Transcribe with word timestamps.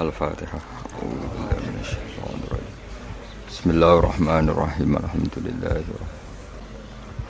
الفاتحة. 0.00 0.58
أعوذ 0.94 1.22
بالله 1.30 1.58
من 1.70 1.78
الشيطان 1.80 2.38
الرجيم 2.44 2.74
بسم 3.50 3.70
الله 3.70 3.98
الرحمن 3.98 4.48
الرحيم. 4.48 4.96
الحمد 4.96 5.34
لله 5.36 5.82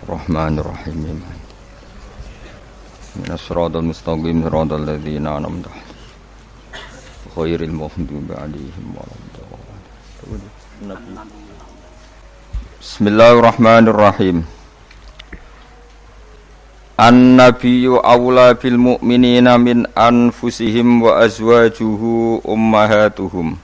الرحمن 0.08 0.58
الرحيم. 0.58 1.22
من 3.16 3.30
الصراط 3.32 3.76
المستقيم 3.76 4.48
صراط 4.48 4.72
الذين 4.72 5.26
أنعمت 5.26 5.66
عليهم. 5.68 6.00
غير 7.36 7.60
المغضوب 7.62 8.28
عليهم 8.32 8.86
ولا 8.96 9.16
الضالين. 9.20 10.44
بسم 12.80 13.04
الله 13.06 13.32
الرحمن 13.38 13.88
الرحيم. 13.88 14.46
An-nabiyyu 16.94 17.98
awla 18.06 18.54
bil 18.54 18.78
mu'minina 18.78 19.58
min 19.58 19.82
anfusihim 19.98 21.02
wa 21.02 21.26
azwajuhu 21.26 22.38
ummahatuhum. 22.46 23.58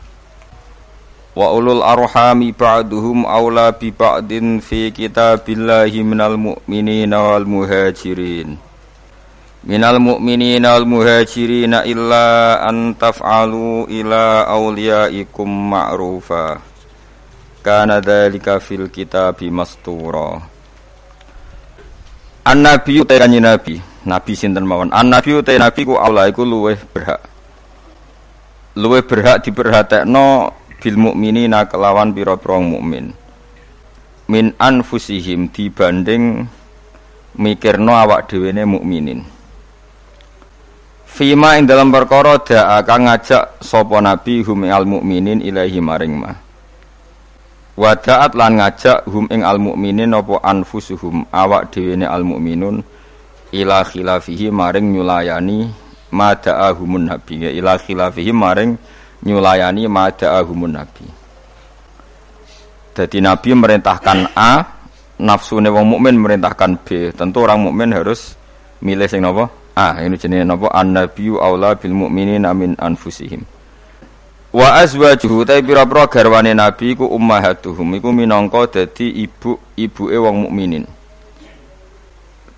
Wa 1.39 1.55
ulul 1.55 1.79
arhami 1.79 2.51
ba'duhum 2.51 3.23
awla 3.23 3.71
bi 3.71 3.95
ba'din 3.95 4.59
fi 4.59 4.91
kitabillahi 4.91 6.03
minal 6.03 6.35
mu'minina 6.35 7.23
wal 7.23 7.47
muhajirin. 7.47 8.59
Minal 9.63 10.03
mu'minina 10.03 10.75
wal 10.75 10.91
muhajirin 10.91 11.87
illa 11.87 12.67
an 12.67 12.99
taf'alu 12.99 13.87
ila 13.95 14.51
awliyaikum 14.51 15.47
ma'rufa. 15.47 16.59
Kana 17.63 18.03
dhalika 18.03 18.59
fil 18.59 18.91
kitabi 18.91 19.55
mastura 19.55 20.59
An 22.51 22.67
nabi 22.67 22.99
uta 22.99 23.15
kanjeng 23.15 23.47
nabi, 23.47 23.79
nabi 24.03 24.35
sinten 24.35 24.67
mawon. 24.67 24.91
An 24.91 25.07
nabi 25.07 25.39
uta 25.39 25.55
nabi 25.55 25.87
ku 25.87 25.95
Allah 25.95 26.27
iku 26.27 26.43
luweh 26.43 26.75
berhak. 26.91 27.23
Luweh 28.75 29.07
berhak 29.07 29.47
diperhatekno 29.47 30.51
bil 30.83 30.97
mukminina 30.99 31.71
kelawan 31.71 32.11
pira-pira 32.11 32.59
mukmin. 32.59 33.15
Min 34.27 34.51
anfusihim 34.59 35.55
dibanding 35.55 36.51
mikirno 37.39 37.95
awak 37.95 38.27
dhewe 38.27 38.51
ne 38.51 38.67
mukminin. 38.67 39.23
Fima 41.07 41.55
ing 41.55 41.71
dalam 41.71 41.95
perkara 41.95 42.35
da'a 42.43 42.83
kang 42.83 43.07
ngajak 43.07 43.63
sapa 43.63 44.03
nabi 44.03 44.43
hum 44.43 44.67
al 44.67 44.91
mukminin 44.91 45.39
ilahi 45.39 45.79
maring 45.79 46.19
mah. 46.19 46.50
Wadaat 47.81 48.37
lan 48.37 48.61
ngajak 48.61 49.09
hum 49.09 49.25
ing 49.33 49.41
al 49.41 49.57
mukminin 49.57 50.13
apa 50.13 50.37
anfusuhum 50.45 51.25
awak 51.33 51.73
dhewe 51.73 51.97
al 52.05 52.29
mukminun 52.29 52.85
ila 53.57 53.81
khilafihi 53.89 54.53
maring 54.53 54.93
nyulayani 54.93 55.73
mada'ahumun 56.13 57.09
nabi 57.09 57.49
ya 57.49 57.51
ila 57.57 57.81
khilafihi 57.81 58.37
maring 58.37 58.77
nyulayani 59.25 59.89
mada'ahumun 59.89 60.73
nabi. 60.77 61.09
Jadi 62.93 63.19
nabi 63.25 63.49
merintahkan 63.57 64.37
A, 64.37 64.61
nafsune 65.17 65.73
wong 65.73 65.97
mukmin 65.97 66.21
merintahkan 66.21 66.85
B. 66.85 67.17
Tentu 67.17 67.49
orang 67.49 67.65
mukmin 67.65 67.97
harus 67.97 68.37
milih 68.85 69.09
sing 69.09 69.25
napa? 69.25 69.49
A. 69.73 70.05
Ini 70.05 70.21
jenenge 70.21 70.45
napa? 70.45 70.69
An-nabiyyu 70.69 71.41
aula 71.41 71.81
bil 71.81 71.97
mukminina 71.97 72.53
min 72.53 72.77
anfusihim. 72.77 73.41
Wa 74.51 74.83
azwajuhu 74.83 75.47
ta 75.47 75.63
pira-pira 75.63 76.11
garwane 76.11 76.51
Nabi 76.59 76.99
iku 76.99 77.07
ummahatuhum 77.07 77.95
iku 77.95 78.11
minangka 78.11 78.67
dadi 78.67 79.23
ibu-ibuke 79.23 80.19
wong 80.19 80.37
mukminin. 80.51 80.85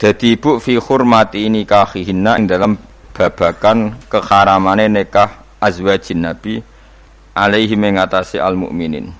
Dadi 0.00 0.32
ibu 0.32 0.56
fi 0.56 0.80
hurmati 0.80 1.44
nikahihinna 1.52 2.40
ing 2.40 2.48
dalam 2.48 2.80
babakan 3.12 4.00
keharamane 4.08 4.88
nikah 4.88 5.44
azwajin 5.60 6.24
Nabi 6.24 6.64
alaihi 7.36 7.76
mengatasi 7.76 8.40
al 8.40 8.56
mukminin. 8.56 9.12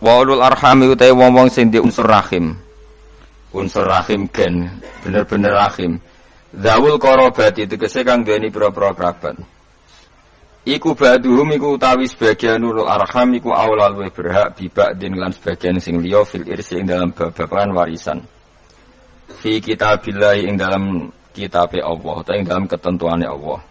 Wa 0.00 0.24
ulul 0.24 0.40
arhami 0.40 0.88
utai 0.88 1.12
wong-wong 1.12 1.52
sing 1.52 1.68
di 1.68 1.76
unsur 1.76 2.08
rahim. 2.08 2.56
Unsur 3.52 3.84
rahim 3.84 4.24
gen 4.32 4.80
bener-bener 5.04 5.52
rahim. 5.52 6.00
Zawul 6.56 6.96
korobati 6.96 7.68
tegese 7.68 8.00
kang 8.00 8.24
duweni 8.24 8.48
pira-pira 8.48 8.96
kerabat. 8.96 9.57
Iku 10.68 10.92
baduhum 10.92 11.48
iku 11.56 11.80
utawi 11.80 12.04
sebagian 12.04 12.60
ulul 12.60 12.84
arham 12.84 13.32
iku 13.32 13.56
awal 13.56 13.88
luwih 13.88 14.12
berhak 14.12 14.52
bibak 14.52 15.00
din 15.00 15.16
lan 15.16 15.32
sebagian 15.32 15.80
sing 15.80 16.04
liya 16.04 16.28
fil 16.28 16.44
irsi 16.44 16.76
ing 16.76 16.84
dalam 16.84 17.08
babakan 17.16 17.72
warisan. 17.72 18.20
Fi 19.40 19.64
kitabillahi 19.64 20.44
ing 20.44 20.60
dalam 20.60 21.08
kitabe 21.32 21.80
Allah 21.80 22.20
atau 22.20 22.36
ing 22.36 22.44
dalam 22.44 22.68
ketentuane 22.68 23.24
Allah. 23.24 23.64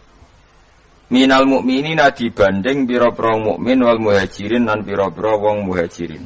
Minal 1.14 1.46
mukminina 1.46 2.10
dibanding 2.10 2.90
pira-pira 2.90 3.38
mukmin 3.38 3.78
wal 3.78 4.02
muhajirin 4.02 4.66
lan 4.66 4.82
pira-pira 4.82 5.38
wong 5.38 5.70
muhajirin. 5.70 6.26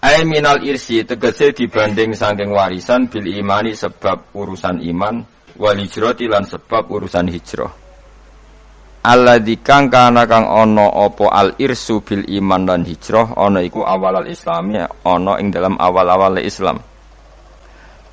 Ai 0.00 0.24
minal 0.24 0.64
irsi 0.64 1.04
tegese 1.04 1.52
dibanding 1.52 2.16
saking 2.16 2.48
warisan 2.48 3.12
bil 3.12 3.28
imani 3.28 3.76
sebab 3.76 4.32
urusan 4.32 4.80
iman 4.88 5.20
wal 5.60 5.76
hijrati 5.76 6.32
lan 6.32 6.48
sebab 6.48 6.88
urusan 6.88 7.28
hijrah. 7.28 7.89
Allah 9.00 9.40
kang 9.64 9.88
kana 9.88 10.28
kang 10.28 10.44
ono 10.44 10.84
opo 10.84 11.32
al 11.32 11.56
irsu 11.56 12.04
bil 12.04 12.20
iman 12.36 12.68
dan 12.68 12.84
hijrah 12.84 13.32
ono 13.40 13.64
iku 13.64 13.80
awal 13.80 14.20
al 14.20 14.28
islami 14.28 14.76
ono 15.08 15.40
ing 15.40 15.48
dalam 15.48 15.80
awal-awal 15.80 16.36
Islam. 16.44 16.76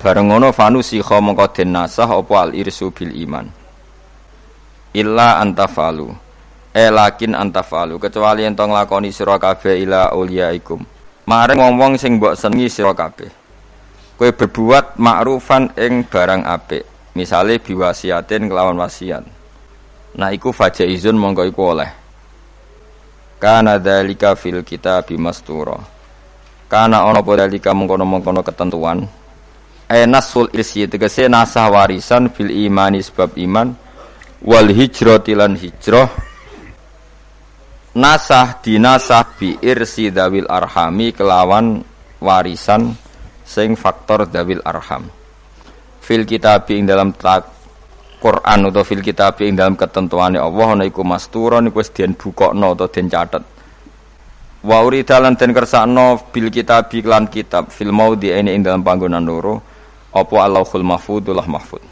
Bareng 0.00 0.32
ono 0.32 0.48
fanu 0.48 0.80
sikha 0.80 1.20
mongko 1.20 1.52
den 1.52 1.76
nasah 1.76 2.08
opo 2.08 2.40
al 2.40 2.56
irsu 2.56 2.88
bil 2.88 3.12
iman. 3.20 3.44
Illa 4.96 5.44
antafalu. 5.44 6.08
E 6.72 6.88
lakin 6.88 7.36
antafalu 7.36 8.00
kecuali 8.00 8.48
ento 8.48 8.64
nglakoni 8.64 9.12
sira 9.12 9.36
kabeh 9.36 9.84
ila 9.84 10.16
uliaikum. 10.16 10.80
Maring 11.28 11.60
wong-wong 11.60 12.00
sing 12.00 12.16
mbok 12.16 12.32
senengi 12.32 12.72
sira 12.72 12.96
kabeh. 12.96 13.28
Kowe 14.16 14.32
berbuat 14.32 14.96
ma'rufan 14.96 15.68
ing 15.76 16.08
barang 16.08 16.48
apik. 16.48 17.12
Misale 17.12 17.60
biwasiatin 17.60 18.48
kelawan 18.48 18.80
wasiat 18.80 19.37
Nah 20.18 20.34
iku 20.34 20.50
izun 20.82 21.14
mongko 21.14 21.46
iku 21.46 21.62
oleh. 21.78 21.90
Kana 23.38 23.78
dalika 23.78 24.34
fil 24.34 24.66
kita 24.66 25.06
bimastura. 25.06 25.78
Kana 26.66 27.06
ono 27.06 27.22
apa 27.22 27.46
dalika 27.46 27.70
mengkono-mengkono 27.70 28.42
ketentuan. 28.42 29.06
E 29.88 30.04
nasul 30.04 30.50
irsi 30.52 30.84
tegese 30.90 31.30
nasah 31.30 31.70
warisan 31.70 32.28
fil 32.34 32.50
imani 32.50 33.00
sebab 33.00 33.38
iman 33.40 33.72
wal 34.44 34.68
hijrati 34.68 35.32
lan 35.32 35.56
hijrah 35.56 36.12
nasah 37.98 38.62
dinasah 38.62 39.24
bi 39.34 39.56
irsi 39.58 40.12
dawil 40.14 40.46
arhami 40.46 41.10
kelawan 41.10 41.82
warisan 42.22 42.94
sing 43.42 43.74
faktor 43.74 44.28
dawil 44.30 44.62
arham 44.62 45.10
fil 45.98 46.22
kitab 46.22 46.68
ing 46.70 46.86
dalam 46.86 47.10
tak 47.16 47.57
Quran 48.18 48.66
atau 48.66 48.82
fil 48.82 48.98
kitab 48.98 49.38
ing 49.38 49.54
dalam 49.54 49.78
ketentuannya 49.78 50.42
Allah 50.42 50.74
ana 50.74 50.84
iku 50.84 51.06
masturon 51.06 51.70
iku 51.70 51.78
wis 51.78 51.94
den 51.94 52.18
bukokno 52.18 52.74
atau 52.74 52.90
den 52.90 53.06
catet. 53.06 53.46
Wa 54.66 54.82
urida 54.82 55.22
lan 55.22 55.38
den 55.38 55.54
kersakno 55.54 56.18
bil 56.34 56.50
kitab 56.50 56.90
lan 57.06 57.30
kitab 57.30 57.70
fil 57.70 57.94
maudi 57.94 58.34
ini 58.34 58.58
ing 58.58 58.66
dalam 58.66 58.82
panggonan 58.82 59.22
loro 59.22 59.62
apa 60.10 60.34
Allahul 60.42 60.82
mahfudullah 60.82 61.46
mahfud. 61.46 61.82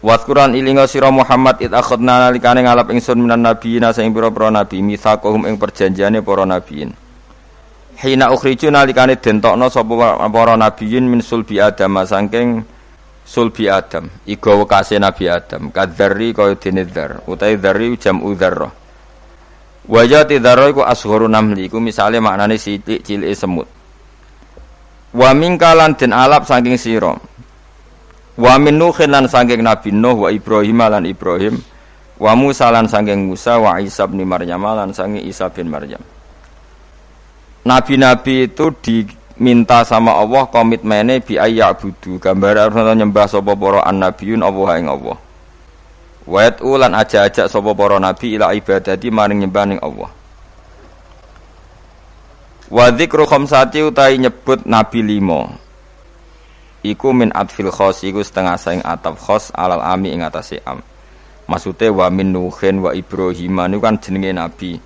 Wat 0.00 0.24
Quran 0.24 0.56
ilinga 0.56 0.88
sira 0.88 1.12
Muhammad 1.12 1.60
it 1.60 1.76
akhadna 1.76 2.32
nalikane 2.32 2.64
ngalap 2.64 2.88
ingsun 2.88 3.20
minan 3.20 3.44
nabiyina 3.44 3.92
sing 3.92 4.08
pira-pira 4.16 4.48
nabi 4.48 4.80
mitsaqahum 4.80 5.44
ing 5.44 5.60
perjanjiane 5.60 6.24
para 6.24 6.48
nabiyin. 6.48 6.96
Hina 8.00 8.32
ukhriju 8.32 8.72
nalikane 8.72 9.20
den 9.20 9.44
tokno 9.44 9.68
sapa 9.68 10.24
para 10.32 10.56
nabiyin 10.56 11.04
min 11.04 11.20
sulbi 11.20 11.60
Adam 11.60 12.00
saking 12.08 12.64
sulbi 13.30 13.70
Adam. 13.70 14.10
Iga 14.26 14.58
wekase 14.58 14.98
Nabi 14.98 15.30
Adam. 15.30 15.70
Kadzarri 15.70 16.34
kaya 16.34 16.58
dene 16.58 16.82
dzar. 16.82 17.22
Utahe 17.30 17.54
dzarri 17.54 17.94
jam 17.94 18.18
udzarra 18.26 18.80
wajati 19.90 20.38
dzarra 20.38 20.70
iku 20.70 20.82
asgharu 20.86 21.30
namli. 21.30 21.70
Iku 21.70 21.78
misale 21.82 22.22
maknane 22.22 22.58
sithik 22.58 23.06
cilike 23.06 23.34
semut. 23.34 23.68
Wa 25.10 25.34
mingkalan 25.34 25.98
den 25.98 26.14
alap 26.14 26.46
saking 26.46 26.78
sira. 26.78 27.14
Wa 28.38 28.54
min 28.56 28.78
nuhin 28.78 29.10
lan 29.10 29.26
saking 29.26 29.66
Nabi 29.66 29.90
Nuh 29.90 30.26
wa 30.26 30.28
Ibrahim 30.30 30.78
lan 30.80 31.04
Ibrahim 31.04 31.58
wa 32.16 32.32
Musa 32.38 32.70
lan 32.70 32.86
saking 32.86 33.26
Musa 33.26 33.58
wa 33.58 33.76
Isa 33.82 34.06
bin 34.06 34.22
Maryam 34.24 34.62
lan 34.62 34.94
saking 34.94 35.26
Isa 35.26 35.50
bin 35.50 35.68
Maryam. 35.68 36.00
Nabi-nabi 37.60 38.48
itu 38.48 38.72
di 38.80 39.04
minta 39.40 39.80
sama 39.88 40.20
Allah 40.20 40.44
komitmennya 40.52 41.24
bi 41.24 41.40
budu 41.80 42.20
gambar 42.20 42.68
nyembah 42.92 43.24
sapa 43.24 43.56
para 43.56 43.80
annabiyun 43.88 44.44
Allah 44.44 44.68
ing 44.76 44.86
Allah. 44.92 45.16
Wa 46.28 46.46
ulan 46.60 46.92
aja-aja 46.92 47.48
sapa 47.48 47.72
para 47.72 47.96
nabi 47.96 48.36
ila 48.36 48.52
ibadati 48.52 49.08
maring 49.08 49.40
nyembah 49.42 49.64
ning 49.64 49.80
Allah. 49.80 50.12
Wa 52.70 52.92
dzikru 52.92 53.24
khamsati 53.26 53.82
utai 53.82 54.20
nyebut 54.20 54.62
nabi 54.68 55.02
limo 55.02 55.50
iku 56.86 57.10
min 57.10 57.34
atfil 57.34 57.72
khos 57.72 58.06
iku 58.06 58.22
setengah 58.22 58.54
saing 58.54 58.84
ataf 58.84 59.18
khos 59.18 59.50
alal 59.56 59.80
ami 59.80 60.12
ing 60.12 60.22
atase 60.22 60.60
am. 60.68 60.84
Maksudnya 61.50 61.90
wa 61.90 62.06
min 62.12 62.30
Nuhin 62.30 62.78
wa 62.78 62.94
Ibrahim 62.94 63.58
itu 63.66 63.78
kan 63.82 63.98
jenenge 63.98 64.30
nabi. 64.30 64.78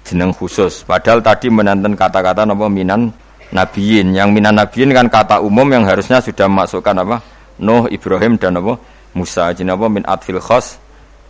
Jeneng 0.00 0.32
khusus. 0.32 0.80
Padahal 0.88 1.20
tadi 1.20 1.52
menanten 1.52 1.92
kata-kata 1.92 2.48
napa 2.48 2.72
minan 2.72 3.12
nabiin. 3.54 4.14
Yang 4.14 4.28
minan 4.30 4.58
nabiin 4.58 4.90
kan 4.90 5.06
kata 5.06 5.42
umum 5.42 5.66
yang 5.70 5.86
harusnya 5.86 6.18
sudah 6.22 6.46
masukkan 6.46 6.94
apa? 7.02 7.22
Nuh, 7.60 7.86
Ibrahim 7.90 8.40
dan 8.40 8.58
apa? 8.58 8.78
Musa. 9.14 9.50
Jeneng 9.52 9.78
apa 9.78 9.86
min 9.90 10.02
atfil 10.06 10.40
khos 10.42 10.78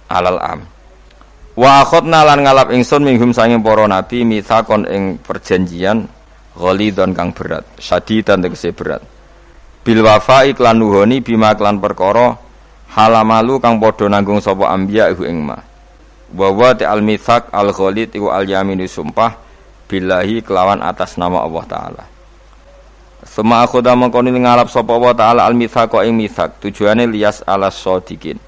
alal 0.08 0.38
am. 0.40 0.60
Wa 1.58 1.84
akhadna 1.84 2.24
lan 2.24 2.46
ngalap 2.46 2.72
ingsun 2.72 3.02
minghum 3.02 3.34
sanging 3.34 3.60
para 3.60 3.84
nabi 3.84 4.22
mitsakon 4.22 4.86
ing 4.86 5.18
perjanjian 5.18 6.06
ghalidon 6.54 7.12
kang 7.12 7.34
berat, 7.34 7.66
syadidan 7.76 8.40
tegese 8.40 8.70
berat. 8.72 9.02
Bil 9.80 10.04
wafa 10.04 10.46
iklan 10.46 10.76
nuhoni 10.76 11.24
bima 11.24 11.56
klan 11.56 11.80
perkara 11.80 12.36
halamalu 12.92 13.62
kang 13.62 13.78
padha 13.78 14.10
nanggung 14.10 14.42
sapa 14.42 14.68
anbiya 14.70 15.08
iku 15.14 15.24
ing 15.24 15.40
ma 15.40 15.58
wa 16.34 16.70
te 16.74 16.86
al 16.86 17.02
mithaq 17.02 17.50
al 17.50 17.70
ghalid 17.74 18.14
iku 18.14 18.30
al 18.30 18.46
yaminu 18.46 18.86
sumpah 18.86 19.49
billahi 19.90 20.46
kelawan 20.46 20.78
atas 20.86 21.18
nama 21.18 21.42
Allah 21.42 21.64
taala. 21.66 22.04
Sema 23.26 23.66
aku 23.66 23.82
dah 23.82 23.98
mengkoni 23.98 24.30
ngalap 24.30 24.70
sapa 24.70 24.94
Allah 24.94 25.14
taala 25.18 25.40
al 25.50 25.58
mithaq 25.58 25.98
ing 26.06 26.14
mithaq. 26.14 26.62
Tujuane 26.62 27.10
lias 27.10 27.42
ala 27.42 27.66
sodikin 27.74 28.38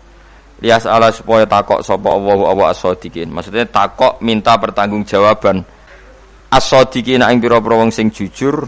lias 0.63 0.87
ala 0.87 1.11
supaya 1.11 1.43
takok 1.43 1.83
sapa 1.83 2.07
Allah 2.07 2.39
wa 2.39 2.71
as-sadiqin 2.71 3.27
maksudnya 3.27 3.67
takok 3.67 4.23
minta 4.23 4.55
pertanggungjawaban. 4.57 5.67
As-sadiqin 6.55 7.27
ing 7.27 7.39
pira-pira 7.43 7.83
wong 7.83 7.91
sing 7.91 8.15
jujur 8.15 8.63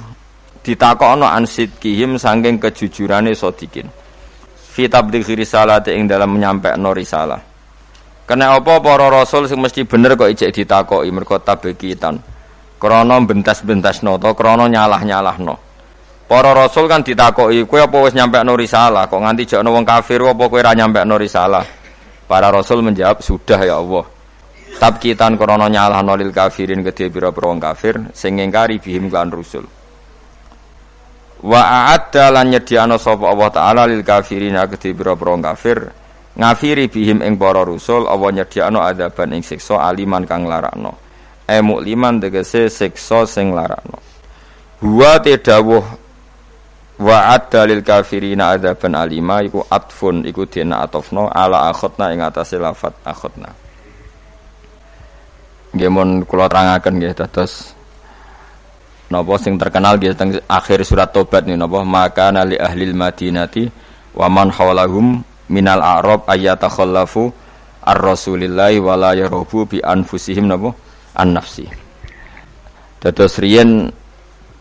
ditakokno 0.66 1.30
ansid 1.30 1.78
kihim 1.78 2.18
saking 2.18 2.58
kejujurane 2.58 3.30
sadiqin 3.38 3.86
fi 4.74 4.90
tablighi 4.90 5.38
risalati 5.38 5.94
ing 5.94 6.10
dalam 6.10 6.34
no 6.34 6.90
risalah. 6.90 7.38
Kena 8.24 8.56
apa 8.56 8.80
para 8.80 9.06
rasul 9.12 9.46
sing 9.46 9.62
mesti 9.62 9.86
bener 9.86 10.18
kok 10.18 10.32
ijek 10.32 10.50
ditakoki? 10.50 11.12
Mergo 11.12 11.36
tabekitan. 11.38 12.16
Krana 12.84 13.16
bentas-bentasno 13.24 14.20
to 14.20 14.36
krana 14.36 14.68
nyalah-nyalahno. 14.68 15.56
Para 16.28 16.52
rasul 16.52 16.84
kan 16.84 17.00
ditakoki, 17.00 17.64
kowe 17.64 17.80
apa 17.80 17.96
wis 18.04 18.12
no 18.12 18.52
risalah? 18.52 19.08
Kok 19.08 19.24
nganti 19.24 19.48
jakno 19.48 19.72
wong 19.72 19.88
kafir 19.88 20.20
apa 20.20 20.44
kowe 20.52 20.60
ora 20.60 20.76
no 20.76 21.16
risalah? 21.16 21.64
Para 22.28 22.52
rasul 22.52 22.84
menjawab, 22.84 23.24
"Sudah 23.24 23.60
ya 23.64 23.80
Allah." 23.80 24.04
Tabkitan 24.76 25.40
krana 25.40 25.72
nyalahno 25.72 26.12
lil 26.12 26.28
kafirin 26.28 26.84
kedhe 26.84 27.08
pira-pira 27.08 27.48
wong 27.48 27.60
kafir 27.62 27.94
sing 28.12 28.36
ngingkari 28.36 28.76
bihim 28.76 29.08
lan 29.08 29.32
rusul. 29.32 29.64
Wa 31.40 31.60
a'adda 31.88 32.36
lan 32.36 32.52
nyediano 32.52 33.00
sapa 33.00 33.32
Allah 33.32 33.48
taala 33.48 33.82
lil 33.88 34.04
kafirina 34.04 34.68
kedhe 34.68 34.92
pira-pira 34.92 35.32
kafir 35.40 35.88
ngafiri 36.36 36.92
bihim 36.92 37.24
ing 37.24 37.40
para 37.40 37.64
rusul 37.64 38.04
Allah 38.04 38.44
nyediano 38.44 38.84
adaban 38.84 39.32
ing 39.32 39.40
siksa 39.40 39.80
aliman 39.80 40.28
kang 40.28 40.44
larakno. 40.44 41.03
E 41.44 41.60
mukliman 41.60 42.20
tegese 42.20 42.72
siksa 42.72 43.28
sing 43.28 43.52
larakno. 43.52 44.00
Huwa 44.80 45.20
tedawuh 45.20 45.84
wa 47.00 47.18
adda 47.36 47.68
lil 47.68 47.84
kafirina 47.84 48.56
adaban 48.56 48.94
alima 48.96 49.42
iku 49.44 49.60
atfun 49.66 50.24
iku 50.24 50.48
dina 50.48 50.80
atofno 50.84 51.28
ala 51.28 51.68
akhotna 51.68 52.14
ing 52.16 52.24
atase 52.24 52.56
lafat 52.56 52.96
akhotna. 53.04 53.50
Nggih 55.74 55.90
mun 55.90 56.22
kula 56.22 56.46
terangaken 56.46 57.02
nggih 57.02 57.12
dados 57.18 57.74
Napa 59.12 59.36
sing 59.36 59.60
terkenal 59.60 60.00
di 60.00 60.08
akhir 60.48 60.80
surat 60.80 61.12
Tobat 61.12 61.44
nih 61.44 61.60
napa 61.60 61.84
maka 61.84 62.32
nali 62.32 62.56
ahli 62.56 62.88
madinati 62.96 63.68
wa 64.16 64.32
man 64.32 64.48
hawlahum 64.48 65.20
minal 65.52 65.84
a'rab 65.84 66.24
ayatakhallafu 66.24 67.28
ar 67.84 67.98
rasulillahi 68.00 68.80
wala 68.80 69.12
yarubu 69.12 69.68
bi 69.68 69.78
anfusihim 69.84 70.48
napa 70.48 70.72
an 71.14 71.34
nafsi. 71.34 71.66
Dados 73.00 73.38
riyen 73.38 73.88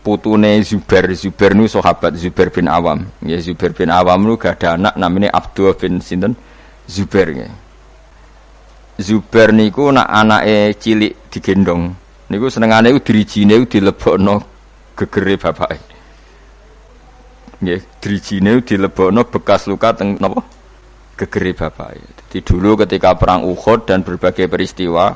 putune 0.04 0.60
Zubair 0.62 1.10
Zubair 1.16 1.56
nu 1.56 1.64
sahabat 1.64 2.14
Zubair 2.20 2.52
bin 2.52 2.68
Awam 2.68 3.08
ya 3.24 3.40
Zubair 3.40 3.72
bin 3.72 3.88
Awam 3.88 4.20
nu 4.24 4.36
gak 4.36 4.60
ada 4.60 4.76
anak 4.76 4.94
namanya 5.00 5.32
Abdul 5.32 5.72
bin 5.74 6.00
sinten 6.00 6.36
Zubair 6.84 7.28
ya. 7.32 7.48
Zubair 9.00 9.50
niku 9.50 9.90
nak 9.90 10.06
anake 10.06 10.76
cilik 10.78 11.32
digendong 11.32 12.04
Niku 12.24 12.48
senengane 12.48 12.88
ku 12.96 13.00
dirijine 13.04 13.60
dilebokno 13.68 14.40
gegere 14.96 15.36
bapake. 15.36 15.92
Nggih, 17.60 17.80
dirijine 18.00 18.64
dilebokno 18.64 19.28
bekas 19.28 19.68
luka 19.68 19.92
teng 19.92 20.16
napa? 20.16 20.40
Gegere 21.20 21.52
bapake. 21.52 22.00
Jadi 22.00 22.38
dulu 22.40 22.80
ketika 22.80 23.12
perang 23.14 23.44
Uhud 23.44 23.84
dan 23.84 24.00
berbagai 24.00 24.48
peristiwa 24.48 25.12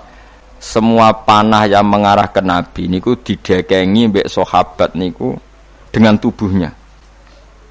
semua 0.58 1.14
panah 1.14 1.70
yang 1.70 1.86
mengarah 1.86 2.30
ke 2.30 2.42
Nabi 2.42 2.90
niku 2.90 3.14
didekengi 3.14 4.10
mbek 4.10 4.26
sahabat 4.26 4.98
niku 4.98 5.38
dengan 5.94 6.18
tubuhnya. 6.18 6.74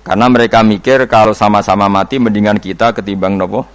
Karena 0.08 0.32
mereka 0.32 0.64
mikir 0.64 1.04
kalau 1.12 1.36
sama-sama 1.36 1.92
mati 1.92 2.16
mendingan 2.16 2.64
kita 2.64 2.96
ketimbang 2.96 3.36
nopo 3.36 3.68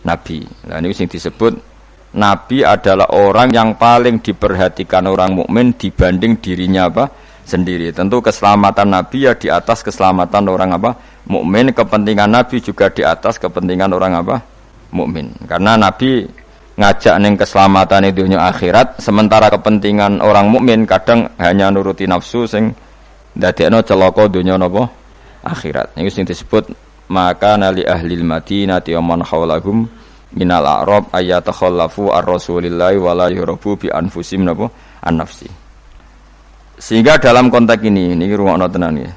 Nabi. 0.00 0.48
Nah 0.64 0.80
ini 0.80 0.96
sing 0.96 1.12
disebut 1.12 1.52
Nabi 2.16 2.64
adalah 2.64 3.10
orang 3.12 3.52
yang 3.52 3.76
paling 3.76 4.22
diperhatikan 4.24 5.04
orang 5.04 5.36
mukmin 5.36 5.76
dibanding 5.76 6.40
dirinya 6.40 6.88
apa 6.88 7.10
sendiri. 7.44 7.92
Tentu 7.92 8.24
keselamatan 8.24 8.96
Nabi 8.96 9.28
ya 9.28 9.36
di 9.36 9.52
atas 9.52 9.84
keselamatan 9.84 10.48
orang 10.48 10.72
apa 10.72 10.90
mukmin. 11.28 11.74
Kepentingan 11.76 12.32
Nabi 12.32 12.64
juga 12.64 12.88
di 12.88 13.04
atas 13.04 13.36
kepentingan 13.36 13.92
orang 13.92 14.12
apa 14.24 14.36
mukmin. 14.94 15.36
Karena 15.44 15.76
Nabi 15.76 16.24
ngajak 16.74 17.14
neng 17.22 17.38
keselamatan 17.38 18.10
itu 18.10 18.26
dunia 18.26 18.50
akhirat, 18.50 18.98
sementara 18.98 19.46
kepentingan 19.50 20.18
orang 20.18 20.50
mukmin 20.50 20.86
kadang 20.86 21.30
hanya 21.38 21.70
nuruti 21.70 22.06
nafsu 22.10 22.50
sing 22.50 22.74
dadekno 23.34 23.82
celaka 23.86 24.26
dunia 24.26 24.58
nopo 24.58 24.86
akhirat. 25.46 25.94
Ini 25.94 26.10
sing 26.10 26.26
disebut 26.26 26.70
maka 27.10 27.54
nali 27.60 27.84
ahli 27.86 28.18
madinah 28.24 28.82
man 29.04 29.22
haulahum 29.22 29.86
minal 30.34 30.66
a'rab 30.66 31.14
ayatakhallafu 31.14 32.10
ar-rasulillahi 32.10 32.98
wala 32.98 33.30
yurabu 33.30 33.78
bi 33.78 33.86
anfusim 33.92 34.42
napa 34.42 34.66
an 35.04 35.22
nafsi. 35.22 35.46
Sehingga 36.74 37.22
dalam 37.22 37.54
konteks 37.54 37.86
ini, 37.86 38.18
ini 38.18 38.26
ruang 38.34 38.58
tenan 38.66 38.98
ya. 38.98 39.12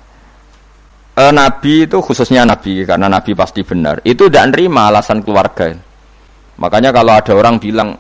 E, 1.17 1.23
nabi 1.33 1.89
itu 1.89 1.97
khususnya 1.97 2.45
nabi 2.45 2.85
karena 2.85 3.09
nabi 3.09 3.33
pasti 3.33 3.65
benar. 3.65 3.97
Itu 4.05 4.29
tidak 4.29 4.53
nerima 4.53 4.93
alasan 4.93 5.25
keluarga. 5.25 5.73
Makanya 6.57 6.89
kalau 6.89 7.13
ada 7.13 7.33
orang 7.37 7.61
bilang 7.61 7.93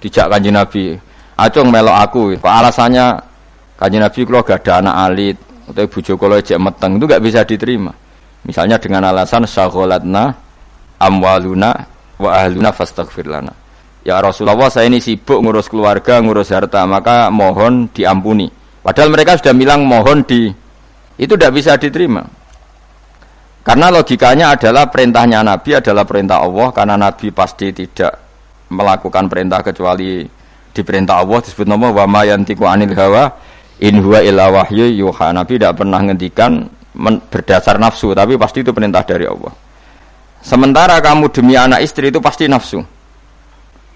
dijak 0.00 0.28
kanji 0.28 0.52
nabi, 0.52 0.96
acung 1.36 1.72
melok 1.72 1.96
aku, 1.96 2.22
alasannya 2.40 3.16
kanji 3.80 3.98
nabi 3.98 4.20
kalau 4.28 4.44
gak 4.44 4.60
ada 4.62 4.72
anak 4.84 4.96
alit 5.08 5.36
atau 5.62 5.88
bujo 5.88 6.12
kalau 6.20 6.36
ejek 6.36 6.60
meteng 6.60 7.00
itu 7.00 7.04
gak 7.08 7.22
bisa 7.24 7.40
diterima. 7.42 7.92
Misalnya 8.42 8.76
dengan 8.76 9.08
alasan 9.08 9.46
syagolatna 9.46 10.34
amwaluna 11.00 11.70
wa 12.20 12.30
ahluna 12.36 12.70
fastaghfir 12.74 13.30
lana. 13.30 13.54
Ya 14.02 14.18
Rasulullah 14.18 14.66
saya 14.66 14.90
ini 14.90 14.98
sibuk 14.98 15.38
ngurus 15.38 15.70
keluarga, 15.70 16.18
ngurus 16.18 16.50
harta, 16.50 16.82
maka 16.90 17.30
mohon 17.30 17.86
diampuni. 17.94 18.50
Padahal 18.82 19.14
mereka 19.14 19.38
sudah 19.38 19.54
bilang 19.54 19.86
mohon 19.86 20.26
di 20.26 20.50
itu 21.22 21.32
tidak 21.38 21.54
bisa 21.54 21.78
diterima. 21.78 22.26
Karena 23.62 23.94
logikanya 23.94 24.58
adalah 24.58 24.90
perintahnya 24.90 25.46
Nabi 25.46 25.78
adalah 25.78 26.02
perintah 26.02 26.42
Allah 26.42 26.74
karena 26.74 26.98
Nabi 26.98 27.30
pasti 27.30 27.70
tidak 27.70 28.18
melakukan 28.74 29.30
perintah 29.30 29.62
kecuali 29.62 30.26
diperintah 30.74 31.22
Allah 31.22 31.38
disebut 31.38 31.70
nama 31.70 31.94
wa 31.94 32.04
ma 32.10 32.26
anil 32.26 32.92
hawa 32.98 33.24
in 33.78 34.02
huwa 34.02 34.18
illa 34.18 34.50
wahyu 34.50 34.90
yuha. 35.06 35.30
Nabi 35.30 35.62
tidak 35.62 35.78
pernah 35.78 36.02
ngendikan 36.02 36.66
berdasar 37.30 37.78
nafsu 37.78 38.10
tapi 38.18 38.34
pasti 38.34 38.66
itu 38.66 38.74
perintah 38.74 39.06
dari 39.06 39.30
Allah. 39.30 39.54
Sementara 40.42 40.98
kamu 40.98 41.30
demi 41.30 41.54
anak 41.54 41.86
istri 41.86 42.10
itu 42.10 42.18
pasti 42.18 42.50
nafsu. 42.50 42.82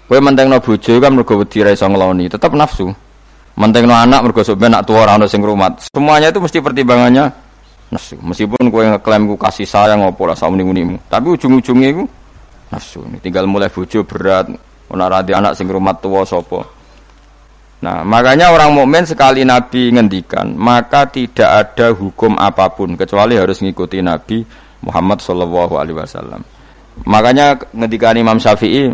Kowe 0.07 0.19
mentengno 0.23 0.63
bojo 0.63 0.95
kan 1.03 1.11
mergo 1.11 1.35
wedi 1.43 1.59
ra 1.59 1.75
iso 1.75 1.83
ngloni, 1.83 2.31
tetap 2.31 2.55
nafsu. 2.55 2.87
Mentengno 3.59 3.91
anak 3.91 4.23
mergo 4.23 4.39
sok 4.47 4.63
nak 4.63 4.87
tua 4.87 5.03
ora 5.03 5.19
ono 5.19 5.27
sing 5.27 5.43
rumat. 5.43 5.91
Semuanya 5.91 6.31
itu 6.31 6.39
mesti 6.39 6.63
pertimbangannya 6.63 7.46
nafsu. 7.91 8.19
Meskipun 8.19 8.67
kowe 8.67 8.83
ngeklaim 8.83 9.27
ku 9.31 9.35
kasih 9.39 9.67
sayang 9.67 10.03
opo 10.03 10.27
lah 10.27 10.35
sauni-unimu, 10.35 11.07
tapi 11.07 11.33
ujung-ujungnya 11.33 11.87
iku 11.95 12.03
nafsu. 12.71 13.03
Tinggal 13.23 13.47
mulai 13.47 13.71
bojo 13.71 14.03
berat, 14.03 14.51
ora 14.91 15.05
radi 15.07 15.31
anak 15.31 15.55
sing 15.55 15.67
rumat 15.67 16.03
tua 16.03 16.27
sapa. 16.27 16.63
Nah, 17.77 18.01
makanya 18.01 18.49
orang 18.49 18.73
mukmin 18.73 19.05
sekali 19.05 19.45
Nabi 19.45 19.93
ngendikan, 19.93 20.57
maka 20.57 21.05
tidak 21.05 21.45
ada 21.45 21.93
hukum 21.93 22.33
apa 22.33 22.73
pun 22.73 22.97
kecuali 22.97 23.37
harus 23.37 23.61
ngikuti 23.61 24.01
Nabi 24.01 24.41
Muhammad 24.81 25.21
Shallallahu 25.21 25.77
Alaihi 25.77 25.97
Wasallam. 26.01 26.41
Makanya 27.05 27.53
ketika 27.61 28.17
Imam 28.17 28.41
Syafi'i 28.41 28.89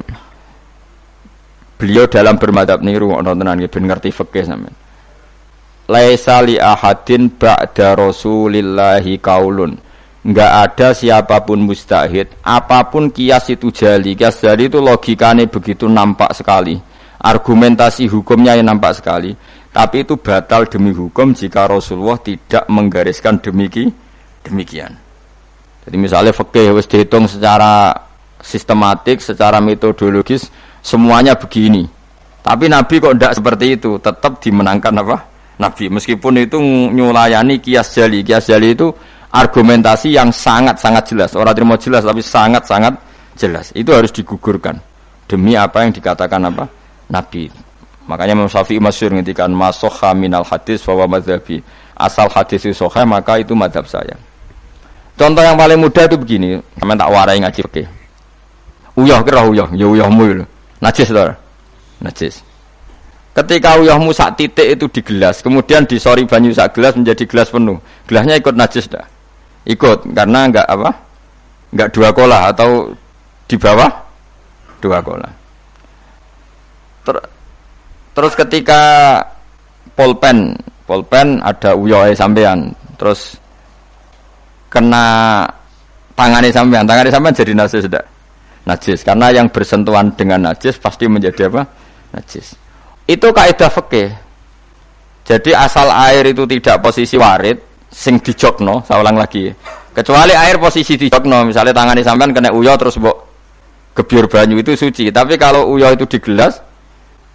beliau 1.79 2.03
dalam 2.11 2.35
bermadhab 2.35 2.83
niru 2.83 3.15
nontonan 3.15 3.63
ben 3.63 3.83
ngerti 3.87 4.11
fikih 4.11 4.43
sampean. 4.43 4.75
Laisa 5.83 6.39
li 6.39 6.55
ahadin 6.55 7.27
ba'da 7.27 7.99
Rasulillahi 7.99 9.19
kaulun. 9.19 9.75
Nggak 10.23 10.51
ada 10.63 10.87
siapa 10.95 11.43
pun 11.43 11.59
mustahid. 11.59 12.31
Apa 12.39 12.87
pun 12.87 13.11
kias 13.11 13.51
itu 13.51 13.67
jali. 13.67 14.15
Kias 14.15 14.39
jali 14.39 14.71
itu 14.71 14.79
logikanya 14.79 15.43
begitu 15.51 15.91
nampak 15.91 16.31
sekali. 16.31 16.79
Argumentasi 17.19 18.07
hukumnya 18.07 18.55
yang 18.55 18.71
nampak 18.71 19.03
sekali. 19.03 19.35
Tapi 19.75 20.07
itu 20.07 20.15
batal 20.15 20.71
demi 20.71 20.95
hukum 20.95 21.35
jika 21.35 21.67
Rasulullah 21.67 22.15
tidak 22.23 22.63
menggariskan 22.71 23.43
demiki 23.43 23.91
demikian. 24.47 24.95
Jadi 25.83 25.97
misalnya 25.99 26.31
fakih 26.31 26.71
harus 26.71 26.87
dihitung 26.87 27.27
secara 27.27 27.91
sistematik 28.39 29.19
secara 29.19 29.59
metodologis 29.59 30.47
semuanya 30.79 31.35
begini. 31.35 31.83
Tapi 32.39 32.71
Nabi 32.71 33.03
kok 33.03 33.19
tidak 33.19 33.35
seperti 33.35 33.65
itu? 33.75 33.99
Tetap 33.99 34.39
dimenangkan 34.39 34.93
apa 35.03 35.32
Nabi 35.59 35.89
meskipun 35.89 36.33
itu 36.41 36.57
nyulayani 36.93 37.61
kias 37.61 37.93
jali 37.93 38.25
kias 38.25 38.49
jali 38.49 38.73
itu 38.73 38.89
argumentasi 39.33 40.13
yang 40.13 40.29
sangat-sangat 40.29 41.03
jelas. 41.13 41.31
Orang 41.33 41.53
terima 41.53 41.75
jelas 41.77 42.05
tapi 42.05 42.21
sangat-sangat 42.21 42.93
jelas. 43.37 43.73
Itu 43.73 43.93
harus 43.93 44.13
digugurkan 44.13 44.77
demi 45.25 45.57
apa 45.57 45.85
yang 45.85 45.93
dikatakan 45.93 46.41
apa? 46.49 46.65
Nabi. 47.09 47.49
Makanya 48.03 48.35
Imam 48.35 48.51
Syafi'i 48.51 48.83
masyhur 48.83 49.15
ngendikan 49.15 49.49
masokha 49.53 50.11
minal 50.11 50.43
hadis 50.43 50.83
bahwa 50.83 51.17
madhabi. 51.17 51.63
Asal 51.93 52.27
hadis 52.27 52.65
itu 52.67 52.75
soha 52.75 53.05
maka 53.07 53.39
itu 53.39 53.55
madhab 53.55 53.87
saya. 53.87 54.17
Contoh 55.13 55.45
yang 55.45 55.53
paling 55.53 55.77
mudah 55.77 56.09
itu 56.09 56.17
begini, 56.17 56.57
sampean 56.81 56.97
tak 56.97 57.09
warai 57.13 57.37
ngaji 57.37 57.61
oke. 57.69 57.83
Uyah 58.97 59.21
kira 59.21 59.45
uyah, 59.45 59.69
ya 59.77 59.85
uyahmu 59.85 60.41
Najis 60.83 61.09
to. 61.15 61.25
Najis. 62.03 62.43
Ketika 63.33 63.81
uyahmu 63.81 64.13
sak 64.13 64.37
titik 64.37 64.77
itu 64.77 64.85
di 64.93 65.01
gelas, 65.01 65.41
kemudian 65.41 65.89
disori 65.89 66.21
banyu 66.21 66.53
sak 66.53 66.77
gelas 66.77 66.93
menjadi 66.93 67.25
gelas 67.25 67.49
penuh. 67.49 67.81
Gelasnya 68.05 68.37
ikut 68.37 68.53
najis 68.53 68.85
dah. 68.85 69.01
Ikut 69.65 70.05
karena 70.13 70.45
enggak 70.45 70.69
apa? 70.69 70.93
Enggak 71.73 71.89
dua 71.97 72.09
kola 72.13 72.53
atau 72.53 72.93
di 73.49 73.57
bawah? 73.57 73.89
Dua 74.77 75.01
kola. 75.01 75.25
Ter 77.01 77.17
terus 78.13 78.37
ketika 78.37 78.81
polpen 79.97 80.53
polpen 80.85 81.41
ada 81.41 81.73
uyoe 81.73 82.13
sampean. 82.13 82.69
Terus 83.01 83.33
kena 84.69 85.41
tangani 86.13 86.53
sampean. 86.53 86.85
Tangani 86.85 87.09
sampean 87.09 87.33
jadi 87.33 87.57
najis 87.57 87.81
sudah 87.89 88.05
najis. 88.69 89.01
Karena 89.01 89.33
yang 89.33 89.49
bersentuhan 89.49 90.13
dengan 90.13 90.53
najis 90.53 90.77
pasti 90.77 91.09
menjadi 91.09 91.49
apa? 91.49 91.65
Najis 92.13 92.62
itu 93.13 93.27
kaidah 93.29 93.69
fikih 93.69 94.23
jadi 95.23 95.55
asal 95.55 95.87
air 95.87 96.35
itu 96.35 96.43
tidak 96.43 96.83
posisi 96.83 97.15
warid 97.15 97.55
sing 97.87 98.19
dijokno, 98.19 98.83
saya 98.83 98.99
ulang 98.99 99.15
lagi. 99.15 99.47
Kecuali 99.95 100.35
air 100.35 100.59
posisi 100.59 100.99
dijokno, 100.99 101.47
misalnya 101.47 101.71
tangan 101.71 101.95
sampean 102.03 102.35
kena 102.35 102.51
uyo 102.51 102.75
terus 102.75 102.99
mbok 102.99 103.17
gebyur 103.95 104.27
banyu 104.27 104.59
itu 104.59 104.75
suci. 104.75 105.13
Tapi 105.15 105.39
kalau 105.39 105.71
uyo 105.71 105.87
itu 105.95 106.03
di 106.09 106.19
gelas, 106.19 106.59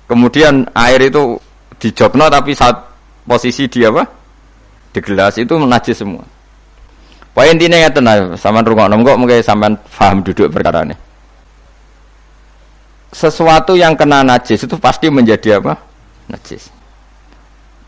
kemudian 0.04 0.68
air 0.76 1.00
itu 1.00 1.40
dijokno 1.80 2.28
tapi 2.28 2.52
saat 2.52 2.76
posisi 3.24 3.70
dia 3.72 3.88
apa? 3.88 4.04
Di 4.92 5.00
gelas 5.00 5.40
itu 5.40 5.56
najis 5.56 5.96
semua. 5.96 6.24
Poin 7.32 7.54
intinya 7.54 7.78
ya 7.78 7.88
tenang, 7.88 8.34
sama 8.36 8.60
rumah 8.66 8.90
kok 8.90 9.16
mungkin 9.16 9.40
sampean 9.40 9.78
paham 9.94 10.26
duduk 10.26 10.50
perkara 10.52 10.84
ini. 10.84 11.07
Sesuatu 13.08 13.72
yang 13.72 13.96
kena 13.96 14.20
najis 14.20 14.68
itu 14.68 14.76
pasti 14.76 15.08
menjadi 15.08 15.58
apa? 15.58 15.80
Najis. 16.28 16.68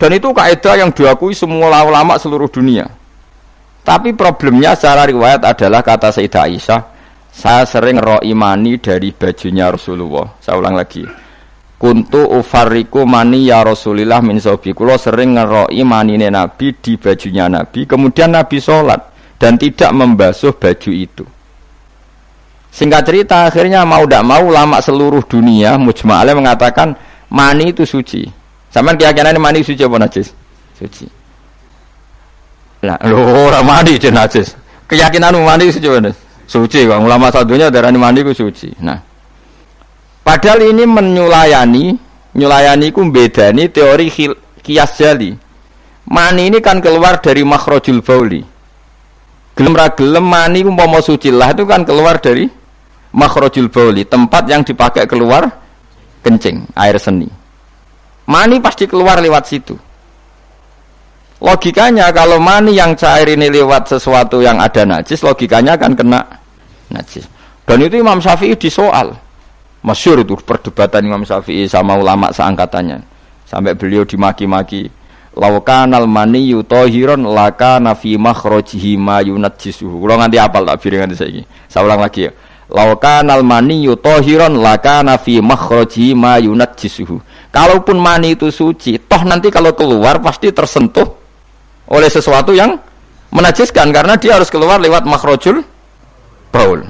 Dan 0.00 0.16
itu 0.16 0.32
kaidah 0.32 0.80
yang 0.80 0.90
diakui 0.96 1.36
semua 1.36 1.84
ulama 1.84 2.16
seluruh 2.16 2.48
dunia. 2.48 2.88
Tapi 3.84 4.16
problemnya 4.16 4.72
secara 4.72 5.04
riwayat 5.04 5.44
adalah 5.44 5.84
kata 5.84 6.08
Sayyidah 6.12 6.42
Aisyah, 6.48 6.80
saya 7.28 7.68
sering 7.68 8.00
roh 8.00 8.20
imani 8.24 8.80
dari 8.80 9.12
bajunya 9.12 9.68
Rasulullah. 9.68 10.40
Saya 10.40 10.56
ulang 10.56 10.76
lagi. 10.76 11.04
Kuntu 11.80 12.28
ufariku 12.36 13.08
mani 13.08 13.48
ya 13.48 13.64
Rasulillah 13.64 14.20
min 14.20 14.36
sobi. 14.36 14.76
Kulo 14.76 15.00
sering 15.00 15.32
ngeroi 15.32 15.80
manine 15.80 16.28
Nabi 16.28 16.76
di 16.76 17.00
bajunya 17.00 17.48
Nabi. 17.48 17.88
Kemudian 17.88 18.36
Nabi 18.36 18.60
sholat 18.60 19.00
dan 19.40 19.56
tidak 19.56 19.88
membasuh 19.96 20.52
baju 20.52 20.90
itu. 20.92 21.24
Singkat 22.70 23.02
cerita 23.02 23.50
akhirnya 23.50 23.82
mau 23.82 24.06
tidak 24.06 24.22
mau 24.22 24.46
lama 24.46 24.78
seluruh 24.78 25.26
dunia 25.26 25.74
mujma'alnya 25.74 26.38
mengatakan 26.38 26.94
mani 27.26 27.74
itu 27.74 27.82
suci. 27.82 28.30
Sampean 28.70 28.94
keyakinan 28.94 29.34
mani 29.42 29.66
suci 29.66 29.82
apa 29.82 29.98
najis? 29.98 30.30
Suci. 30.78 31.06
Lah, 32.86 32.96
lho 33.02 33.20
ora 33.50 33.60
mani 33.66 33.98
je 33.98 34.08
najis. 34.08 34.54
Keyakinan 34.86 35.34
mani 35.42 35.74
suci 35.74 35.86
apa 35.90 36.14
Suci, 36.50 36.82
Bang. 36.82 37.06
Ulama 37.06 37.30
satunya 37.30 37.70
darani 37.70 37.94
mani 37.94 38.26
ku 38.26 38.34
suci. 38.34 38.74
Nah. 38.82 38.98
Padahal 40.26 40.66
ini 40.66 40.82
menyulayani, 40.82 41.94
nyulayani 42.34 42.90
ku 42.90 43.06
bedani 43.06 43.70
teori 43.70 44.10
kias 44.58 44.98
jali. 44.98 45.30
Mani 46.10 46.50
ini 46.50 46.58
kan 46.58 46.82
keluar 46.82 47.22
dari 47.22 47.46
makhrajul 47.46 48.02
bauli. 48.02 48.42
Gelem 49.54 49.74
ra 49.78 49.94
gelem 49.94 50.26
mani 50.26 50.66
umpama 50.66 50.98
suci 50.98 51.30
lah 51.30 51.54
itu 51.54 51.62
kan 51.70 51.86
keluar 51.86 52.18
dari 52.18 52.50
makhrajul 53.14 53.70
bauli, 53.70 54.06
tempat 54.06 54.46
yang 54.46 54.62
dipakai 54.62 55.06
keluar 55.06 55.46
kencing, 56.22 56.68
air 56.76 56.96
seni. 57.00 57.26
Mani 58.30 58.62
pasti 58.62 58.86
keluar 58.86 59.18
lewat 59.18 59.44
situ. 59.46 59.74
Logikanya 61.40 62.12
kalau 62.12 62.36
mani 62.36 62.76
yang 62.76 62.92
cair 62.94 63.32
ini 63.32 63.48
lewat 63.48 63.96
sesuatu 63.96 64.44
yang 64.44 64.60
ada 64.60 64.84
najis, 64.84 65.24
logikanya 65.24 65.80
akan 65.80 65.96
kena 65.96 66.20
najis. 66.92 67.24
Dan 67.64 67.80
itu 67.80 67.96
Imam 67.98 68.20
Syafi'i 68.20 68.54
disoal. 68.54 69.16
Masyur 69.80 70.20
itu 70.20 70.36
perdebatan 70.36 71.08
Imam 71.08 71.24
Syafi'i 71.24 71.64
sama 71.64 71.96
ulama 71.96 72.28
seangkatannya. 72.28 73.00
Sampai 73.48 73.72
beliau 73.72 74.04
dimaki-maki. 74.04 74.92
Laukanal 75.32 76.04
mani 76.04 76.52
yutohiron 76.52 77.24
laka 77.24 77.80
nafi 77.80 78.20
makhrojihi 78.20 79.00
ma 79.00 79.24
yunajjisuhu. 79.24 79.96
Kalau 79.96 80.16
nganti 80.20 80.36
apal 80.36 80.66
tak 80.66 80.76
biring 80.82 81.00
nganti 81.06 81.16
saya 81.16 81.42
Saya 81.70 81.82
ulang 81.86 82.02
lagi 82.04 82.28
ya. 82.28 82.32
Laukanal 82.70 83.42
mani 83.42 83.82
yutohiron 83.82 84.62
laka 84.62 85.02
nafi 85.02 85.42
makhrojihi 85.42 86.14
ma 86.14 86.38
yunajjisuhu 86.38 87.18
Kalaupun 87.50 87.98
mani 87.98 88.38
itu 88.38 88.46
suci, 88.54 88.94
toh 89.10 89.26
nanti 89.26 89.50
kalau 89.50 89.74
keluar 89.74 90.22
pasti 90.22 90.54
tersentuh 90.54 91.18
oleh 91.90 92.06
sesuatu 92.06 92.54
yang 92.54 92.78
menajiskan 93.34 93.90
karena 93.90 94.14
dia 94.14 94.38
harus 94.38 94.46
keluar 94.46 94.78
lewat 94.78 95.02
makhrojul 95.02 95.58
baul. 96.54 96.86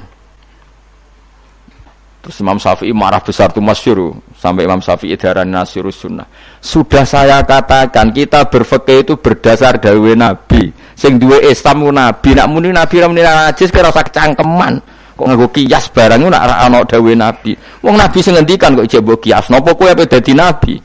Terus 2.21 2.37
Imam 2.37 2.61
Syafi'i 2.61 2.93
marah 2.93 3.17
besar 3.17 3.49
tuh 3.49 3.65
masyuru 3.65 4.13
sampai 4.37 4.69
Imam 4.69 4.77
Syafi'i 4.77 5.17
darah 5.17 5.41
nasirus 5.41 6.05
sunnah. 6.05 6.29
Sudah 6.61 7.01
saya 7.01 7.41
katakan 7.41 8.13
kita 8.13 8.45
berfikih 8.45 9.01
itu 9.01 9.13
berdasar 9.17 9.81
dawe 9.81 10.13
Nabi. 10.13 10.69
Sing 10.93 11.17
duwe 11.17 11.49
Islam 11.49 11.89
Nabi, 11.89 12.37
nak 12.37 12.45
muni 12.53 12.69
Nabi 12.69 13.01
ra 13.01 13.09
muni 13.09 13.25
najis 13.25 13.73
kira 13.73 13.89
sak 13.89 14.13
cangkeman. 14.13 14.77
Kok 15.21 15.53
kias 15.53 15.93
barang 15.93 16.25
nak 16.25 16.41
ana 16.41 16.81
dawuh 16.81 17.13
Nabi. 17.13 17.53
Wong 17.85 17.95
Nabi 17.97 18.17
sing 18.25 18.33
ngendikan 18.33 18.73
kok 18.73 18.89
ijek 18.89 19.05
kias. 19.21 19.53
Napa 19.53 19.77
kowe 19.77 19.85
ape 19.85 20.09
dadi 20.09 20.33
nabi? 20.33 20.81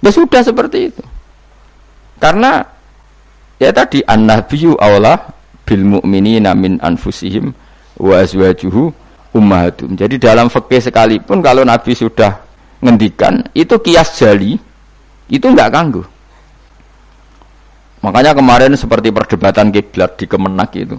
Ya 0.00 0.08
sudah 0.08 0.40
seperti 0.40 0.88
itu. 0.88 1.04
Karena 2.16 2.64
ya 3.60 3.68
tadi 3.72 4.00
an-nabiyyu 4.00 4.76
aula 4.80 5.20
bil 5.68 5.84
mu'minina 5.84 6.56
min 6.56 6.80
anfusihim 6.80 7.52
wa 8.00 8.14
azwajuhu 8.16 8.88
ummahatum. 9.36 9.92
Jadi 9.92 10.16
dalam 10.16 10.48
fikih 10.48 10.80
sekalipun 10.80 11.44
kalau 11.44 11.64
Nabi 11.68 11.92
sudah 11.92 12.40
ngendikan 12.80 13.44
itu 13.52 13.76
kias 13.84 14.16
jali 14.16 14.56
itu 15.28 15.44
enggak 15.44 15.72
ganggu. 15.76 16.02
Makanya 18.00 18.32
kemarin 18.32 18.72
seperti 18.80 19.12
perdebatan 19.12 19.68
kiblat 19.68 20.16
di 20.16 20.24
Kemenak 20.24 20.72
itu 20.72 20.96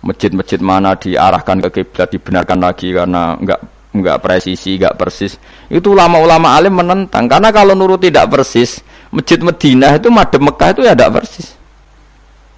masjid-masjid 0.00 0.60
mana 0.60 0.96
diarahkan 0.96 1.60
ke 1.68 1.82
kiblat 1.82 2.08
dibenarkan 2.08 2.58
lagi 2.60 2.88
karena 2.92 3.36
enggak 3.36 3.60
enggak 3.92 4.16
presisi, 4.22 4.80
enggak 4.80 4.96
persis. 4.96 5.36
Itu 5.68 5.92
ulama-ulama 5.92 6.56
alim 6.56 6.78
menentang 6.78 7.28
karena 7.28 7.52
kalau 7.52 7.76
nurut 7.76 8.00
tidak 8.00 8.30
persis, 8.32 8.80
masjid 9.12 9.36
Madinah 9.42 10.00
itu 10.00 10.08
madem 10.08 10.42
Mekah 10.46 10.68
itu 10.72 10.80
ya 10.86 10.92
tidak 10.96 11.20
persis. 11.20 11.46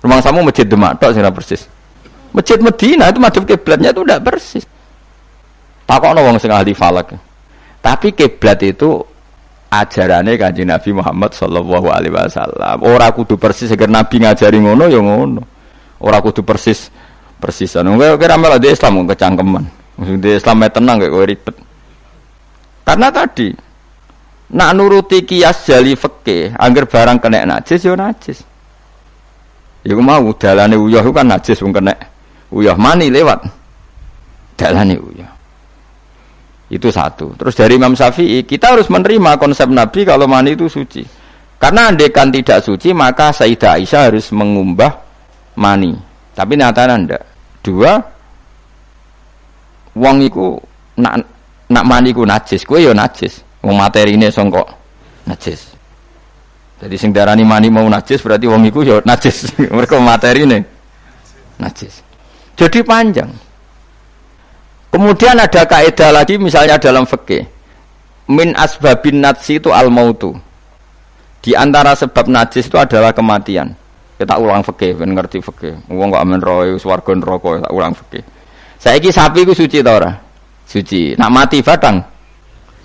Rumah 0.02 0.18
samu 0.18 0.42
masjid 0.42 0.66
Demak 0.66 0.98
tok 0.98 1.14
sih 1.14 1.22
persis. 1.22 1.62
Masjid 2.32 2.58
Madinah 2.58 3.06
itu 3.10 3.18
madem 3.18 3.42
kiblatnya 3.44 3.90
itu 3.90 4.02
tidak 4.02 4.20
persis. 4.22 4.64
Takokno 5.86 6.20
wong 6.22 6.36
sing 6.38 6.50
ahli 6.50 6.72
falak. 6.72 7.14
Tapi 7.82 8.14
kiblat 8.14 8.62
itu 8.62 9.02
ajarannya 9.72 10.36
kanjeng 10.38 10.70
Nabi 10.70 10.90
Muhammad 10.94 11.34
Shallallahu 11.34 11.88
Alaihi 11.90 12.14
Wasallam. 12.14 12.86
Orang 12.86 13.10
kudu 13.16 13.34
persis 13.40 13.72
agar 13.72 13.90
Nabi 13.90 14.22
ngajari 14.22 14.58
ngono 14.60 14.84
ya 14.86 15.00
ngono. 15.00 15.42
Orang 16.02 16.20
kudu 16.22 16.46
persis 16.46 16.92
persisan. 17.42 17.90
Kowe 17.90 18.14
kira 18.14 18.38
malah 18.38 18.62
di 18.62 18.70
Islam 18.70 19.02
kecangkeman. 19.02 19.66
Di 20.22 20.38
Islam 20.38 20.62
tenang 20.70 21.02
kayak 21.02 21.26
ribet. 21.26 21.56
Karena 22.86 23.10
tadi 23.10 23.50
nak 24.54 24.70
nuruti 24.78 25.26
kias 25.26 25.66
jali 25.66 25.98
fikih, 25.98 26.54
angger 26.54 26.86
barang 26.86 27.18
kena 27.18 27.58
najis 27.58 27.82
yo 27.82 27.98
najis. 27.98 28.38
Ya 29.82 29.98
mau 29.98 30.30
dalane 30.38 30.78
uyah 30.78 31.02
kan 31.10 31.26
najis 31.26 31.58
wong 31.58 31.74
kena 31.74 31.94
uyah 32.54 32.78
mani 32.78 33.10
lewat. 33.10 33.42
Dalane 34.54 34.94
uyah. 34.94 35.30
Itu 36.70 36.88
satu. 36.88 37.36
Terus 37.36 37.52
dari 37.52 37.76
Imam 37.76 37.92
Syafi'i, 37.92 38.48
kita 38.48 38.72
harus 38.72 38.88
menerima 38.88 39.36
konsep 39.36 39.68
Nabi 39.68 40.08
kalau 40.08 40.24
mani 40.24 40.56
itu 40.56 40.70
suci. 40.72 41.04
Karena 41.60 41.92
andekan 41.92 42.32
tidak 42.32 42.64
suci, 42.64 42.96
maka 42.96 43.28
Sayyidah 43.30 43.76
Aisyah 43.76 44.02
harus 44.08 44.32
mengumbah 44.32 44.98
mani. 45.60 45.92
Tapi 46.32 46.56
nyatanya 46.56 46.94
ndak. 46.96 47.22
Dua, 47.62 47.94
wong 49.94 50.16
iku 50.26 50.58
nak 50.98 51.22
nak 51.70 51.84
mani 51.86 52.10
ku 52.10 52.26
najis, 52.26 52.66
kue 52.66 52.82
yo 52.82 52.90
najis. 52.90 53.46
Wong 53.62 53.78
materi 53.78 54.18
ini 54.18 54.26
songkok 54.28 54.66
najis. 55.30 55.70
Jadi 56.82 56.98
sing 56.98 57.14
darani 57.14 57.46
mani 57.46 57.70
mau 57.70 57.86
najis 57.86 58.18
berarti 58.18 58.50
wong 58.50 58.66
iku 58.66 58.82
yo 58.82 58.98
najis. 59.06 59.54
Mereka 59.78 60.02
ini 60.34 60.58
najis. 61.62 62.02
Jadi 62.58 62.82
panjang. 62.82 63.30
Kemudian 64.92 65.40
ada 65.40 65.62
kaidah 65.64 66.10
lagi 66.12 66.36
misalnya 66.36 66.76
dalam 66.76 67.06
fikih. 67.06 67.46
Min 68.28 68.52
asbabin 68.58 69.22
najsi 69.22 69.62
itu 69.62 69.70
al 69.70 69.88
mautu. 69.88 70.36
Di 71.42 71.54
antara 71.54 71.94
sebab 71.94 72.26
najis 72.26 72.66
itu 72.66 72.76
adalah 72.76 73.14
kematian. 73.14 73.72
Kita 74.18 74.38
ulang 74.38 74.62
fikih, 74.62 74.98
ben 74.98 75.16
ngerti 75.16 75.42
fikih. 75.42 75.74
Wong 75.90 76.12
kok 76.12 76.22
amen 76.22 76.38
roy 76.38 76.78
swarga 76.78 77.12
neraka 77.16 77.64
tak 77.64 77.72
ulang 77.72 77.92
fikih. 77.96 78.22
Saiki 78.78 79.10
sapi 79.14 79.46
ku 79.46 79.54
suci 79.54 79.78
ta 79.82 79.98
ora? 79.98 80.12
Suci. 80.66 81.14
Nak 81.18 81.30
mati 81.30 81.58
batang 81.62 82.02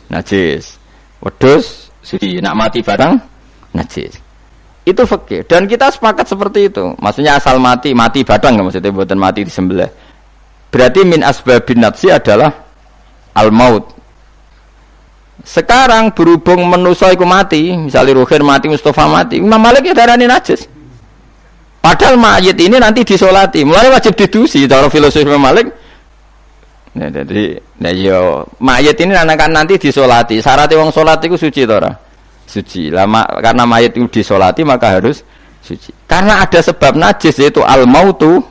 najis. 0.10 0.77
Wedhus 1.22 1.93
suci. 2.01 2.38
Nak 2.41 2.55
mati 2.57 2.79
batang 2.81 3.17
najis. 3.74 4.17
Itu 4.88 5.03
fikih 5.03 5.43
dan 5.46 5.67
kita 5.67 5.91
sepakat 5.91 6.25
seperti 6.25 6.72
itu. 6.72 6.96
Maksudnya 7.01 7.38
asal 7.38 7.60
mati, 7.60 7.91
mati 7.91 8.24
batang 8.24 8.55
maksudnya 8.62 8.93
buatan 8.93 9.19
mati 9.19 9.43
di 9.43 9.51
disembelih 9.51 9.91
Berarti 10.67 11.01
min 11.07 11.24
asbabin 11.24 11.79
nafsi 11.79 12.12
adalah 12.12 12.51
al 13.36 13.50
maut. 13.51 13.96
Sekarang 15.48 16.12
berhubung 16.12 16.67
menusa 16.67 17.07
iku 17.13 17.24
mati, 17.24 17.72
misalnya 17.72 18.19
Ruhin 18.19 18.43
mati, 18.43 18.67
Mustafa 18.67 19.07
mati, 19.07 19.39
Imam 19.39 19.62
Malik 19.62 19.88
ya 19.88 19.96
darani 19.96 20.27
najis. 20.27 20.67
Padahal 21.77 22.19
mayit 22.19 22.57
ini 22.60 22.81
nanti 22.81 23.05
disolati, 23.07 23.63
mulai 23.63 23.88
wajib 23.88 24.17
didusi. 24.17 24.67
Cara 24.67 24.91
filosofi 24.91 25.29
Malik, 25.38 25.72
nah, 26.98 27.07
jadi, 27.07 27.55
nah 27.79 27.93
yo 27.93 28.01
iya, 28.01 28.19
mayit 28.60 28.98
ini 29.00 29.13
anak 29.15 29.48
nanti 29.48 29.79
disolati. 29.79 30.41
Syarat 30.43 30.67
wong 30.75 30.91
solat 30.91 31.24
itu 31.24 31.38
suci 31.39 31.63
tora, 31.63 31.93
suci. 32.43 32.91
Lama 32.91 33.24
karena 33.39 33.63
mayit 33.63 33.96
itu 33.96 34.10
disolati 34.10 34.67
maka 34.67 35.00
harus 35.00 35.24
suci. 35.63 35.93
Karena 36.10 36.43
ada 36.43 36.60
sebab 36.60 36.98
najis 36.98 37.39
yaitu 37.39 37.63
al 37.63 37.88
mautu, 37.88 38.43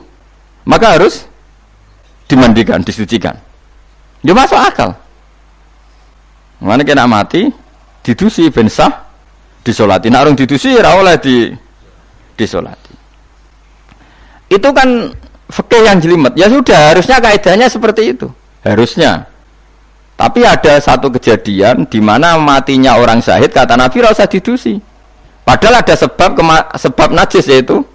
maka 0.65 0.97
harus 0.97 1.27
dimandikan, 2.25 2.81
disucikan. 2.81 3.35
Dia 4.25 4.33
masuk 4.33 4.57
akal. 4.57 4.91
Mana 6.57 6.81
kena 6.81 7.05
mati, 7.05 7.45
didusi 8.01 8.49
bensah, 8.49 8.89
disolati. 9.61 10.09
Nak 10.09 10.21
orang 10.25 10.35
didusi, 10.35 10.73
di 11.21 11.35
disolati. 12.33 12.86
Itu 14.47 14.71
kan 14.71 15.11
fakih 15.51 15.83
yang 15.83 15.97
jelimet. 15.99 16.33
Ya 16.39 16.47
sudah, 16.47 16.95
harusnya 16.95 17.17
kaidahnya 17.19 17.67
seperti 17.67 18.15
itu. 18.15 18.27
Harusnya. 18.63 19.27
Tapi 20.17 20.41
ada 20.41 20.81
satu 20.81 21.13
kejadian 21.13 21.85
di 21.85 22.01
mana 22.01 22.41
matinya 22.41 22.97
orang 22.97 23.21
syahid 23.21 23.53
kata 23.53 23.77
Nabi 23.77 24.01
rasa 24.01 24.25
didusi. 24.25 24.81
Padahal 25.45 25.85
ada 25.85 25.93
sebab 25.93 26.35
sebab 26.73 27.09
najis 27.13 27.45
yaitu 27.45 27.85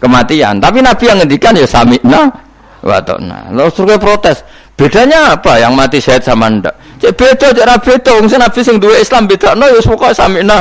kematian. 0.00 0.58
Tapi 0.58 0.80
Nabi 0.80 1.04
yang 1.06 1.20
ngendikan 1.20 1.52
ya 1.54 1.68
sami'na 1.68 2.48
Watokna. 2.82 3.50
Lalu 3.50 3.70
suruh 3.74 3.98
protes. 3.98 4.46
Bedanya 4.78 5.34
apa 5.34 5.58
yang 5.58 5.74
mati 5.74 5.98
syahid 5.98 6.22
sama 6.22 6.46
ndak? 6.46 6.74
Cek 7.02 7.12
beda, 7.18 7.50
cek 7.50 7.66
rapi 7.66 7.86
beda. 7.98 8.12
Mungkin 8.22 8.38
nabi 8.38 8.60
sing 8.62 8.78
dua 8.78 8.94
Islam 9.02 9.26
beda. 9.26 9.58
No, 9.58 9.66
ya 9.66 9.82
pokoknya 9.82 10.14
samina. 10.14 10.58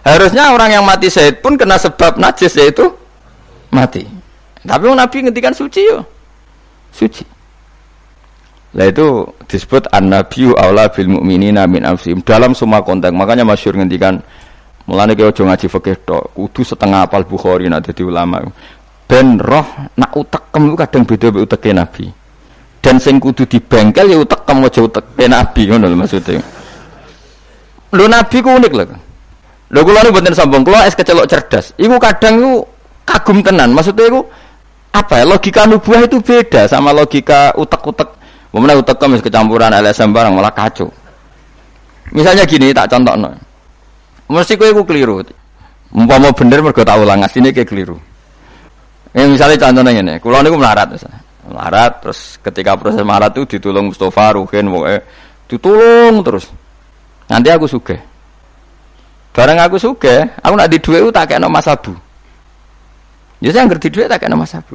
Harusnya 0.00 0.56
orang 0.56 0.72
yang 0.72 0.84
mati 0.88 1.12
syahid 1.12 1.44
pun 1.44 1.60
kena 1.60 1.76
sebab 1.76 2.16
najis 2.16 2.56
yaitu 2.56 2.88
mati. 3.68 4.08
Tapi 4.68 4.84
nabi 4.92 5.16
ngendikan 5.24 5.56
suci 5.56 5.80
yo. 5.88 6.04
Suci. 6.92 7.24
Lah 8.76 8.84
itu 8.84 9.24
disebut 9.48 9.88
an-nabiyyu 9.88 10.52
aula 10.60 10.92
bil 10.92 11.08
mu'minina 11.08 11.64
min 11.64 11.88
anfusihim 11.88 12.20
dalam 12.20 12.52
semua 12.52 12.84
konteks. 12.84 13.16
Makanya 13.16 13.48
masyhur 13.48 13.80
ngendikan 13.80 14.20
Mulane 14.88 15.12
kaya 15.12 15.28
aja 15.28 15.44
ngaji 15.44 15.68
fikih 15.68 15.96
tok, 16.08 16.32
kudu 16.32 16.64
setengah 16.64 17.04
apal 17.04 17.20
Bukhari 17.28 17.68
nek 17.68 17.84
dadi 17.84 18.00
ulama 18.08 18.40
ben 19.04 19.36
roh 19.36 19.64
nak 19.96 20.12
utekem 20.16 20.72
kadang 20.76 21.04
beda 21.04 21.28
mbek 21.28 21.44
uteke 21.44 21.70
Nabi. 21.76 22.04
Dan 22.80 22.96
sing 22.96 23.20
kudu 23.20 23.44
dibengkel 23.44 24.08
ya 24.12 24.16
utekem 24.20 24.64
aja 24.64 24.80
uteke 24.80 25.24
Nabi 25.28 25.62
ngono 25.68 25.92
lho 25.92 25.96
maksudnya. 25.96 26.40
Lho 27.92 28.04
Nabi 28.08 28.36
ku 28.40 28.48
unik 28.48 28.72
lho. 28.72 28.84
Lho 29.68 29.80
kula 29.84 30.00
nu 30.04 30.08
mboten 30.08 30.32
sombong, 30.32 30.64
kula 30.64 30.88
es 30.88 30.96
kecelok 30.96 31.28
cerdas. 31.28 31.76
Iku 31.76 32.00
kadang 32.00 32.40
iku 32.40 32.52
kagum 33.04 33.44
tenan. 33.44 33.76
Maksudnya 33.76 34.08
iku 34.08 34.24
apa 34.98 35.22
ya 35.22 35.24
logika 35.24 35.62
nubuah 35.64 36.04
itu 36.04 36.18
beda 36.18 36.66
sama 36.66 36.90
logika 36.90 37.54
utek-utek. 37.54 38.08
Mana 38.48 38.74
utek 38.74 38.98
wis 39.14 39.22
kecampuran 39.22 39.70
LSM 39.70 40.10
barang 40.10 40.34
malah 40.34 40.50
kacau. 40.50 40.90
Misalnya 42.10 42.48
gini 42.48 42.74
tak 42.74 42.90
contoh 42.90 43.14
no. 43.14 43.30
Mesti 44.28 44.58
kowe 44.58 44.68
iku 44.68 44.82
keliru. 44.82 45.22
Umpama 45.94 46.32
bener 46.34 46.60
mergo 46.60 46.84
tak 46.84 47.00
ulang 47.00 47.24
asline 47.24 47.54
kayak 47.54 47.68
keliru. 47.68 47.96
Ya 49.16 49.24
misalnya 49.24 49.56
contohnya 49.56 50.04
ini, 50.04 50.14
kulo 50.20 50.36
niku 50.44 50.60
melarat 50.60 50.88
misalnya. 50.92 51.20
Melarat 51.48 52.04
terus 52.04 52.36
ketika 52.44 52.76
proses 52.76 53.00
melarat 53.00 53.32
itu 53.32 53.56
ditolong 53.56 53.88
Mustafa, 53.88 54.36
Ruhin, 54.36 54.68
pokoknya 54.68 55.00
ditolong 55.48 56.14
terus. 56.20 56.44
Nanti 57.28 57.48
aku 57.48 57.64
suge. 57.64 57.96
Barang 59.32 59.56
aku 59.64 59.80
suge, 59.80 60.28
aku 60.44 60.54
nak 60.56 60.68
di 60.68 60.76
duit 60.76 61.08
tak 61.08 61.32
kayak 61.32 61.40
nama 61.40 61.60
sabu. 61.64 61.96
Ya 63.38 63.54
saya 63.54 63.70
ngerti 63.70 63.88
duit 63.94 64.10
tak 64.10 64.22
kayak 64.22 64.34
nama 64.34 64.42
sabu. 64.42 64.74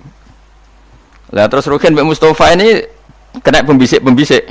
Lah 1.36 1.50
terus 1.52 1.68
Ruhin 1.68 1.92
Mbak 1.98 2.08
Mustafa 2.08 2.56
ini 2.56 2.80
kena 3.42 3.66
pembisik-pembisik. 3.66 4.46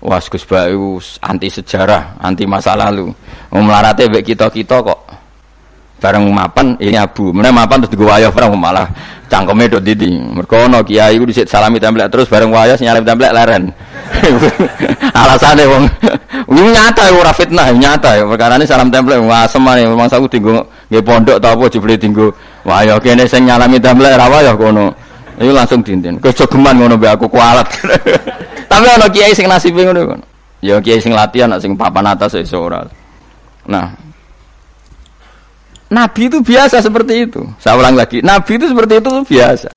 Wah, 0.00 0.16
Gus 0.16 0.48
Bayu 0.48 0.96
anti 1.20 1.52
sejarah, 1.52 2.16
anti 2.24 2.48
masa 2.48 2.72
lalu. 2.72 3.12
Mau 3.52 3.60
melaratnya 3.60 4.08
baik 4.08 4.32
kita-kita 4.32 4.80
kok. 4.80 5.00
Bareng 6.00 6.24
mapan 6.32 6.72
ini 6.80 6.96
abu. 6.96 7.28
Mana 7.36 7.52
mapan 7.52 7.84
terus 7.84 7.92
digawa 7.92 8.16
wayah 8.16 8.32
bareng 8.32 8.56
malah 8.56 8.88
cangkeme 9.28 9.68
dot 9.68 9.84
didi. 9.84 10.16
Mereka 10.16 10.72
no 10.72 10.80
kiai 10.80 11.20
di 11.20 11.28
disit 11.28 11.44
salami 11.52 11.76
templek 11.76 12.08
terus 12.08 12.24
bareng 12.32 12.48
wayah 12.48 12.72
sinyalem 12.80 13.04
templek 13.04 13.28
leren. 13.36 13.68
Alasannya 15.20 15.68
wong. 15.68 15.84
Ini 16.48 16.60
nyata 16.72 17.02
ya 17.04 17.12
ora 17.12 17.32
fitnah 17.36 17.68
nyata 17.68 18.16
ya. 18.16 18.24
Perkara 18.24 18.56
ini 18.56 18.64
salam 18.64 18.88
templek 18.88 19.20
wah 19.20 19.44
semane 19.44 19.84
memang 19.84 20.08
saya 20.08 20.24
tinggal 20.24 20.64
nggak 20.88 21.04
pondok 21.04 21.36
tau 21.36 21.52
apa 21.60 21.64
jebule 21.68 22.00
tinggal 22.62 22.96
wayah 22.96 22.98
kene 23.00 23.24
sing 23.24 23.48
nyalami 23.48 23.80
templek 23.80 24.16
ra 24.16 24.26
wayah 24.28 24.54
kono 24.56 24.92
itu 25.40 25.52
langsung 25.52 25.80
dinten 25.80 26.20
kejogeman 26.20 26.76
ngono 26.76 26.94
be 27.00 27.08
aku 27.08 27.26
kualat 27.26 27.66
tapi 28.70 28.86
ono 28.86 29.06
kiai 29.08 29.32
sing 29.32 29.48
nasibe 29.48 29.84
ngono 29.84 30.20
ya 30.60 30.76
kiai 30.80 31.00
sing 31.00 31.16
latihan 31.16 31.56
sing 31.56 31.72
papan 31.74 32.12
atas 32.12 32.36
iso 32.36 32.60
ora 32.60 32.84
nah 33.64 33.88
Nabi 35.90 36.30
itu 36.30 36.38
biasa 36.38 36.78
seperti 36.78 37.26
itu. 37.26 37.42
Saya 37.58 37.74
ulang 37.74 37.98
lagi, 37.98 38.22
Nabi 38.22 38.62
itu 38.62 38.70
seperti 38.70 39.02
itu 39.02 39.10
biasa. 39.26 39.74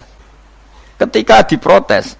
Ketika 1.02 1.41
diprotes, 1.41 2.13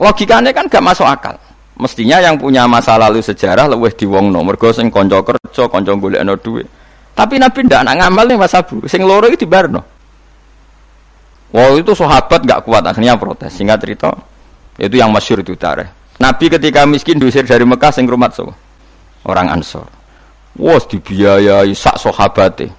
logikanya 0.00 0.48
kan 0.56 0.64
gak 0.64 0.80
masuk 0.80 1.04
akal. 1.04 1.36
Mestinya 1.76 2.24
yang 2.24 2.40
punya 2.40 2.64
masa 2.64 2.96
lalu 2.96 3.20
sejarah 3.20 3.68
wong 3.68 4.32
nomor 4.32 4.56
sing 4.72 4.88
konco 4.88 5.20
kerja, 5.20 5.68
konco 5.68 5.92
no 5.92 6.34
duit. 6.40 6.64
Tapi 7.14 7.36
Nabi 7.36 7.58
ndak 7.66 7.80
anak 7.84 7.94
ngamal 8.00 8.24
nih 8.30 8.36
Mas 8.40 8.54
Abu, 8.56 8.80
sing 8.88 9.04
loro 9.04 9.28
itu 9.28 9.44
dibarno. 9.44 9.82
Wow 11.50 11.74
itu 11.82 11.90
sahabat 11.98 12.46
gak 12.46 12.62
kuat 12.62 12.86
akhirnya 12.86 13.18
protes. 13.18 13.50
Singkat 13.50 13.78
cerita, 13.82 14.10
itu 14.78 14.94
yang 14.94 15.10
masyur 15.10 15.42
itu 15.42 15.58
tareh. 15.58 15.90
Nabi 16.20 16.46
ketika 16.46 16.86
miskin 16.86 17.18
diusir 17.18 17.42
dari 17.42 17.66
Mekah 17.66 17.90
sing 17.90 18.06
rumah 18.06 18.30
so. 18.30 18.48
Orang 19.26 19.52
Ansor. 19.52 19.88
Wos 20.56 20.88
dibiayai 20.88 21.72
sak 21.76 22.00
sahabate, 22.00 22.70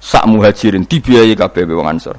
sak 0.00 0.24
muhajirin 0.24 0.86
dibiayai 0.88 1.36
kabeh 1.36 1.68
wong 1.68 1.88
Ansor. 1.96 2.16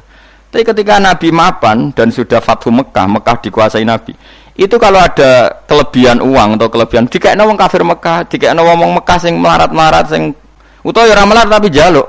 Tapi 0.51 0.67
ketika 0.67 0.99
Nabi 0.99 1.31
mapan 1.31 1.95
dan 1.95 2.12
sudah 2.12 2.43
Fathu 2.43 2.75
Mekah, 2.75 3.07
Mekah 3.07 3.39
dikuasai 3.39 3.88
Nabi. 3.88 4.12
Itu 4.51 4.75
kalau 4.75 4.99
ada 4.99 5.63
kelebihan 5.63 6.19
uang 6.19 6.60
atau 6.60 6.67
kelebihan 6.67 7.07
dikekno 7.07 7.47
wong 7.47 7.55
kafir 7.55 7.88
Mekah, 7.88 8.27
dikekno 8.27 8.62
wong 8.67 8.99
Mekah 8.99 9.17
sing 9.17 9.39
melarat-melarat 9.39 10.12
sing 10.12 10.36
utawa 10.81 11.05
ya 11.09 11.13
ora 11.17 11.25
melarat 11.25 11.51
tapi 11.51 11.67
jaluk. 11.73 12.07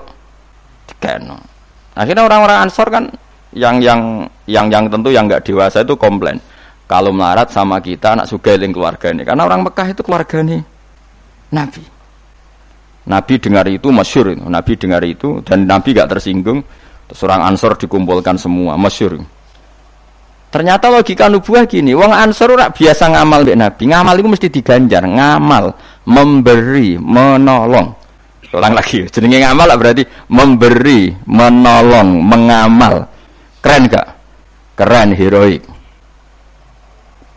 Dikekno. 0.89 1.37
Akhirnya 1.93 2.25
orang-orang 2.25 2.59
Ansor 2.65 2.89
kan 2.89 3.05
yang 3.53 3.85
yang 3.85 4.25
yang 4.49 4.67
yang 4.73 4.89
tentu 4.89 5.13
yang 5.13 5.29
nggak 5.29 5.45
dewasa 5.45 5.85
itu 5.85 5.95
komplain. 5.97 6.41
Kalau 6.89 7.13
melarat 7.13 7.49
sama 7.49 7.81
kita 7.81 8.17
anak 8.17 8.29
sugeling 8.29 8.73
keluarga 8.73 9.13
ini 9.13 9.25
karena 9.25 9.49
orang 9.49 9.65
Mekah 9.65 9.97
itu 9.97 10.03
keluarga 10.05 10.45
nih 10.45 10.61
Nabi. 11.53 11.85
Nabi 13.03 13.35
dengar 13.41 13.67
itu 13.67 13.89
masyur. 13.91 14.37
Nabi 14.37 14.73
dengar 14.79 15.03
itu 15.03 15.43
dan 15.43 15.67
Nabi 15.67 15.93
gak 15.93 16.11
tersinggung. 16.17 16.63
Seorang 17.13 17.45
Ansor 17.45 17.77
dikumpulkan 17.77 18.41
semua, 18.41 18.73
masyur. 18.81 19.21
Ternyata 20.53 20.89
logika 20.89 21.29
nubuah 21.29 21.69
gini, 21.69 21.93
wong 21.93 22.13
Ansor 22.13 22.57
ora 22.57 22.73
biasa 22.73 23.09
ngamal 23.09 23.45
mbek 23.45 23.57
Nabi. 23.57 23.83
Ngamal 23.89 24.15
itu 24.21 24.29
mesti 24.33 24.49
diganjar, 24.49 25.05
ngamal, 25.05 25.77
memberi, 26.09 26.97
menolong. 26.97 28.02
Ulang 28.53 28.77
lagi, 28.77 29.09
jenenge 29.09 29.41
ngamal 29.41 29.73
berarti 29.81 30.05
memberi, 30.29 31.09
menolong, 31.25 32.21
mengamal. 32.21 33.09
Keren 33.65 33.89
gak? 33.89 34.07
Keren, 34.77 35.17
heroik. 35.17 35.65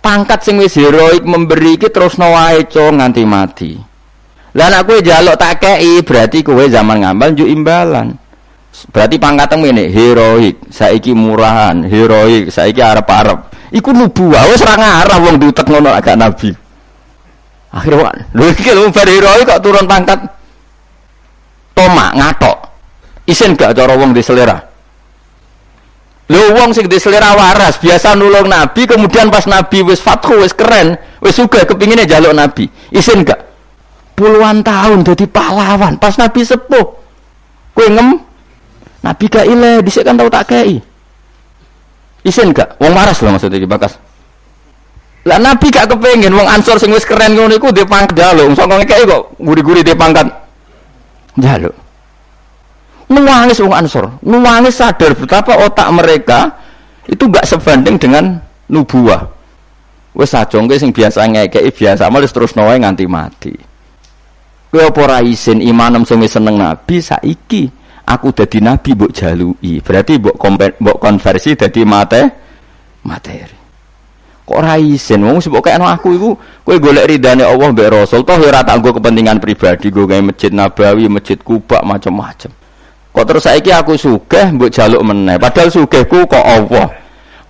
Pangkat 0.04 0.43
sing 0.43 0.60
wis 0.60 0.75
heroik 0.75 1.23
memberi 1.23 1.80
iki 1.80 1.88
terus 1.88 2.19
wae 2.19 2.67
nganti 2.67 3.23
mati. 3.23 3.71
Lah 4.60 4.67
nek 4.67 4.86
kowe 4.86 4.99
njaluk 4.99 5.39
tak 5.39 5.63
kei 5.63 6.04
berarti 6.04 6.43
kowe 6.43 6.62
zaman 6.67 7.01
ngamal 7.01 7.32
njuk 7.32 7.47
imbalan. 7.47 8.13
Berarti 8.91 9.15
pangkatmu 9.15 9.71
ini 9.71 9.88
heroik, 9.88 10.67
saiki 10.67 11.15
murahan, 11.15 11.88
heroik, 11.88 12.51
saiki 12.51 12.84
arep-arep. 12.84 13.71
Iku 13.71 13.95
nubuah, 13.95 14.51
wis 14.51 14.60
ora 14.67 14.75
ngarah 14.75 15.17
wong 15.23 15.39
diutek 15.39 15.63
ngono 15.63 15.95
agak 15.95 16.19
nabi. 16.19 16.51
Akhirnya 17.71 18.12
lho 18.36 18.51
iki 18.51 18.67
heroik 18.67 19.47
kok 19.47 19.63
turun 19.63 19.88
pangkat. 19.88 20.34
Toma 21.75 22.15
ngatok. 22.15 22.57
Isin 23.27 23.59
gak 23.59 23.75
cara 23.75 23.99
wong 23.99 24.15
di 24.15 24.23
selera. 24.23 24.55
Lho 26.25 26.57
wong 26.57 26.73
sing 26.73 26.89
di 26.89 26.97
selera 26.97 27.38
waras, 27.38 27.77
biasa 27.77 28.17
nulung 28.17 28.49
nabi, 28.49 28.89
kemudian 28.89 29.29
pas 29.29 29.45
nabi 29.45 29.85
wis 29.85 30.01
fathu 30.01 30.41
wis 30.41 30.57
keren, 30.57 30.97
wis 31.21 31.38
sugih 31.38 31.67
kepinginnya 31.69 32.09
jaluk 32.09 32.33
nabi. 32.33 32.65
Isin 32.89 33.21
gak? 33.21 33.45
puluhan 34.15 34.63
tahun 34.63 35.03
jadi 35.03 35.27
pahlawan 35.27 35.99
pas 35.99 36.15
Nabi 36.15 36.41
sepuh 36.47 36.85
kue 37.75 37.88
ngem 37.91 38.23
Nabi 39.03 39.25
gak 39.29 39.45
ile 39.45 39.83
disik 39.85 40.07
kan 40.07 40.17
tau 40.17 40.31
tak 40.31 40.49
kei 40.49 40.79
isin 42.25 42.55
gak 42.55 42.79
wong 42.79 42.95
waras 42.95 43.19
loh 43.21 43.35
maksudnya 43.35 43.59
di 43.59 43.67
bakas 43.67 43.99
lah 45.27 45.38
Nabi 45.38 45.67
gak 45.67 45.91
kepengen 45.91 46.31
wong 46.31 46.47
ansor 46.47 46.79
sing 46.79 46.89
wis 46.95 47.03
keren 47.03 47.35
ngono 47.35 47.59
iku 47.59 47.75
dia 47.75 47.83
pangkat 47.83 48.15
jaluk 48.15 48.55
sok 48.55 48.71
ngekei 48.71 49.03
kok 49.03 49.35
guri-guri 49.38 49.83
dia 49.83 49.93
pangkat 49.93 50.31
jaluk 51.39 51.85
nuangis 53.09 53.61
wong 53.61 53.73
ansor. 53.75 54.05
Nuangis 54.25 54.77
sadar 54.77 55.13
betapa 55.13 55.53
otak 55.61 55.87
mereka 55.93 56.39
itu 57.05 57.29
gak 57.29 57.45
sebanding 57.45 58.01
dengan 58.01 58.41
nubuah. 58.71 59.29
Wes 60.15 60.31
sajongke 60.31 60.79
sing 60.79 60.95
biasa 60.95 61.27
ngekei 61.27 61.69
biasa 61.75 62.07
malah 62.07 62.31
terus 62.31 62.55
nawae 62.55 62.79
nganti 62.79 63.05
mati. 63.05 63.53
Kowe 64.71 64.91
apa 64.91 65.19
isin 65.23 65.59
imanem 65.59 66.07
sing 66.07 66.23
seneng 66.23 66.55
nabi? 66.55 67.03
Saiki 67.03 67.67
aku 68.07 68.31
dadi 68.31 68.63
nabi 68.63 68.95
mbok 68.95 69.11
jalui. 69.11 69.83
Berarti 69.83 70.15
mbok 70.15 70.39
mbok 70.79 70.97
konversi 71.03 71.59
dadi 71.59 71.83
mate 71.83 72.21
materi. 73.03 73.64
Kok 74.45 74.62
ora 74.62 74.77
isin 74.77 75.25
wong 75.25 75.41
sing 75.41 75.49
mbok 75.49 75.73
aku 75.73 76.13
iku 76.13 76.29
kowe 76.62 76.75
golek 76.77 77.10
ridane 77.10 77.41
Allah 77.41 77.73
mbek 77.73 77.89
Rasul 77.89 78.21
toh 78.21 78.38
ora 78.38 78.62
tak 78.62 78.77
kepentingan 78.77 79.41
pribadi 79.41 79.89
go 79.89 80.05
gawe 80.05 80.21
masjid 80.21 80.53
Nabawi, 80.53 81.10
masjid 81.10 81.41
Kuba 81.41 81.81
macam-macam. 81.81 82.53
Kok 83.10 83.25
terus 83.25 83.41
saiki 83.49 83.73
aku 83.73 83.97
sugih 83.97 84.53
mbok 84.53 84.69
jaluk 84.69 85.01
meneh. 85.01 85.41
Padahal 85.41 85.73
sugihku 85.73 86.29
kok 86.29 86.45
Allah. 86.45 86.93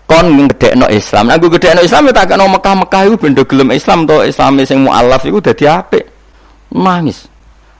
Kon 0.07 0.39
ngedekno 0.39 0.87
Islam. 0.87 1.35
Aku 1.35 1.51
gedekno 1.51 1.83
Islam 1.83 2.07
ya 2.07 2.13
tak 2.15 2.31
kena 2.31 2.47
Mekah-Mekah 2.47 3.01
iku 3.11 3.15
bendo 3.19 3.43
gelem 3.43 3.75
Islam 3.75 4.07
to 4.07 4.23
Islam 4.23 4.63
sing 4.63 4.79
mualaf 4.85 5.25
iku 5.27 5.43
dadi 5.43 5.67
apik 5.67 6.15
nangis 6.75 7.27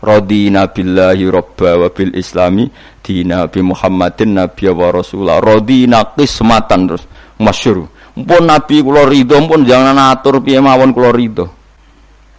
Radina 0.06 0.70
billahi 0.70 1.26
robba 1.26 1.82
wa 1.82 1.88
bil 1.90 2.14
islami 2.14 2.70
dina 3.02 3.50
bi 3.50 3.66
Muhammadin 3.66 4.38
nabiya 4.38 4.70
wa 4.76 4.94
rasulah 4.94 5.42
Radina 5.42 6.14
kismatan 6.14 6.86
terus 6.86 7.04
masyur 7.42 7.90
pun 8.24 8.48
nabi 8.48 8.80
kula 8.80 9.04
ridho 9.04 9.36
pun 9.44 9.68
jangan 9.68 10.16
atur 10.16 10.40
piye 10.40 10.64
mawon 10.64 10.96
kula 10.96 11.12
ridho. 11.12 11.52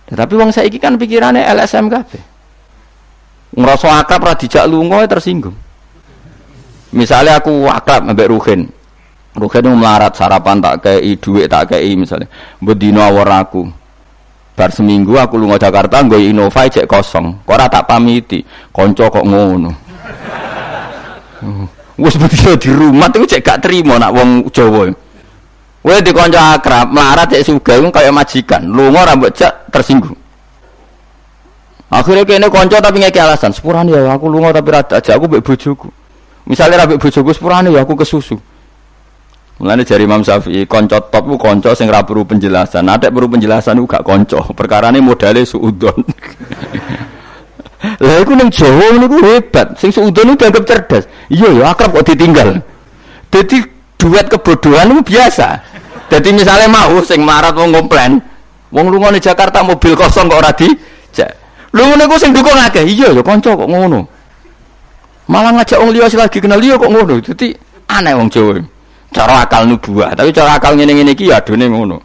Tapi 0.09 0.35
wong 0.39 0.55
saiki 0.55 0.81
kan 0.81 0.97
pikirannya 0.97 1.45
LSM 1.53 1.93
kabeh. 1.93 2.23
Ngerasa 3.57 4.01
akrab 4.01 4.25
ra 4.25 4.35
dijak 4.39 4.65
lunga 4.65 5.05
ya 5.05 5.09
tersinggung. 5.11 5.57
Misalnya 6.97 7.43
aku 7.43 7.69
akrab 7.69 8.09
ambek 8.09 8.31
Ruhin 8.31 8.71
Ruhin 9.37 9.69
melarat 9.77 10.17
sarapan 10.17 10.62
tak 10.62 10.87
kei 10.87 11.19
duit 11.21 11.51
tak 11.51 11.77
kei 11.77 11.93
misalnya. 11.93 12.25
Bedino 12.57 13.05
awor 13.05 13.29
aku. 13.29 13.69
Bar 14.57 14.73
seminggu 14.73 15.21
aku 15.21 15.37
lunga 15.37 15.61
Jakarta 15.61 16.01
nggo 16.01 16.17
Innova 16.17 16.65
cek 16.65 16.89
kosong. 16.89 17.45
Kok 17.45 17.69
tak 17.69 17.85
pamiti? 17.85 18.41
Kanca 18.73 19.12
kok 19.12 19.29
ngono. 19.29 19.69
Wis 22.01 22.17
betul 22.17 22.57
di 22.57 22.73
rumah 22.73 23.12
tuh 23.12 23.29
cek 23.29 23.45
gak 23.45 23.69
terima 23.69 24.01
nak 24.01 24.17
wong 24.17 24.49
Jawa 24.53 24.89
Wes 25.87 26.03
di 26.03 26.11
kanca 26.11 26.59
akrab 26.59 26.90
melarat 26.90 27.31
cek 27.31 27.46
sugih 27.46 27.79
kaya 27.94 28.11
majikan 28.11 28.66
lunga 28.66 29.07
ora 29.07 29.14
mbok 29.14 29.31
cek 29.31 29.70
tersinggung 29.70 30.18
akhirnya 31.87 32.27
kene 32.27 32.51
kanca 32.51 32.83
tapi 32.83 32.99
ngeki 33.07 33.22
alasan 33.22 33.55
sepurane 33.55 33.94
ya 33.94 34.11
aku 34.11 34.27
lunga 34.27 34.51
tapi 34.51 34.75
rada 34.75 34.99
aja 34.99 35.14
aku 35.14 35.31
mbek 35.31 35.46
bojoku 35.46 35.87
misalnya 36.51 36.83
ra 36.83 36.85
mbek 36.90 36.99
bojoku 36.99 37.31
ya 37.70 37.81
aku 37.87 37.94
kesusu 38.03 38.35
Mulane 39.57 39.88
jari 39.88 40.05
Imam 40.05 40.20
Syafi'i 40.20 40.68
konco 40.68 41.01
top 41.09 41.25
ku 41.25 41.37
konco 41.40 41.72
sing 41.72 41.88
ra 41.88 42.05
perlu 42.05 42.29
penjelasan. 42.29 42.85
Ada 42.92 43.09
perlu 43.09 43.25
penjelasan 43.25 43.81
ku 43.81 43.88
gak 43.88 44.05
konco. 44.05 44.53
Perkarane 44.53 45.01
modale 45.01 45.49
suudon. 45.49 45.96
Lah 48.05 48.16
iku 48.20 48.37
ning 48.37 48.53
Jawa 48.53 49.01
niku 49.01 49.16
hebat. 49.25 49.72
Sing 49.81 49.88
suudon 49.88 50.37
itu 50.37 50.44
dianggap 50.44 50.64
cerdas. 50.68 51.05
Iya 51.33 51.49
ya 51.57 51.64
akrab 51.72 51.96
kok 51.96 52.05
ditinggal. 52.05 52.61
Jadi 53.33 53.64
duet 53.96 54.29
kebodohan 54.29 54.92
itu 54.92 55.16
biasa. 55.16 55.76
Jadi 56.07 56.29
misalnya 56.31 56.71
mau 56.71 57.03
sing 57.03 57.23
marat 57.27 57.55
wong 57.59 57.75
komplain, 57.75 58.23
wong 58.71 58.87
lunga 58.88 59.11
di 59.11 59.21
Jakarta 59.21 59.66
mobil 59.66 59.99
kosong 59.99 60.31
kok 60.31 60.38
ora 60.38 60.53
di 60.55 60.69
Lu 61.77 61.92
niku 61.92 62.16
sing 62.16 62.33
dukung 62.33 62.57
akeh. 62.57 62.88
Iya 62.88 63.12
ya 63.12 63.21
konco 63.21 63.53
kok 63.53 63.69
ngono. 63.69 64.01
Malah 65.29 65.61
ngajak 65.61 65.77
wong 65.77 65.92
liya 65.92 66.09
lagi 66.16 66.40
kenal 66.40 66.57
liya 66.57 66.81
kok 66.81 66.88
ngono. 66.88 67.21
Jadi 67.21 67.53
aneh 67.92 68.16
wong 68.16 68.33
Jawa. 68.33 68.57
Cara 69.12 69.45
akal 69.45 69.69
nubuah. 69.69 70.16
Tapi 70.16 70.33
cara 70.33 70.57
akal 70.57 70.73
ngene 70.73 70.97
ngene 70.97 71.12
iki 71.12 71.29
ya 71.29 71.45
adone 71.45 71.69
ngono. 71.69 72.01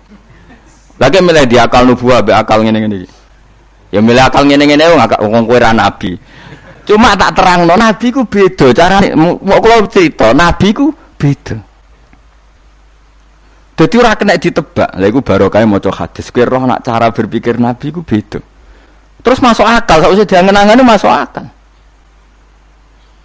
Lagi 1.00 1.24
milih 1.24 1.48
di 1.48 1.56
akal 1.56 1.88
nubuah 1.88 2.20
be 2.20 2.36
akal 2.36 2.68
ngene 2.68 2.80
ngene 2.84 2.98
ya 3.96 4.00
milih 4.04 4.24
akal 4.28 4.44
ngene 4.44 4.64
ngene 4.68 4.84
wong 4.92 5.02
wong 5.32 5.44
kowe 5.48 5.60
nabi. 5.72 6.20
Cuma 6.84 7.16
tak 7.16 7.40
terang 7.40 7.64
no 7.64 7.80
nabi 7.80 8.12
ku 8.12 8.28
beda 8.28 8.76
cara 8.76 9.00
mau 9.16 9.40
kalau 9.40 9.88
cerita 9.88 10.36
nabi 10.36 10.76
ku 10.76 10.92
beda 11.16 11.71
jadi 13.82 13.96
ora 13.98 14.12
kena 14.13 14.38
ditebak 14.38 14.91
lha 14.98 15.06
iku 15.10 15.26
barokah 15.26 15.65
maca 15.65 15.89
hadis 15.89 16.30
kowe 16.30 16.46
roh 16.46 16.63
nak 16.70 16.86
cara 16.86 17.10
berpikir 17.10 17.58
nabi 17.58 17.89
ku 17.89 18.06
beda 18.06 18.38
terus 19.22 19.39
masuk 19.41 19.65
akal 19.65 20.02
sak 20.02 20.12
usah 20.13 20.26
diangen-angen 20.26 20.86
masuk 20.86 21.10
akal 21.10 21.46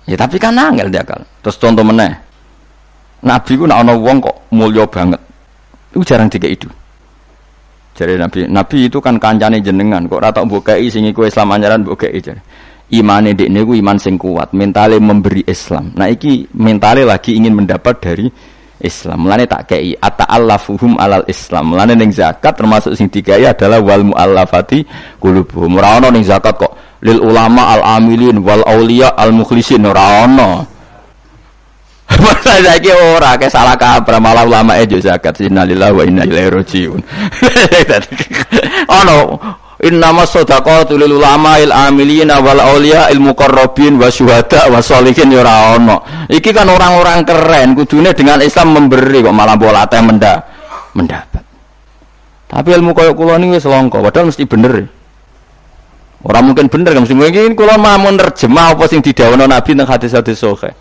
ya 0.08 0.16
tapi 0.16 0.40
kan 0.40 0.56
angel 0.56 0.88
dia 0.88 1.04
akal 1.04 1.20
terus 1.44 1.56
contoh 1.60 1.84
meneh 1.84 2.26
Nabi 3.26 3.52
ku 3.58 3.64
nak 3.64 3.82
ana 3.82 3.94
wong 3.96 4.22
kok 4.22 4.36
mulya 4.54 4.84
banget. 4.84 5.18
Iku 5.96 6.02
jarang 6.04 6.28
dikek 6.28 6.52
itu. 6.52 6.68
Jadi 7.96 8.20
Nabi, 8.20 8.38
Nabi 8.44 8.76
itu 8.92 9.00
kan 9.00 9.16
kancane 9.16 9.64
jenengan, 9.64 10.04
kok 10.04 10.20
ora 10.20 10.28
tak 10.28 10.44
mbokeki 10.44 10.86
sing 10.92 11.08
iku 11.08 11.24
Islam 11.24 11.56
anyaran 11.56 11.80
mbokeki 11.82 12.20
jare. 12.20 12.40
Imane 12.92 13.32
dekne 13.34 13.64
ku 13.66 13.72
iman 13.72 13.98
sing 13.98 14.14
kuat, 14.14 14.52
mentale 14.52 15.00
memberi 15.00 15.42
Islam. 15.48 15.96
Nah 15.96 16.06
iki 16.06 16.46
mentale 16.54 17.02
lagi 17.02 17.34
ingin 17.34 17.56
mendapat 17.56 17.98
dari 17.98 18.28
Islam. 18.80 19.24
Mulane 19.24 19.48
tak 19.48 19.72
kei 19.72 19.96
ata'allafuhum 19.96 21.00
alal 21.00 21.24
Islam. 21.26 21.72
Mulane 21.72 21.96
ning 21.96 22.12
zakat 22.12 22.52
termasuk 22.56 22.92
sing 22.92 23.08
dikai 23.08 23.48
adalah 23.48 23.80
wal 23.80 24.04
muallafati 24.04 24.84
qulubuhum. 25.16 25.80
Ora 25.80 26.00
ana 26.00 26.08
ning 26.12 26.24
zakat 26.24 26.60
kok 26.60 27.00
lil 27.00 27.20
ulama 27.20 27.76
al 27.76 27.82
amilin 28.00 28.40
wal 28.44 28.64
aulia 28.68 29.16
al 29.16 29.32
mukhlisin 29.32 29.84
ora 29.88 30.28
ana. 30.28 30.50
Masa 32.22 32.62
saiki 32.62 32.92
ora 32.92 33.34
ke 33.34 33.50
salah 33.50 33.74
kaprah 33.74 34.22
malah 34.22 34.46
ulama 34.46 34.78
e 34.78 34.86
zakat 35.00 35.42
innalillahi 35.42 35.92
wa 35.92 36.02
inna 36.04 36.22
ilaihi 36.22 36.52
rajiun. 36.52 37.00
Ono 39.02 39.18
Innama 39.76 40.24
sadaqatu 40.24 40.96
lil 40.96 41.20
ulama 41.20 41.60
il 41.60 41.68
amilin 41.68 42.32
wal 42.32 42.60
auliya 42.64 43.12
il 43.12 43.20
muqarrabin 43.20 44.00
wa 44.00 44.08
syuhada 44.08 44.72
wa 44.72 44.80
sholihin 44.80 45.28
ya 45.28 45.44
ora. 45.44 46.00
Iki 46.32 46.50
kan 46.56 46.64
orang-orang 46.64 47.28
keren 47.28 47.76
kudune 47.76 48.16
dengan 48.16 48.40
Islam 48.40 48.72
memberi 48.72 49.20
kok 49.20 49.36
malah 49.36 49.60
bola 49.60 49.84
teh 49.84 50.00
menda 50.00 50.40
mendapat. 50.96 51.44
Tapi 52.48 52.68
ilmu 52.72 52.96
koyo 52.96 53.12
kula 53.12 53.36
niku 53.36 53.60
wis 53.60 53.68
langka 53.68 54.00
padahal 54.00 54.32
mesti 54.32 54.48
bener. 54.48 54.88
Orang 56.24 56.42
mungkin 56.48 56.72
bener 56.72 56.96
kan 56.96 57.04
mesti 57.04 57.12
mungkin 57.12 57.52
kula 57.52 57.76
mau 57.76 58.00
nerjemah 58.00 58.72
apa 58.72 58.84
sing 58.88 59.04
didhawuhna 59.04 59.44
Nabi 59.44 59.76
teng 59.76 59.84
hadis-hadis 59.84 60.40
sahih. 60.40 60.72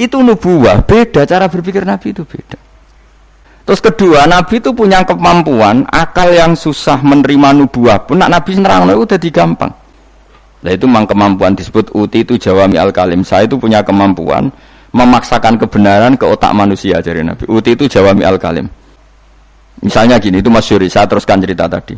Itu 0.00 0.24
nubuah, 0.24 0.80
beda 0.80 1.28
cara 1.28 1.44
berpikir 1.52 1.84
Nabi 1.84 2.16
itu 2.16 2.24
beda. 2.24 2.69
Terus 3.70 3.86
kedua, 3.86 4.26
Nabi 4.26 4.58
itu 4.58 4.74
punya 4.74 5.06
kemampuan 5.06 5.86
akal 5.94 6.34
yang 6.34 6.58
susah 6.58 6.98
menerima 7.06 7.54
nubuah 7.54 8.02
pun 8.02 8.18
nak 8.18 8.26
Nabi 8.26 8.58
nerang 8.58 8.90
itu 8.90 9.06
udah 9.06 9.30
gampang. 9.30 9.70
Nah 10.66 10.70
itu 10.74 10.90
memang 10.90 11.06
kemampuan 11.06 11.54
disebut 11.54 11.94
uti 11.94 12.26
itu 12.26 12.34
jawami 12.34 12.74
al 12.82 12.90
kalim. 12.90 13.22
Saya 13.22 13.46
itu 13.46 13.54
punya 13.62 13.78
kemampuan 13.86 14.50
memaksakan 14.90 15.54
kebenaran 15.54 16.18
ke 16.18 16.26
otak 16.26 16.50
manusia 16.50 16.98
jadi 16.98 17.22
Nabi. 17.22 17.46
Uti 17.46 17.78
itu 17.78 17.86
jawami 17.86 18.26
al 18.26 18.42
kalim. 18.42 18.66
Misalnya 19.86 20.18
gini, 20.18 20.42
itu 20.42 20.50
Mas 20.50 20.66
Yuri, 20.66 20.90
saya 20.90 21.06
teruskan 21.06 21.38
cerita 21.38 21.70
tadi. 21.70 21.94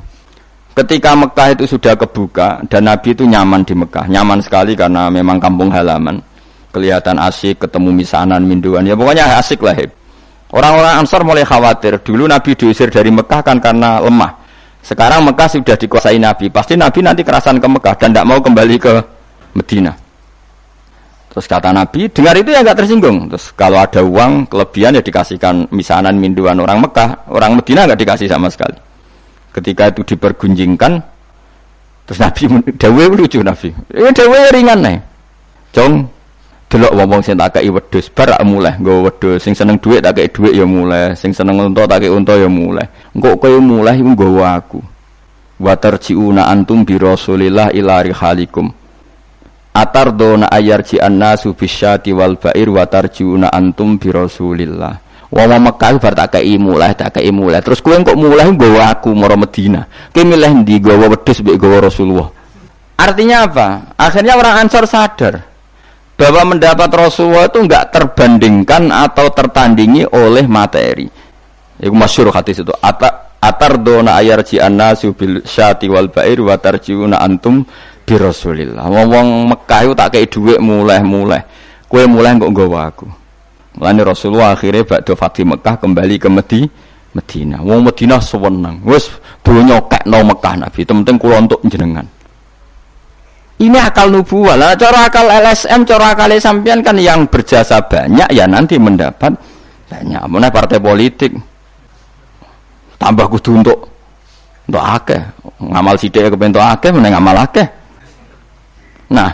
Ketika 0.76 1.16
Mekah 1.16 1.56
itu 1.56 1.64
sudah 1.64 1.96
kebuka 1.96 2.68
dan 2.68 2.84
Nabi 2.84 3.16
itu 3.16 3.24
nyaman 3.24 3.64
di 3.64 3.72
Mekah, 3.72 4.12
nyaman 4.12 4.44
sekali 4.44 4.76
karena 4.76 5.08
memang 5.08 5.40
kampung 5.40 5.72
halaman, 5.72 6.20
kelihatan 6.68 7.16
asik, 7.16 7.64
ketemu 7.64 7.96
misanan, 7.96 8.44
minduan, 8.44 8.84
ya 8.84 8.92
pokoknya 8.92 9.40
asik 9.40 9.64
lah. 9.64 10.01
Orang-orang 10.52 11.00
Ansar 11.00 11.24
mulai 11.24 11.48
khawatir. 11.48 11.96
Dulu 12.04 12.28
Nabi 12.28 12.52
diusir 12.52 12.92
dari 12.92 13.08
Mekah 13.08 13.40
kan 13.40 13.56
karena 13.56 14.04
lemah. 14.04 14.36
Sekarang 14.84 15.24
Mekah 15.24 15.48
sudah 15.48 15.76
dikuasai 15.80 16.20
Nabi. 16.20 16.52
Pasti 16.52 16.76
Nabi 16.76 17.00
nanti 17.00 17.24
kerasan 17.24 17.56
ke 17.56 17.64
Mekah 17.64 17.94
dan 17.96 18.12
tidak 18.12 18.26
mau 18.28 18.38
kembali 18.44 18.76
ke 18.76 18.92
Medina. 19.56 19.96
Terus 21.32 21.48
kata 21.48 21.72
Nabi, 21.72 22.12
dengar 22.12 22.36
itu 22.36 22.52
ya 22.52 22.60
nggak 22.60 22.76
tersinggung. 22.84 23.32
Terus 23.32 23.56
kalau 23.56 23.80
ada 23.80 24.04
uang 24.04 24.52
kelebihan 24.52 25.00
ya 25.00 25.00
dikasihkan 25.00 25.72
misanan 25.72 26.20
minduan 26.20 26.60
orang 26.60 26.84
Mekah, 26.84 27.32
orang 27.32 27.56
Medina 27.56 27.88
nggak 27.88 28.00
dikasih 28.04 28.28
sama 28.28 28.52
sekali. 28.52 28.76
Ketika 29.56 29.88
itu 29.88 30.04
dipergunjingkan, 30.12 30.92
terus 32.04 32.20
Nabi 32.20 32.52
dawe 32.84 33.02
lucu 33.16 33.40
Nabi. 33.40 33.72
Eh 33.96 34.12
dawe 34.12 34.38
ringan 34.52 34.78
nih. 34.84 34.98
Jong 35.72 36.04
delok 36.72 36.96
wong 36.96 37.20
sing 37.20 37.36
tak 37.36 37.60
kei 37.60 37.68
wedhus 37.68 38.08
bar 38.08 38.40
mulai 38.48 38.80
nggo 38.80 39.04
wedhus. 39.04 39.44
Sing 39.44 39.52
seneng 39.52 39.76
dhuwit 39.76 40.00
tak 40.00 40.16
kei 40.16 40.32
dhuwit 40.32 40.56
ya 40.56 40.64
mulai 40.64 41.12
sing 41.12 41.36
seneng 41.36 41.60
unta 41.60 41.84
tak 41.84 42.00
kei 42.00 42.08
unta 42.08 42.32
ya 42.32 42.48
mulai 42.48 42.88
engko 43.12 43.36
kowe 43.36 43.60
mulai 43.60 44.00
iku 44.00 44.16
nggawa 44.16 44.46
aku. 44.56 44.80
Wa 45.60 45.76
tarjiuna 45.76 46.48
antum 46.48 46.88
bi 46.88 46.96
rasulillah 46.96 47.76
ila 47.76 48.00
rihalikum. 48.00 48.72
Atardona 49.76 50.48
ayarji 50.48 50.96
annasu 50.96 51.52
bisyati 51.52 52.16
wal 52.16 52.40
bair 52.40 52.72
wa 52.72 52.88
tarjiuna 52.88 53.52
antum 53.52 54.00
bi 54.00 54.08
rasulillah. 54.08 54.96
Wong 55.28 55.52
Mekah 55.52 55.96
bar 56.00 56.12
tak 56.16 56.40
mulai 56.56 56.96
tak 56.96 57.20
mulai 57.28 57.60
terus 57.60 57.84
kowe 57.84 57.96
kok 58.00 58.16
mulai 58.16 58.48
nggawa 58.48 58.96
aku 58.96 59.12
mara 59.12 59.36
Medina 59.36 59.84
kowe 60.08 60.24
milih 60.24 60.64
ndi 60.64 60.80
nggawa 60.80 61.12
wedhus 61.12 61.44
mbek 61.44 61.60
Rasulullah? 61.60 62.32
Artinya 62.96 63.44
apa? 63.44 63.96
Akhirnya 63.96 64.36
orang 64.36 64.64
Ansor 64.68 64.84
sadar 64.84 65.51
bahwa 66.16 66.54
mendapat 66.54 66.90
Rasulullah 66.92 67.48
itu 67.48 67.58
enggak 67.62 67.90
terbandingkan 67.90 68.92
atau 68.92 69.26
tertandingi 69.32 70.06
oleh 70.12 70.44
materi. 70.46 71.08
Itu 71.80 71.90
masyhur 71.90 72.30
hadis 72.30 72.62
itu. 72.62 72.70
Ata 72.78 73.34
atardona 73.42 74.14
ayarji 74.22 74.62
annasu 74.62 75.18
bil 75.18 75.42
syati 75.42 75.90
wal 75.90 76.14
bair 76.14 76.38
wa 76.38 76.54
tarjiuna 76.54 77.18
antum 77.18 77.66
bi 78.06 78.14
Rasulillah. 78.14 78.86
Wong 78.86 79.50
Mekah 79.50 79.80
itu 79.82 79.92
tak 79.98 80.08
kei 80.14 80.30
dhuwit 80.30 80.62
mulai-mulai. 80.62 81.42
Kue 81.90 82.06
mulai 82.06 82.38
kok 82.38 82.48
nggawa 82.48 82.80
aku. 82.88 83.06
Mulane 83.76 84.00
Rasulullah 84.04 84.52
akhirnya 84.52 84.84
bakdo 84.84 85.16
Fatih 85.16 85.48
Mekah 85.48 85.80
kembali 85.80 86.16
ke 86.20 86.28
Medi 86.28 86.60
Medina. 87.12 87.60
Wong 87.60 87.84
Medina 87.84 88.20
sewenang. 88.20 88.84
Wis 88.84 89.10
donya 89.44 89.80
kekno 89.84 90.22
Mekah 90.22 90.54
Nabi. 90.60 90.80
Temen-temen 90.86 91.48
untuk 91.48 91.60
jenengan. 91.68 92.06
Ini 93.62 93.78
akal 93.78 94.10
nubuah 94.10 94.58
lah. 94.58 94.74
Cara 94.74 95.06
akal 95.06 95.30
LSM, 95.30 95.86
cara 95.86 96.18
akal 96.18 96.34
sampean 96.42 96.82
kan 96.82 96.98
yang 96.98 97.30
berjasa 97.30 97.78
banyak 97.86 98.34
ya 98.34 98.50
nanti 98.50 98.74
mendapat 98.74 99.38
banyak. 99.86 100.22
Mana 100.26 100.50
partai 100.50 100.82
politik 100.82 101.30
tambah 102.98 103.30
kudu 103.30 103.62
untuk 103.62 103.78
untuk 104.66 104.82
akeh. 104.82 105.22
Ngamal 105.62 105.94
sidik 105.94 106.26
kepentok 106.34 106.58
akeh, 106.58 106.90
mana 106.90 107.14
ngamal 107.14 107.38
akeh. 107.46 107.66
Nah, 109.14 109.30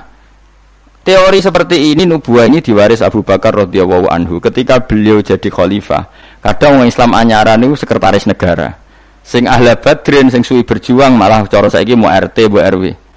teori 1.01 1.41
seperti 1.41 1.97
ini 1.97 2.05
nubuah 2.05 2.53
ini 2.53 2.61
diwaris 2.61 3.01
Abu 3.01 3.25
Bakar 3.25 3.57
radhiyallahu 3.65 4.13
anhu 4.13 4.45
ketika 4.45 4.85
beliau 4.85 5.25
jadi 5.25 5.49
khalifah. 5.49 6.05
Kadang 6.45 6.85
orang 6.85 6.93
Islam 6.93 7.17
anyaran 7.17 7.65
itu 7.65 7.81
sekretaris 7.81 8.29
negara. 8.29 8.77
Sing 9.25 9.49
ahli 9.49 9.73
badrin, 9.81 10.29
sing 10.29 10.45
suwi 10.45 10.69
berjuang 10.69 11.17
malah 11.17 11.49
cara 11.49 11.73
saiki 11.73 11.97
mau 11.97 12.13
RT, 12.13 12.49
bu 12.49 12.61
RW. 12.61 13.08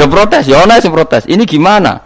Dia 0.00 0.08
protes, 0.08 0.48
ya 0.48 0.64
ana 0.64 0.80
sing 0.80 0.88
protes. 0.88 1.28
Ini 1.28 1.44
gimana? 1.44 2.00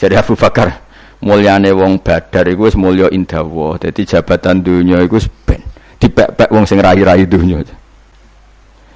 Jadi 0.00 0.16
Abu 0.16 0.32
Bakar, 0.32 0.80
mulyane 1.20 1.76
wong 1.76 2.00
Badar 2.00 2.48
iku 2.48 2.72
wis 2.72 2.72
mulya 2.72 3.12
indawa. 3.12 3.76
Dadi 3.76 4.08
jabatan 4.08 4.64
dunia 4.64 5.04
iku 5.04 5.20
ben 5.44 5.60
dipek-pek 6.00 6.48
wong 6.48 6.64
sing 6.64 6.80
rai-rai 6.80 7.28
dunia. 7.28 7.60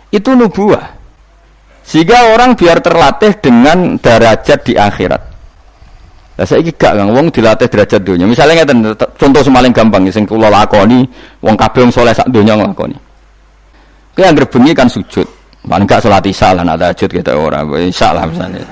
Itu 0.08 0.32
nubuah. 0.32 0.96
Sehingga 1.84 2.32
orang 2.32 2.56
biar 2.56 2.80
terlatih 2.80 3.36
dengan 3.36 4.00
derajat 4.00 4.64
di 4.64 4.80
akhirat. 4.80 5.22
Lah 6.40 6.46
saiki 6.48 6.72
gak 6.72 6.96
Kang 6.96 7.12
wong 7.12 7.28
dilatih 7.28 7.68
derajat 7.68 8.00
dunia. 8.00 8.24
Misalnya 8.24 8.64
ngeten 8.64 8.96
contoh 8.96 9.44
semaling 9.44 9.76
gampang 9.76 10.08
sing 10.08 10.24
kula 10.24 10.48
lakoni 10.48 11.04
wong 11.44 11.52
kabeh 11.52 11.84
wong 11.84 11.92
saleh 11.92 12.16
sak 12.16 12.32
donya 12.32 12.56
nglakoni. 12.56 12.96
Kowe 14.16 14.24
anggere 14.24 14.48
bengi 14.48 14.72
kan 14.72 14.88
sujud. 14.88 15.37
Paling 15.68 15.84
gak 15.84 16.00
sholat 16.00 16.24
isya 16.24 16.56
lah, 16.56 16.64
nak 16.64 16.80
tahajud 16.80 17.10
kita 17.12 17.36
orang. 17.36 17.68
Isya 17.76 18.16
lah 18.16 18.24
misalnya. 18.24 18.64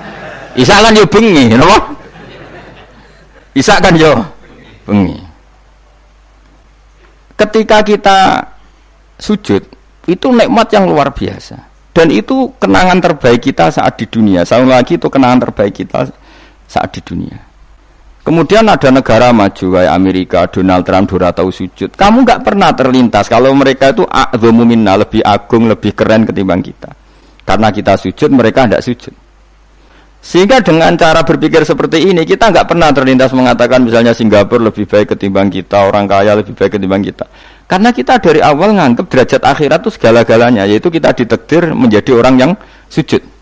Isya 0.57 0.81
kan 0.81 0.97
yo 0.97 1.05
bengi, 1.05 1.53
napa? 1.53 1.79
Isya 3.53 3.77
kan 3.79 3.93
yo 3.95 4.17
bengi. 4.89 5.21
Ketika 7.37 7.85
kita 7.85 8.19
sujud, 9.21 9.61
itu 10.09 10.27
nikmat 10.33 10.73
yang 10.73 10.89
luar 10.89 11.13
biasa. 11.13 11.61
Dan 11.93 12.13
itu 12.13 12.53
kenangan 12.57 13.01
terbaik 13.01 13.45
kita 13.45 13.69
saat 13.69 13.97
di 14.01 14.09
dunia. 14.09 14.45
Saya 14.45 14.65
lagi 14.65 14.97
itu 14.97 15.09
kenangan 15.09 15.49
terbaik 15.49 15.85
kita 15.85 16.09
saat 16.69 16.93
di 16.93 17.01
dunia. 17.05 17.46
Kemudian 18.27 18.67
ada 18.67 18.91
negara 18.91 19.31
maju 19.31 19.67
kayak 19.79 19.93
Amerika, 19.95 20.41
Donald 20.51 20.83
Trump 20.83 21.07
dora 21.15 21.31
tahu 21.31 21.55
sujud. 21.55 21.95
Kamu 21.95 22.27
nggak 22.27 22.43
pernah 22.43 22.75
terlintas 22.75 23.31
kalau 23.31 23.55
mereka 23.55 23.95
itu 23.95 24.03
minna, 24.67 24.99
lebih 24.99 25.23
agung, 25.23 25.71
lebih 25.71 25.95
keren 25.95 26.27
ketimbang 26.27 26.59
kita. 26.59 26.91
Karena 27.47 27.71
kita 27.71 27.95
sujud, 27.95 28.35
mereka 28.35 28.67
tidak 28.67 28.83
sujud. 28.83 29.15
Sehingga 30.19 30.59
dengan 30.59 30.99
cara 30.99 31.23
berpikir 31.23 31.63
seperti 31.63 32.03
ini 32.03 32.27
kita 32.27 32.51
nggak 32.51 32.67
pernah 32.67 32.91
terlintas 32.91 33.31
mengatakan 33.31 33.87
misalnya 33.87 34.11
Singapura 34.11 34.75
lebih 34.75 34.91
baik 34.91 35.15
ketimbang 35.15 35.47
kita, 35.47 35.87
orang 35.87 36.11
kaya 36.11 36.35
lebih 36.35 36.51
baik 36.59 36.75
ketimbang 36.75 37.07
kita. 37.07 37.31
Karena 37.71 37.95
kita 37.95 38.19
dari 38.19 38.43
awal 38.43 38.75
nganggap 38.75 39.07
derajat 39.07 39.43
akhirat 39.47 39.87
itu 39.87 39.91
segala-galanya, 39.95 40.67
yaitu 40.67 40.91
kita 40.91 41.15
ditekdir 41.15 41.71
menjadi 41.71 42.11
orang 42.19 42.35
yang 42.43 42.53
sujud 42.91 43.36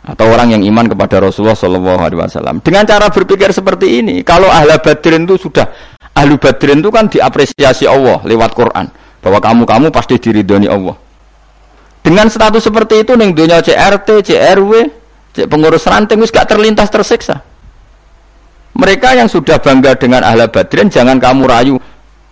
atau 0.00 0.26
orang 0.32 0.56
yang 0.56 0.62
iman 0.64 0.88
kepada 0.88 1.20
Rasulullah 1.20 1.56
Shallallahu 1.56 2.00
Alaihi 2.00 2.18
Wasallam. 2.20 2.56
Dengan 2.64 2.88
cara 2.88 3.12
berpikir 3.12 3.52
seperti 3.52 4.00
ini, 4.00 4.24
kalau 4.24 4.48
ahli 4.48 4.72
badrin 4.80 5.28
itu 5.28 5.36
sudah 5.36 5.68
ahli 6.16 6.40
badrin 6.40 6.80
itu 6.80 6.90
kan 6.90 7.06
diapresiasi 7.06 7.84
Allah 7.84 8.24
lewat 8.24 8.56
Quran 8.56 8.88
bahwa 9.20 9.38
kamu 9.38 9.62
kamu 9.68 9.86
pasti 9.92 10.16
diridhoni 10.16 10.66
Allah. 10.66 10.96
Dengan 12.00 12.32
status 12.32 12.64
seperti 12.64 13.04
itu 13.04 13.12
neng 13.12 13.36
dunia 13.36 13.60
CRT, 13.60 14.24
CRW, 14.24 14.72
pengurus 15.44 15.84
ranting 15.84 16.24
gak 16.24 16.48
terlintas 16.48 16.88
tersiksa. 16.88 17.44
Mereka 18.72 19.12
yang 19.20 19.28
sudah 19.28 19.60
bangga 19.60 19.92
dengan 20.00 20.24
ahli 20.24 20.48
badrin 20.48 20.88
jangan 20.88 21.20
kamu 21.20 21.42
rayu 21.44 21.76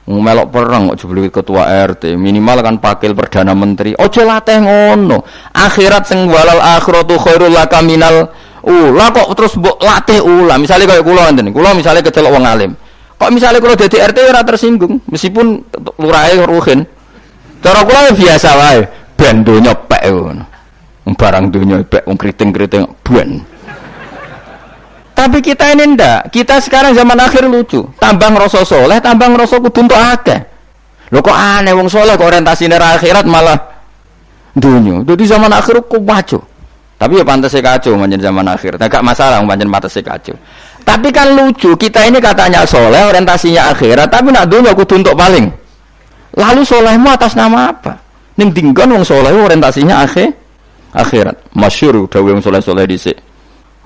melok 0.08 0.48
perang 0.48 0.88
kok 0.88 1.04
jebul 1.04 1.28
ketua 1.28 1.68
RT 1.84 2.16
minimal 2.16 2.64
kan 2.64 2.74
pakil 2.80 3.12
perdana 3.12 3.52
menteri. 3.52 3.92
Ojo 3.92 4.24
latih 4.24 4.64
ngono. 4.64 5.20
Akhirat 5.52 6.08
sing 6.08 6.24
walal 6.24 6.56
akhiratu 6.56 7.20
khairul 7.20 7.52
laka 7.52 7.84
minal 7.84 8.32
ula. 8.64 9.12
Kok 9.12 9.28
terus 9.36 9.52
mbok 9.60 9.76
latih 9.84 10.24
ula? 10.24 10.56
Misalnya 10.56 10.96
kayak 10.96 11.04
kula 11.04 11.28
ngene 11.28 11.52
kula 11.52 11.76
misalnya 11.76 12.00
kecelok 12.00 12.32
wong 12.32 12.44
alim. 12.48 12.72
Kok 13.20 13.30
misalnya 13.36 13.60
kula 13.60 13.76
dadi 13.76 13.96
RT 14.00 14.18
ora 14.24 14.40
tersinggung? 14.40 15.04
Meskipun 15.12 15.46
lurahe 16.00 16.40
ruhin. 16.48 16.88
Cara 17.60 17.84
kula 17.84 18.08
ya 18.08 18.12
biasa 18.16 18.48
wae. 18.56 18.80
Ben 19.12 19.44
donya 19.44 19.76
pek 19.76 20.08
ngono. 20.08 20.44
Barang 21.20 21.52
donya 21.52 21.84
pek 21.84 22.08
wong 22.08 22.16
kriting-kriting 22.16 22.84
ben 23.04 23.44
tapi 25.18 25.42
kita 25.42 25.74
ini 25.74 25.98
ndak. 25.98 26.30
Kita 26.30 26.62
sekarang 26.62 26.94
zaman 26.94 27.18
akhir 27.18 27.50
lucu. 27.50 27.82
Tambang 27.98 28.38
rasa 28.38 28.62
soleh, 28.62 29.02
tambang 29.02 29.34
rasa 29.34 29.58
kudu 29.58 29.90
untuk 29.90 29.98
akeh. 29.98 30.38
Lho 31.10 31.18
kok 31.18 31.34
aneh 31.34 31.74
wong 31.74 31.90
soleh 31.90 32.14
kok 32.14 32.30
orientasine 32.30 32.78
akhirat 32.78 33.26
malah 33.26 33.58
dunia. 34.54 35.02
Jadi 35.02 35.26
zaman 35.26 35.50
akhir 35.50 35.82
kok 35.90 35.98
maco. 36.06 36.38
Tapi 36.98 37.18
ya 37.18 37.26
pantas 37.26 37.50
kacau 37.50 37.98
manjen 37.98 38.22
zaman 38.22 38.46
akhir. 38.46 38.78
Tidak 38.78 39.02
masalah 39.02 39.42
manjen 39.42 39.66
pantas 39.66 39.98
kacau. 39.98 40.38
Tapi 40.86 41.10
kan 41.10 41.34
lucu, 41.34 41.74
kita 41.74 42.06
ini 42.06 42.22
katanya 42.22 42.62
soleh, 42.62 43.10
orientasinya 43.10 43.74
akhirat, 43.74 44.08
tapi 44.08 44.32
nak 44.32 44.46
dunia 44.48 44.72
kudu 44.72 45.02
untuk 45.02 45.18
paling. 45.18 45.50
Lalu 46.38 46.62
solehmu 46.62 47.10
atas 47.10 47.34
nama 47.34 47.74
apa? 47.74 47.98
Ning 48.38 48.54
dinggon 48.54 48.94
wong 48.94 49.02
soleh 49.02 49.34
orientasinya 49.34 50.06
akhir 50.06 50.30
akhirat. 50.94 51.52
Masyur 51.58 52.06
dawuh 52.06 52.38
wong 52.38 52.40
soleh-soleh 52.40 52.86
dhisik. 52.86 53.27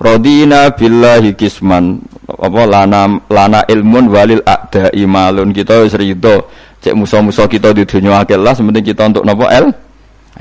Rodina 0.03 0.67
billahi 0.75 1.31
kisman 1.31 2.03
apa 2.27 2.61
lana 2.67 3.07
lana 3.31 3.63
ilmun 3.71 4.11
walil 4.11 4.43
ada 4.43 4.91
imalun 4.91 5.55
kita 5.55 5.79
wis 5.87 5.95
rido 5.95 6.51
cek 6.83 6.91
musuh-musuh 6.91 7.47
kita 7.47 7.71
di 7.71 7.87
dunia 7.87 8.19
akhirat 8.19 8.43
lah 8.43 8.51
sementing 8.51 8.83
kita 8.83 9.07
untuk 9.07 9.23
nopo 9.23 9.47
el 9.47 9.71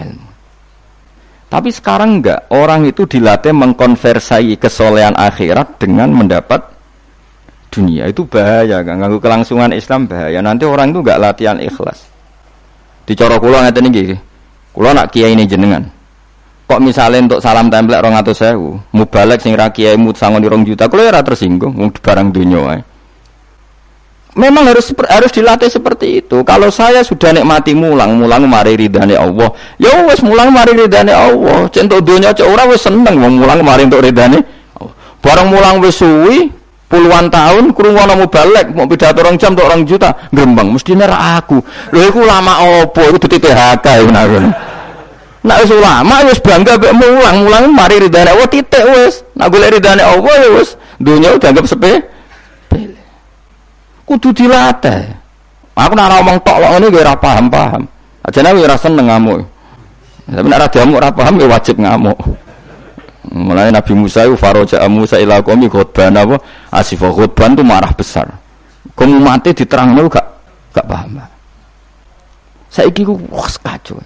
ilmu 0.02 0.32
Tapi 1.52 1.68
sekarang 1.68 2.24
enggak, 2.24 2.48
orang 2.48 2.88
itu 2.88 3.04
dilatih 3.04 3.52
mengkonversai 3.52 4.56
kesolehan 4.56 5.12
akhirat 5.12 5.76
dengan 5.76 6.08
mendapat 6.08 6.64
dunia. 7.68 8.08
Itu 8.08 8.24
bahaya 8.24 8.80
kan, 8.80 8.96
ganggu 8.96 9.20
kelangsungan 9.20 9.68
Islam 9.76 10.08
bahaya. 10.08 10.40
Nanti 10.40 10.64
orang 10.64 10.96
itu 10.96 11.04
enggak 11.04 11.20
latihan 11.20 11.60
ikhlas. 11.60 12.08
Dicara 13.04 13.36
kula 13.36 13.68
ngeten 13.68 13.92
iki. 13.92 14.16
Kula 14.72 14.96
nak 14.96 15.12
kiai 15.12 15.36
ini 15.36 15.44
jenengan. 15.44 15.84
Kok 16.72 16.80
misalnya 16.80 17.20
untuk 17.28 17.40
salam 17.44 17.68
templek 17.68 18.00
rong 18.00 18.16
atau 18.16 18.32
sewu, 18.32 18.80
mubalek 18.96 19.44
sing 19.44 19.52
ra 19.52 19.68
kiai 19.68 19.92
mut 20.00 20.16
sangon 20.16 20.40
rong 20.40 20.64
juta, 20.64 20.88
kula 20.88 21.04
ya 21.04 21.20
tersinggung, 21.20 21.76
wong 21.76 21.92
barang 21.92 22.32
dunia. 22.32 22.80
Memang 24.40 24.64
harus 24.64 24.88
harus 25.12 25.28
dilatih 25.36 25.68
seperti 25.68 26.24
itu. 26.24 26.40
Kalau 26.48 26.72
saya 26.72 27.04
sudah 27.04 27.36
nikmati 27.36 27.76
mulang, 27.76 28.16
mulang 28.16 28.48
mari 28.48 28.80
ridhani 28.80 29.12
Allah. 29.12 29.52
Ya 29.76 30.00
wes 30.08 30.24
mulang 30.24 30.48
mari 30.48 30.72
ridhani 30.72 31.12
Allah. 31.12 31.68
Centok 31.68 32.00
dunia 32.00 32.32
cek 32.32 32.48
ora 32.48 32.64
wes 32.64 32.80
seneng 32.80 33.20
wong 33.20 33.44
mulang 33.44 33.60
mari 33.60 33.84
untuk 33.84 34.00
ridhani. 34.00 34.40
Barang 35.20 35.52
mulang 35.52 35.76
wes 35.84 36.00
suwi 36.00 36.48
puluhan 36.88 37.28
tahun 37.28 37.76
krungono 37.76 38.16
mau 38.16 38.32
balik 38.32 38.72
mau 38.72 38.88
pidato 38.88 39.20
orang 39.20 39.36
jam 39.36 39.52
untuk 39.52 39.68
orang 39.68 39.84
juta 39.84 40.08
gembang 40.32 40.72
mesti 40.72 40.96
ra 40.96 41.36
aku. 41.36 41.60
Lho 41.92 42.00
iku 42.08 42.24
lama 42.24 42.80
opo 42.80 43.04
iku 43.12 43.20
dadi 43.28 43.36
PHK 43.44 43.84
ya 43.84 44.02
benar. 44.08 44.71
Nak 45.42 45.56
wis 45.66 45.70
ulama 45.74 46.22
wis 46.30 46.38
bangga 46.38 46.78
mek 46.78 46.94
mulang, 46.94 47.36
mulang 47.42 47.64
mari 47.74 47.98
ridhani 47.98 48.30
Allah 48.30 48.46
titik 48.46 48.82
wes. 48.86 49.26
Nak 49.34 49.50
golek 49.50 49.74
ridhani 49.74 50.02
Allah 50.06 50.34
ya 50.38 50.48
wes 50.54 50.78
dunia 51.02 51.34
udah 51.34 51.48
anggap 51.50 51.66
sepe 51.66 51.98
kudu 54.06 54.30
dilatih. 54.30 55.18
Aku 55.72 55.92
nak 55.98 56.14
ngomong 56.14 56.36
tok 56.44 56.56
kok 56.62 56.70
ngene 56.78 56.86
ora 56.94 57.14
paham-paham. 57.16 57.82
Ajane 58.22 58.54
ora 58.54 58.76
seneng 58.78 59.08
ngamuk. 59.08 59.40
Tapi 60.30 60.46
nek 60.46 60.58
ora 60.62 60.68
diamuk 60.70 60.96
ora 61.00 61.10
paham 61.10 61.34
ya 61.40 61.46
wajib 61.50 61.76
ngamuk. 61.80 62.18
Mulai 63.32 63.72
Nabi 63.72 63.92
Musa 63.96 64.28
itu 64.28 64.36
faroja 64.36 64.84
Musa 64.92 65.16
ila 65.16 65.40
qaumi 65.40 65.66
khutban 65.66 66.12
apa 66.12 66.36
asifa 66.70 67.08
khutban 67.08 67.56
itu 67.56 67.64
marah 67.64 67.90
besar. 67.96 68.28
Kamu 68.92 69.24
mati 69.24 69.56
diterangno 69.56 70.04
gak 70.06 70.26
gak 70.76 70.84
paham. 70.84 71.18
Saiki 72.68 73.02
ku 73.02 73.16
wah 73.32 73.48
kacau. 73.48 73.96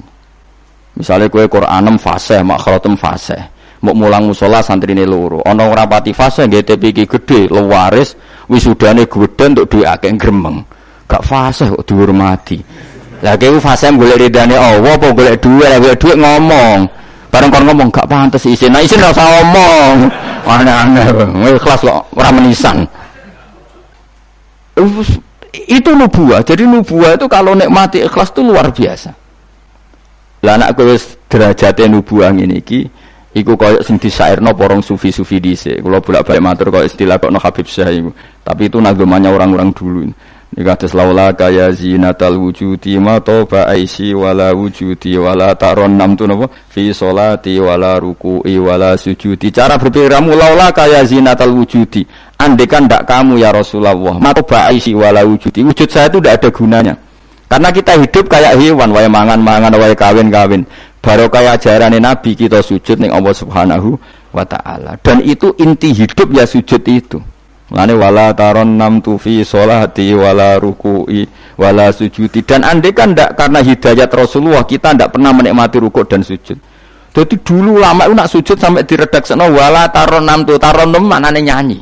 Misalnya 0.96 1.28
kue 1.28 1.44
Quranem 1.44 2.00
fase, 2.00 2.40
makhratum 2.40 2.96
fase. 2.96 3.36
Mau 3.84 3.92
mulang 3.92 4.32
musola 4.32 4.64
santri 4.64 4.96
ini 4.96 5.04
loro. 5.04 5.44
Ono 5.44 5.68
rapati 5.68 6.16
fase, 6.16 6.48
GTP 6.48 7.04
gede, 7.04 7.52
lewaris, 7.52 8.16
wisudane 8.48 9.04
gede 9.04 9.44
untuk 9.52 9.68
duit 9.68 9.84
akeh 9.84 10.16
gremeng. 10.16 10.64
Gak 11.04 11.22
fase 11.22 11.68
kok 11.68 11.84
dihormati. 11.84 12.58
Lah 13.20 13.36
kowe 13.36 13.60
fase 13.60 13.92
golek 13.92 14.16
ridane 14.28 14.56
Allah 14.56 14.96
apa 14.96 15.12
golek 15.12 15.36
duit, 15.44 15.68
lah 15.68 15.78
golek 15.78 16.00
duit 16.00 16.16
ngomong. 16.16 16.78
Bareng 17.28 17.52
kon 17.52 17.64
ngomong 17.68 17.88
gak 17.92 18.08
pantes 18.08 18.48
isin. 18.48 18.72
Nah 18.72 18.80
isin 18.80 19.04
ora 19.04 19.12
usah 19.12 19.26
ngomong. 19.28 19.94
Aneh-aneh. 20.56 21.06
Ikhlas 21.60 21.84
kok 21.84 22.00
ora 22.16 22.32
menisan. 22.32 22.88
Itu 25.52 25.92
nubuah. 25.92 26.40
Jadi 26.40 26.64
nubuah 26.64 27.20
itu 27.20 27.28
kalau 27.28 27.52
nikmati 27.52 28.00
ikhlas 28.00 28.32
itu 28.32 28.40
luar 28.40 28.72
biasa. 28.72 29.25
Lah 30.44 30.60
anak 30.60 30.76
kowe 30.76 30.94
derajate 31.30 31.88
nubuah 31.88 32.32
ngene 32.34 32.60
iki 32.60 32.80
Iku 33.36 33.52
koyok 33.52 33.84
sing 33.84 34.00
disairno 34.00 34.56
porong 34.56 34.80
sufi-sufi 34.80 35.36
dhisik. 35.36 35.84
Kula 35.84 36.00
bolak-balik 36.00 36.40
matur 36.40 36.72
koyok 36.72 36.88
istilah 36.88 37.20
kok 37.20 37.28
no 37.28 37.36
Habib 37.36 37.68
Syah 37.68 37.92
iku. 37.92 38.08
Tapi 38.40 38.72
itu 38.72 38.80
nagomannya 38.80 39.28
orang-orang 39.28 39.76
dulu. 39.76 40.08
Ini 40.56 40.62
kata 40.64 40.88
laula 40.96 41.36
kaya 41.36 41.68
zinatal 41.68 42.40
wujudi 42.40 42.96
ma 42.96 43.20
toba 43.20 43.68
aisi 43.68 44.16
wala 44.16 44.56
wujudi 44.56 45.20
wala 45.20 45.52
taron 45.52 46.00
nam 46.00 46.16
tu 46.16 46.24
napa 46.24 46.48
fi 46.72 46.96
solati 46.96 47.60
wala 47.60 48.00
ruku'i 48.00 48.56
wala 48.56 48.96
sujudi. 48.96 49.52
Cara 49.52 49.76
berpikirmu 49.76 50.32
laula 50.32 50.72
kaya 50.72 51.04
zinatal 51.04 51.52
wujudi. 51.52 52.08
Andekan 52.40 52.88
ndak 52.88 53.04
kamu 53.04 53.36
ya 53.36 53.52
Rasulullah 53.52 54.16
ma 54.16 54.32
toba 54.32 54.72
aisi 54.72 54.96
wala 54.96 55.28
wujudi. 55.28 55.60
Wujud 55.60 55.92
saya 55.92 56.08
itu 56.08 56.24
ndak 56.24 56.40
ada 56.40 56.48
gunanya. 56.48 56.94
Karena 57.46 57.70
kita 57.70 57.94
hidup 57.94 58.26
kayak 58.26 58.58
hewan, 58.58 58.90
wae 58.90 59.06
mangan-mangan, 59.06 59.70
wae 59.78 59.94
kawin-kawin 59.94 60.66
kayak 61.06 61.62
ajaran 61.62 61.94
Nabi 62.02 62.34
kita 62.34 62.58
sujud 62.58 62.98
ning 62.98 63.14
Allah 63.14 63.30
Subhanahu 63.30 63.94
wa 64.34 64.42
taala. 64.42 64.98
Dan 64.98 65.22
itu 65.22 65.54
inti 65.62 65.94
hidup 65.94 66.34
ya 66.34 66.42
sujud 66.42 66.82
itu. 66.82 67.22
Lane 67.70 67.94
wala 67.98 68.30
taron 68.30 68.78
nam 68.78 69.02
tufi 69.02 69.42
solati 69.42 70.14
wala 70.14 70.54
ruku'i 70.54 71.26
wala 71.58 71.90
sujudi 71.90 72.46
dan 72.46 72.62
andai 72.62 72.94
kan 72.94 73.10
ndak 73.10 73.34
karena 73.34 73.58
hidayat 73.58 74.06
Rasulullah 74.06 74.62
kita 74.62 74.94
ndak 74.94 75.18
pernah 75.18 75.34
menikmati 75.34 75.82
rukuk 75.82 76.06
dan 76.06 76.22
sujud. 76.22 76.54
Jadi 77.10 77.34
dulu 77.42 77.82
lama 77.82 78.06
itu 78.06 78.14
nak 78.14 78.30
sujud 78.30 78.54
sampai 78.54 78.86
diredakseno 78.86 79.50
wala 79.50 79.90
taron 79.90 80.22
nam 80.22 80.46
tu 80.46 80.54
taron 80.62 80.94
nam 80.94 81.10
maknane 81.10 81.42
nyanyi. 81.42 81.78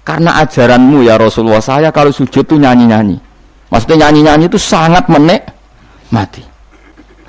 Karena 0.00 0.40
ajaranmu 0.40 1.04
ya 1.04 1.20
Rasulullah 1.20 1.60
saya 1.60 1.92
kalau 1.92 2.08
sujud 2.08 2.48
tuh 2.48 2.56
nyanyi-nyanyi. 2.56 3.29
Maksudnya 3.70 4.06
nyanyi-nyanyi 4.06 4.50
itu 4.50 4.58
sangat 4.58 5.06
menikmati. 5.06 6.42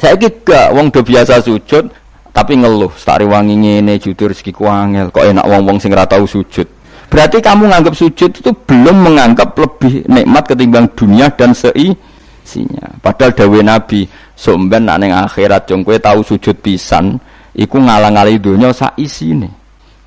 Saya 0.01 0.17
gak 0.17 0.73
wong 0.73 0.89
do 0.89 1.05
biasa 1.05 1.37
sujud 1.45 2.01
tapi 2.31 2.55
ngeluh, 2.55 2.91
stari 2.95 3.27
wangi 3.27 3.59
ngene 3.59 3.99
jujur 3.99 4.31
rezeki 4.31 4.55
kuangel, 4.55 5.11
kok 5.11 5.27
enak 5.27 5.43
wong-wong 5.43 5.83
sing 5.83 5.91
tau 5.91 6.23
sujud. 6.23 6.63
Berarti 7.11 7.43
kamu 7.43 7.67
nganggap 7.67 7.91
sujud 7.91 8.31
itu 8.31 8.51
belum 8.63 9.03
menganggap 9.03 9.51
lebih 9.59 10.07
nikmat 10.07 10.47
ketimbang 10.47 10.87
dunia 10.95 11.27
dan 11.35 11.51
seisinya. 11.51 12.87
Padahal 13.03 13.35
dawe 13.35 13.59
Nabi, 13.59 14.07
somben 14.31 14.87
nak 14.87 15.03
akhirat 15.03 15.67
jong 15.67 15.83
kowe 15.83 15.99
tau 15.99 16.23
sujud 16.23 16.55
pisan, 16.63 17.19
iku 17.51 17.83
ngalang-alangi 17.83 18.39
dunia 18.39 18.71
sak 18.71 18.95
isine. 18.95 19.60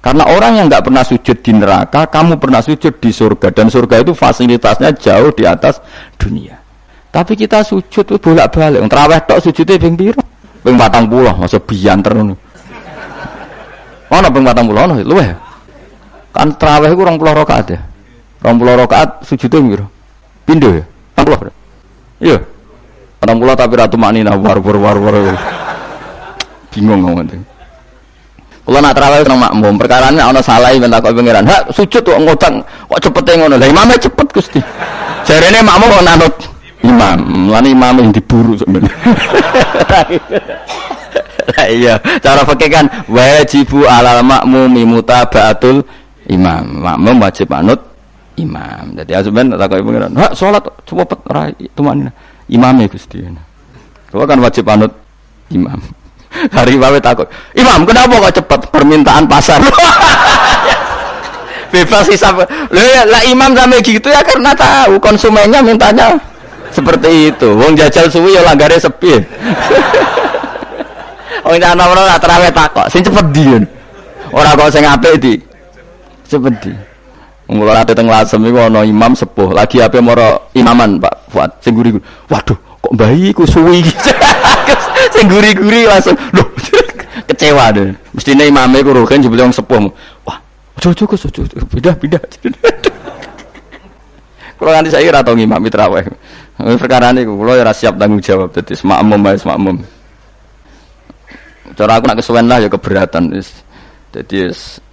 Karena 0.05 0.29
orang 0.29 0.61
yang 0.61 0.67
nggak 0.69 0.85
pernah 0.85 1.01
sujud 1.01 1.41
di 1.41 1.53
neraka, 1.57 2.05
kamu 2.05 2.37
pernah 2.37 2.61
sujud 2.61 3.01
di 3.01 3.09
surga 3.09 3.49
dan 3.57 3.73
surga 3.73 4.05
itu 4.05 4.13
fasilitasnya 4.13 4.93
jauh 5.01 5.33
di 5.33 5.49
atas 5.49 5.81
dunia. 6.21 6.61
Tapi 7.09 7.33
kita 7.33 7.65
sujud 7.65 8.05
itu 8.05 8.21
bolak-balik. 8.21 8.85
Traweh 8.85 9.17
tok 9.25 9.41
sujude 9.49 9.81
ping 9.81 9.97
pira? 9.97 10.21
Ping 10.61 10.77
40, 10.77 11.41
masa 11.41 11.57
bianter 11.57 12.13
ngono. 12.21 12.37
Ono 14.13 14.27
ping 14.29 14.45
40 14.45 14.77
ono 14.77 14.95
luweh. 15.01 15.31
Kan 16.37 16.53
traweh 16.61 16.93
iku 16.93 17.09
20 17.09 17.41
rakaat 17.41 17.67
ya. 17.73 17.81
20 18.45 18.83
rakaat 18.85 19.25
sujude 19.25 19.57
piro? 19.57 19.87
Pindho 20.45 20.69
ya? 20.69 20.85
40. 21.17 21.49
Iya. 22.21 22.39
40 23.25 23.57
tapi 23.57 23.73
ratu 23.81 23.97
maknina 23.97 24.37
war 24.37 24.61
war 24.61 24.77
war 24.77 24.99
war. 25.01 25.17
Bingung 26.69 27.01
ngomong 27.01 27.54
Kula 28.65 28.81
nak 28.81 28.97
terawih 28.97 29.29
nang 29.29 29.41
makmum, 29.45 29.77
perkarane 29.77 30.25
ana 30.25 30.41
salah 30.41 30.73
ben 30.73 30.89
takok 30.89 31.13
pangeran. 31.21 31.45
Hak 31.45 31.69
sujud 31.77 32.01
kok 32.01 32.17
ngutang, 32.17 32.65
kok 32.65 32.97
cepete 32.97 33.37
ngono. 33.37 33.61
Lah 33.61 33.69
imame 33.69 33.95
cepet 34.01 34.27
Gusti. 34.33 34.61
Jarene 35.29 35.61
makmum 35.61 35.93
kok 35.93 36.05
nanut 36.09 36.35
imam. 36.81 37.21
Lan 37.53 37.65
imam 37.69 37.95
yang 38.01 38.11
diburu 38.13 38.57
sebenarnya 38.57 38.89
lah 41.45 41.69
iya 41.69 42.01
cara 42.25 42.41
pakai 42.41 42.73
kan 42.73 42.89
wajibu 43.05 43.85
alal 43.85 44.25
makmumi 44.25 44.89
mutabaatul 44.89 45.85
imam. 46.33 46.65
Makmum 46.81 47.21
wajib 47.21 47.53
anut 47.53 47.81
imam. 48.41 48.97
Jadi 48.97 49.13
sebenarnya 49.13 49.61
tak 49.61 49.77
kau 49.77 49.85
pengiran 49.85 50.13
hak 50.17 50.33
sholat 50.33 50.65
cepet 50.89 51.21
rai 51.29 51.53
teman 51.77 52.09
imam 52.49 52.75
ya 52.81 52.87
gusti. 52.89 53.21
Kau 54.09 54.25
kan 54.25 54.41
wajib 54.41 54.65
anut 54.73 54.93
imam 55.53 55.77
hari 56.51 56.79
bawa 56.79 56.99
takut. 56.99 57.29
Imam 57.55 57.87
kenapa 57.87 58.31
kok 58.31 58.35
cepet 58.43 58.61
permintaan 58.71 59.29
pasar? 59.29 59.63
Bebas 61.75 62.07
hisap 62.07 62.39
lah 62.71 63.23
imam 63.27 63.51
sampai 63.51 63.83
gitu 63.83 64.07
ya 64.07 64.23
karena 64.23 64.55
tahu 64.55 64.95
konsumennya 65.03 65.59
mintanya 65.59 66.15
seperti 66.75 67.35
itu. 67.35 67.49
Wong 67.55 67.79
jajal 67.79 68.11
suwi 68.11 68.35
ya 68.35 68.43
langgare 68.43 68.79
sepi. 68.79 69.15
Wong 71.47 71.59
ana 71.59 71.85
ora 71.87 72.19
terawih 72.19 72.51
takok. 72.51 72.87
Sing 72.91 73.03
cepet 73.03 73.27
di 73.31 73.47
ora 74.35 74.59
kok 74.59 74.71
sing 74.75 74.83
apik 74.83 75.15
di. 75.23 75.35
Cepet 76.27 76.55
di. 76.63 76.73
Mulai 77.45 77.85
ada 77.85 77.93
teng 77.93 78.09
lasem 78.09 78.41
iku 78.41 78.57
ana 78.57 78.89
imam 78.89 79.13
sepuh, 79.13 79.53
lagi 79.53 79.77
apa 79.77 80.01
moro 80.01 80.49
imaman 80.57 80.97
Pak 80.97 81.29
Fuad 81.29 81.51
sing 81.61 81.77
Waduh, 81.77 82.57
kok 82.57 82.93
bayi 82.97 83.37
ku 83.37 83.45
suwi. 83.45 83.85
sing 85.15 85.31
guri-guri 85.31 85.87
langsung 85.87 86.19
loh 86.35 86.49
kecewa 87.31 87.71
deh. 87.71 87.95
Mestine 88.13 88.51
imame 88.51 88.83
ku 88.83 88.91
rohen 88.91 89.23
jebule 89.23 89.47
wong 89.47 89.55
sepuh. 89.55 89.79
Wah, 90.27 90.39
ojo-ojo 90.77 91.03
kok 91.07 91.19
ojo. 91.31 91.41
Pindah-pindah. 91.71 92.23
Kalau 94.59 94.73
nanti 94.77 94.91
saya 94.91 95.07
kira 95.07 95.23
tau 95.23 95.39
ngimami 95.39 95.71
terawih. 95.71 96.07
Perkara 96.55 97.11
ini 97.11 97.27
kalau 97.27 97.55
ya 97.55 97.73
siap 97.75 97.99
tanggung 97.99 98.23
jawab. 98.23 98.55
Jadi 98.55 98.79
semakmum 98.79 99.21
ya 99.27 99.39
semakmum. 99.39 99.77
Cara 101.75 101.99
aku 101.99 102.05
nak 102.07 102.19
kesuwen 102.23 102.47
lah 102.47 102.63
ya 102.63 102.69
keberatan. 102.71 103.35
Jadi 104.15 104.51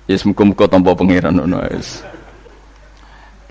yes 0.10 0.22
muka-muka 0.26 0.66
tanpa 0.66 0.98
pengiran. 0.98 1.38
Yes. 1.70 2.11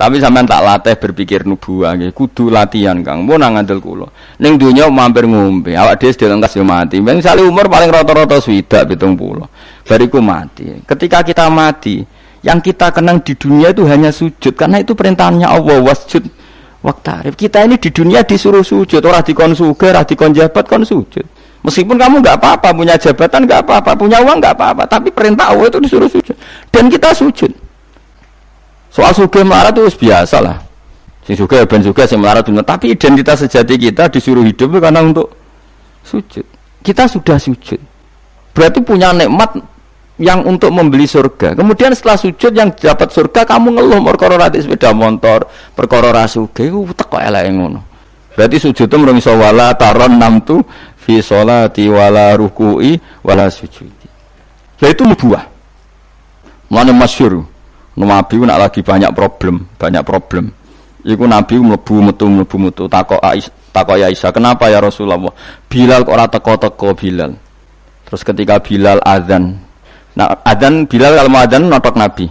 Tapi 0.00 0.16
sampean 0.16 0.48
tak 0.48 0.64
latih 0.64 0.96
berpikir 0.96 1.44
nubuah 1.44 1.92
nggih, 1.92 2.16
kudu 2.16 2.48
latihan 2.48 2.96
Kang. 3.04 3.20
Mun 3.20 3.36
nang 3.36 3.60
ngandel 3.60 3.84
kula. 3.84 4.08
Ning 4.40 4.56
donya 4.56 4.88
mampir 4.88 5.28
ngombe, 5.28 5.76
awak 5.76 6.00
dhewe 6.00 6.16
sedhe 6.16 6.32
lengkas 6.32 6.56
yo 6.56 6.64
mati. 6.64 7.04
Ben 7.04 7.20
sale 7.20 7.44
umur 7.44 7.68
paling 7.68 7.92
rata-rata 7.92 8.40
swidak 8.40 8.88
70. 8.88 9.44
Bariku 9.84 10.24
mati. 10.24 10.72
Ketika 10.88 11.20
kita 11.20 11.52
mati, 11.52 12.00
yang 12.40 12.64
kita 12.64 12.88
kenang 12.96 13.20
di 13.20 13.36
dunia 13.36 13.76
itu 13.76 13.84
hanya 13.84 14.08
sujud 14.08 14.56
karena 14.56 14.80
itu 14.80 14.96
perintahnya 14.96 15.52
Allah 15.52 15.84
wasjud 15.84 16.24
waktarif. 16.80 17.36
Kita 17.36 17.60
ini 17.68 17.76
di 17.76 17.92
dunia 17.92 18.24
disuruh 18.24 18.64
sujud, 18.64 19.04
orang 19.04 19.20
dikon 19.20 19.52
suge, 19.52 19.92
orang 19.92 20.08
dikon 20.08 20.32
jabat 20.32 20.64
kon 20.64 20.80
sujud. 20.80 21.28
Meskipun 21.60 22.00
kamu 22.00 22.24
nggak 22.24 22.40
apa-apa 22.40 22.72
punya 22.72 22.96
jabatan 22.96 23.44
nggak 23.44 23.68
apa-apa 23.68 23.92
punya 23.92 24.16
uang 24.24 24.40
nggak 24.40 24.56
apa-apa 24.56 24.88
tapi 24.88 25.12
perintah 25.12 25.52
Allah 25.52 25.68
itu 25.68 25.76
disuruh 25.76 26.08
sujud 26.08 26.32
dan 26.72 26.88
kita 26.88 27.12
sujud 27.12 27.52
Soal 28.90 29.14
suge 29.14 29.46
melarat 29.46 29.70
itu 29.78 29.86
biasa 30.06 30.42
lah. 30.42 30.58
Si 31.22 31.38
suge 31.38 31.62
ben 31.64 31.80
suge 31.80 32.04
si 32.10 32.18
melarat 32.18 32.42
benar. 32.42 32.66
Tapi 32.66 32.92
identitas 32.98 33.38
sejati 33.46 33.78
kita 33.78 34.10
disuruh 34.10 34.42
hidup 34.42 34.82
karena 34.82 35.00
untuk 35.00 35.30
sujud. 36.02 36.42
Kita 36.82 37.06
sudah 37.06 37.38
sujud. 37.38 37.78
Berarti 38.50 38.82
punya 38.82 39.14
nikmat 39.14 39.54
yang 40.20 40.44
untuk 40.44 40.68
membeli 40.74 41.06
surga. 41.06 41.56
Kemudian 41.56 41.94
setelah 41.94 42.18
sujud 42.18 42.52
yang 42.52 42.74
dapat 42.74 43.08
surga 43.08 43.46
kamu 43.46 43.78
ngeluh 43.78 44.04
perkara 44.04 44.36
rati 44.36 44.60
sepeda 44.60 44.92
motor, 44.92 45.48
perkara 45.72 46.12
rasuge 46.12 46.68
iku 46.68 46.90
teko 46.92 47.16
eleke 47.16 47.50
ngono. 47.54 47.80
Berarti 48.36 48.56
sujud 48.60 48.86
itu 48.86 48.96
merung 49.00 49.18
iso 49.18 49.32
wala 49.32 49.72
taron 49.74 50.18
tu 50.44 50.60
fi 51.00 51.24
sholati 51.24 51.88
wala 51.88 52.36
ruku'i 52.36 52.98
wala 53.24 53.48
sujudi. 53.48 54.08
Lah 54.80 54.88
itu 54.92 55.02
nubuah. 55.04 55.44
Mana 56.70 56.92
masyhur. 56.94 57.44
Nabi 57.98 58.34
nak 58.46 58.58
lagi 58.70 58.80
banyak 58.86 59.10
problem, 59.10 59.66
banyak 59.74 60.02
problem. 60.06 60.54
Iku 61.02 61.24
Nabi 61.26 61.58
mlebu 61.58 61.94
metu 62.04 62.28
mlebu 62.28 62.56
metu 62.60 62.84
takok 62.86 63.18
takok 63.72 63.96
ya 63.96 64.12
Aisyah, 64.12 64.30
"Kenapa 64.30 64.68
ya 64.68 64.78
Rasulullah? 64.78 65.32
Bilal 65.66 66.04
kok 66.04 66.14
ora 66.14 66.26
teko-teko 66.28 66.92
Bilal?" 66.92 67.32
Terus 68.06 68.22
ketika 68.26 68.60
Bilal 68.60 68.98
azan, 69.02 69.58
nah 70.14 70.28
azan 70.44 70.84
Bilal 70.84 71.18
kalau 71.18 71.30
mau 71.32 71.42
azan 71.42 71.66
notok 71.66 71.94
Nabi 71.96 72.26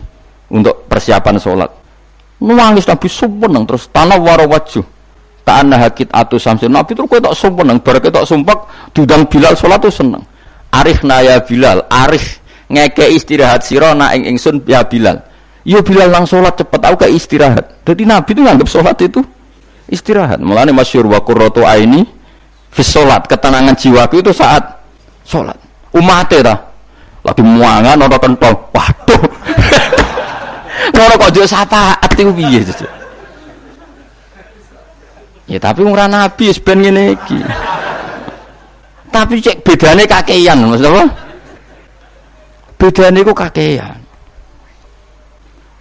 untuk 0.53 0.85
persiapan 0.85 1.35
sholat. 1.41 1.71
Nangis 2.39 2.87
Nabi 2.87 3.07
sumpah 3.11 3.51
terus 3.67 3.91
tanah 3.91 4.19
waro 4.19 4.47
wajah. 4.47 4.85
Ta'anna 5.43 5.81
hakit 5.81 6.07
atu 6.13 6.37
samsin 6.37 6.71
Nabi 6.71 6.93
terus 6.93 7.09
kok 7.09 7.19
tak 7.19 7.35
sumpah 7.35 7.63
bareng 7.79 8.11
tak 8.11 8.25
sumpah 8.27 8.57
diundang 8.93 9.25
Bilal 9.27 9.57
sholat 9.57 9.81
tuh 9.81 9.91
seneng. 9.91 10.23
Arif 10.69 11.01
naya 11.01 11.41
Bilal, 11.41 11.81
arif 11.89 12.37
ngeke 12.69 13.09
istirahat 13.17 13.65
sirona 13.65 14.13
ing 14.13 14.29
ingsun 14.29 14.61
ya 14.69 14.85
Bilal. 14.85 15.28
Yo 15.69 15.85
Bilal 15.85 16.09
lang 16.09 16.25
sholat 16.25 16.57
cepet, 16.57 16.81
aku 16.81 17.05
kayak 17.05 17.13
istirahat. 17.13 17.65
Jadi 17.85 18.01
Nabi 18.01 18.33
itu 18.33 18.41
nganggap 18.41 18.65
sholat 18.65 18.97
itu 19.05 19.21
istirahat. 19.85 20.41
Mulane 20.41 20.73
masyur 20.73 21.05
wa 21.05 21.21
qurratu 21.21 21.61
aini 21.61 22.09
fi 22.73 22.81
sholat, 22.81 23.29
ketenangan 23.29 23.77
jiwaku 23.77 24.25
itu 24.25 24.33
saat 24.33 24.65
sholat. 25.21 25.53
Umate 25.93 26.41
ta 26.41 26.73
lagi 27.21 27.45
muangan 27.45 28.01
ora 28.01 28.17
kentong. 28.17 28.57
Waduh. 28.73 29.21
Ora 30.99 31.15
kok 31.15 31.31
yo 31.31 31.47
syafaat 31.47 32.11
iku 32.17 32.31
piye 32.35 32.59
Ya 35.47 35.57
tapi 35.61 35.87
ora 35.87 36.11
nabi 36.11 36.51
ben 36.59 36.77
ngene 36.81 37.15
iki. 37.15 37.39
Tapi 39.07 39.39
cek 39.39 39.63
bedane 39.63 40.03
kakean, 40.03 40.59
maksud 40.65 40.91
apa? 40.91 41.03
Bedane 42.75 43.17
iku 43.23 43.31
kakean. 43.31 44.08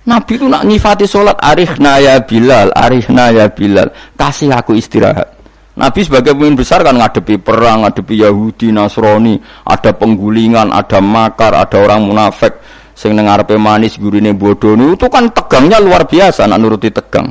Nabi 0.09 0.41
itu 0.41 0.49
nak 0.49 0.65
nyifati 0.65 1.05
sholat 1.05 1.37
arihna 1.37 2.01
ya 2.01 2.17
Bilal, 2.25 2.73
arihna 2.73 3.29
ya 3.29 3.45
Bilal, 3.53 3.93
kasih 4.17 4.49
aku 4.57 4.73
istirahat. 4.73 5.37
Nabi 5.77 6.01
sebagai 6.01 6.33
pemimpin 6.33 6.65
besar 6.65 6.81
kan 6.81 6.97
ngadepi 6.97 7.37
perang, 7.37 7.85
ngadepi 7.85 8.25
Yahudi, 8.25 8.73
Nasrani, 8.73 9.37
ada 9.69 9.93
penggulingan, 9.93 10.73
ada 10.73 10.99
makar, 11.05 11.53
ada 11.53 11.77
orang 11.77 12.09
munafik, 12.09 12.57
sing 12.97 13.13
nengarepe 13.15 13.61
manis 13.61 14.01
gurine 14.01 14.33
bodoh 14.33 14.75
itu 14.75 15.07
kan 15.13 15.29
tegangnya 15.29 15.77
luar 15.77 16.09
biasa, 16.09 16.49
nak 16.49 16.59
nuruti 16.59 16.89
tegang. 16.89 17.29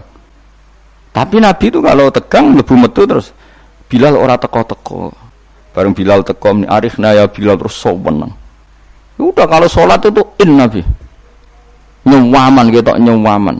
Tapi 1.11 1.41
Nabi 1.41 1.73
itu 1.73 1.81
kalau 1.81 2.13
tegang 2.13 2.53
lebih 2.53 2.77
metu 2.77 3.09
terus 3.09 3.33
Bilal 3.89 4.13
ora 4.13 4.37
teko-teko. 4.37 5.09
Bareng 5.73 5.97
Bilal 5.97 6.21
teko 6.21 6.61
arifna 6.69 7.17
ya 7.17 7.25
Bilal 7.25 7.57
terus 7.57 7.73
soweneng. 7.73 8.29
Udah 9.17 9.49
kalau 9.49 9.65
sholat 9.65 9.97
itu 10.05 10.21
in 10.45 10.61
Nabi 10.61 11.06
nyuwaman 12.07 12.71
gitu 12.71 12.91
nyuwaman 12.95 13.55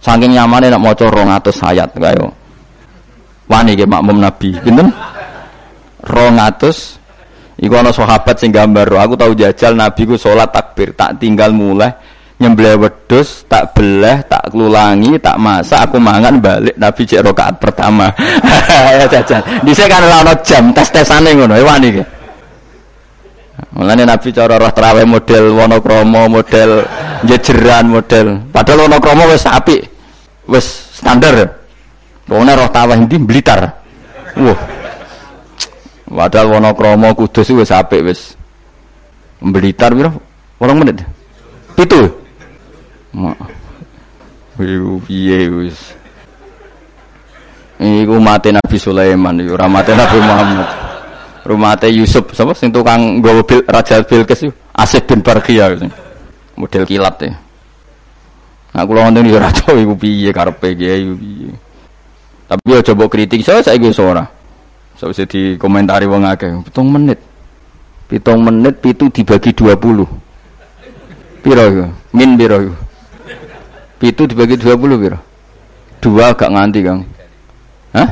saking 0.00 0.32
nyamannya 0.32 0.72
nak 0.72 0.82
maca 0.82 1.06
200 1.06 1.68
ayat 1.70 1.90
kayo 1.92 2.32
wani 3.46 3.76
ge 3.76 3.84
makmum 3.84 4.16
nabi 4.16 4.56
pinten? 4.64 4.88
200 6.08 7.60
iku 7.60 7.74
ana 7.76 7.92
sahabat 7.92 8.40
sing 8.40 8.48
gambar 8.48 8.88
aku 8.96 9.14
tahu 9.20 9.36
jajal 9.36 9.76
nabi 9.76 10.08
ku 10.08 10.16
salat 10.16 10.48
takbir 10.48 10.96
tak 10.96 11.20
tinggal 11.20 11.52
mulai 11.52 11.92
nyembelih 12.40 12.80
wedus 12.80 13.44
tak 13.44 13.76
belah 13.76 14.24
tak 14.24 14.48
kelulangi 14.48 15.20
tak 15.20 15.36
masak 15.36 15.84
aku 15.84 16.00
mangan 16.00 16.40
balik 16.40 16.72
nabi 16.80 17.04
cek 17.04 17.20
rakaat 17.20 17.60
pertama. 17.60 18.08
Ya 18.96 19.04
jajal. 19.04 19.44
Dhisik 19.60 19.92
kan 19.92 20.00
ana 20.00 20.32
jam 20.40 20.72
tes-tesane 20.72 21.36
ngono 21.36 21.52
ya 21.52 21.64
wani 21.68 22.00
ge 22.00 22.04
Mulane 23.70 24.02
Nabi 24.02 24.34
cara 24.34 24.58
roh 24.58 24.72
terawih 24.74 25.06
model 25.06 25.54
Wonokromo, 25.54 26.26
model 26.26 26.82
jejeran, 27.22 27.86
model. 27.86 28.50
Padahal 28.50 28.90
Wonokromo 28.90 29.30
wis 29.30 29.46
apik. 29.46 29.86
Wis 30.50 30.66
standar. 30.98 31.62
Pokoknya 32.26 32.58
roh 32.58 32.70
tawah 32.74 32.98
ini 32.98 33.18
Blitar. 33.22 33.70
Wah. 34.42 34.60
Padahal 36.10 36.58
Wonokromo 36.58 37.14
Kudus 37.14 37.46
wis 37.54 37.70
apik 37.70 38.02
wis. 38.02 38.34
Blitar 39.38 39.94
piro? 39.94 40.18
Orang 40.58 40.82
menit. 40.82 41.06
Pitu. 41.78 42.10
Iku 44.58 44.98
piye 45.06 45.46
wis. 45.46 45.78
Iku 47.80 48.18
mati 48.20 48.50
Nabi 48.52 48.76
Sulaiman, 48.76 49.40
iku 49.40 49.56
ora 49.56 49.64
mati 49.70 49.94
Nabi 49.96 50.18
Muhammad 50.20 50.89
rumah 51.44 51.76
teh 51.76 51.92
Yusuf 51.92 52.30
siapa 52.36 52.52
sing 52.52 52.72
tukang 52.72 53.24
gawa 53.24 53.40
bil, 53.44 53.64
Raja 53.64 54.00
Bilqis 54.04 54.48
Asif 54.76 55.04
bin 55.08 55.20
Barqiyah 55.24 55.76
model 56.60 56.84
kilat 56.84 57.16
ya. 57.24 57.32
Nah 58.70 58.82
kula 58.86 59.08
wonten 59.08 59.26
ya 59.26 59.40
ora 59.40 59.50
tau 59.50 59.74
iku 59.74 59.96
piye 59.98 60.30
karepe 60.30 60.76
piye. 60.76 61.02
Tapi 62.46 62.66
ya 62.66 62.80
coba 62.82 63.08
kritik 63.08 63.42
saya 63.42 63.64
saya 63.64 63.80
gue 63.80 63.90
ora. 63.98 64.26
Bisa 65.00 65.24
dikomentari 65.24 66.04
wong 66.04 66.28
akeh. 66.28 66.60
Pitung 66.68 66.92
menit. 66.92 67.18
Pitung 68.10 68.44
menit 68.44 68.78
pitu 68.82 69.08
dibagi 69.08 69.54
20 69.54 69.80
piro 71.40 71.62
iku? 71.72 71.84
Min 72.12 72.36
piro 72.36 72.56
iku? 72.68 72.74
Pitu 73.96 74.22
dibagi 74.28 74.60
20 74.60 74.76
piro? 74.76 75.18
Dua 76.00 76.32
gak 76.36 76.52
nganti 76.52 76.80
kang. 76.84 77.00
Hah? 77.96 78.10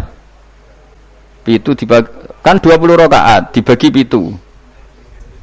Pitu 1.44 1.76
dibagi 1.76 2.08
Kan 2.48 2.64
20 2.64 2.96
rakaat 2.96 3.52
dibagi 3.52 3.92
pitu. 3.92 4.32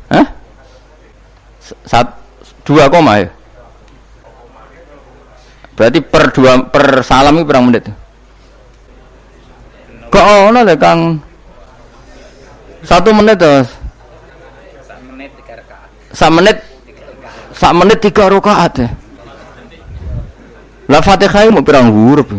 Hah? 0.10 0.26
Sat, 1.86 2.10
dua 2.66 2.90
koma 2.90 3.22
ya? 3.22 3.30
Berarti 5.78 6.02
per 6.02 6.34
dua 6.34 6.66
per 6.66 7.06
salam 7.06 7.38
itu 7.38 7.46
berapa 7.46 7.62
menit? 7.62 7.94
Kok 10.10 10.26
ono 10.50 10.66
le 10.66 10.74
Kang? 10.82 11.22
Satu 12.82 13.14
menit 13.14 13.38
terus. 13.38 13.70
Satu 14.82 15.06
menit 15.06 15.30
tiga 15.38 15.62
rakaat. 15.62 15.90
Satu 16.10 16.34
menit. 16.34 16.58
Satu 17.54 17.76
menit 17.86 17.98
tiga 18.02 18.24
rakaat 18.34 18.74
ya. 18.82 18.90
Lah 20.90 21.06
Fatihah 21.06 21.54
mau 21.54 21.62
pirang 21.62 21.94
huruf. 21.94 22.34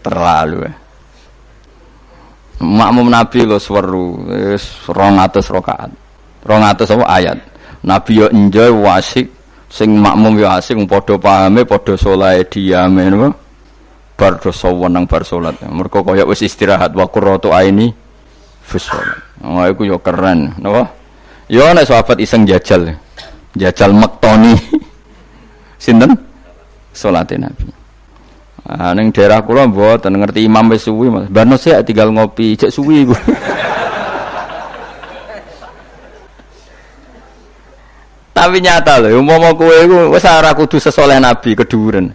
Terlalu 0.00 0.56
ya. 0.66 0.72
Makmum 2.60 3.08
Nabi 3.08 3.48
lo 3.48 3.56
seru, 3.56 4.20
rong 4.92 5.16
atas 5.16 5.48
rokaat, 5.48 5.88
rong 6.44 6.64
atas 6.66 6.92
apa 6.92 7.04
ayat. 7.08 7.38
Nabi 7.80 8.20
yo 8.20 8.26
enjoy 8.28 8.68
wasik, 8.84 9.32
sing 9.72 9.96
makmum 9.96 10.36
yo 10.36 10.50
asik, 10.52 10.76
podo 10.84 11.16
pahame, 11.16 11.64
podo 11.64 11.96
solai 11.96 12.44
diame, 12.44 13.08
no? 13.08 13.32
bar 14.20 14.36
dosa 14.36 14.68
wenang 14.68 15.08
bar 15.08 15.24
solat. 15.24 15.56
Mereka 15.64 16.04
kaya 16.04 16.28
wis 16.28 16.44
istirahat 16.44 16.92
wa 16.92 17.08
qurratu 17.08 17.56
aini 17.56 17.88
fi 18.60 18.76
sholat. 18.76 19.16
Oh, 19.40 19.64
yo 19.64 19.96
keren, 20.04 20.52
napa? 20.60 20.92
Yo 21.48 21.64
nek 21.72 21.88
sahabat 21.88 22.20
iseng 22.20 22.44
jajal. 22.44 22.92
Jajal 23.58 23.90
mektoni 23.90 24.54
sinten 25.82 26.14
salate 26.94 27.34
Nabi. 27.34 27.66
Ah 28.70 28.94
ning 28.94 29.10
daerah 29.10 29.42
kula 29.42 29.66
mboten 29.66 30.14
ngerti 30.14 30.46
imam 30.46 30.70
wis 30.70 30.86
suwi 30.86 31.10
Mas. 31.10 31.26
Sik 31.58 31.82
tinggal 31.82 32.14
ngopi 32.14 32.54
cek 32.54 32.70
suwi 32.70 33.02
iku. 33.08 33.16
Tapi 38.40 38.56
nyata 38.62 39.02
loh, 39.04 39.20
umpama 39.20 39.52
kowe 39.52 39.74
iku 39.74 40.14
wis 40.14 40.24
ora 40.24 40.54
kudu 40.56 40.80
sesoleh 40.80 41.18
nabi 41.20 41.52
keduren. 41.52 42.08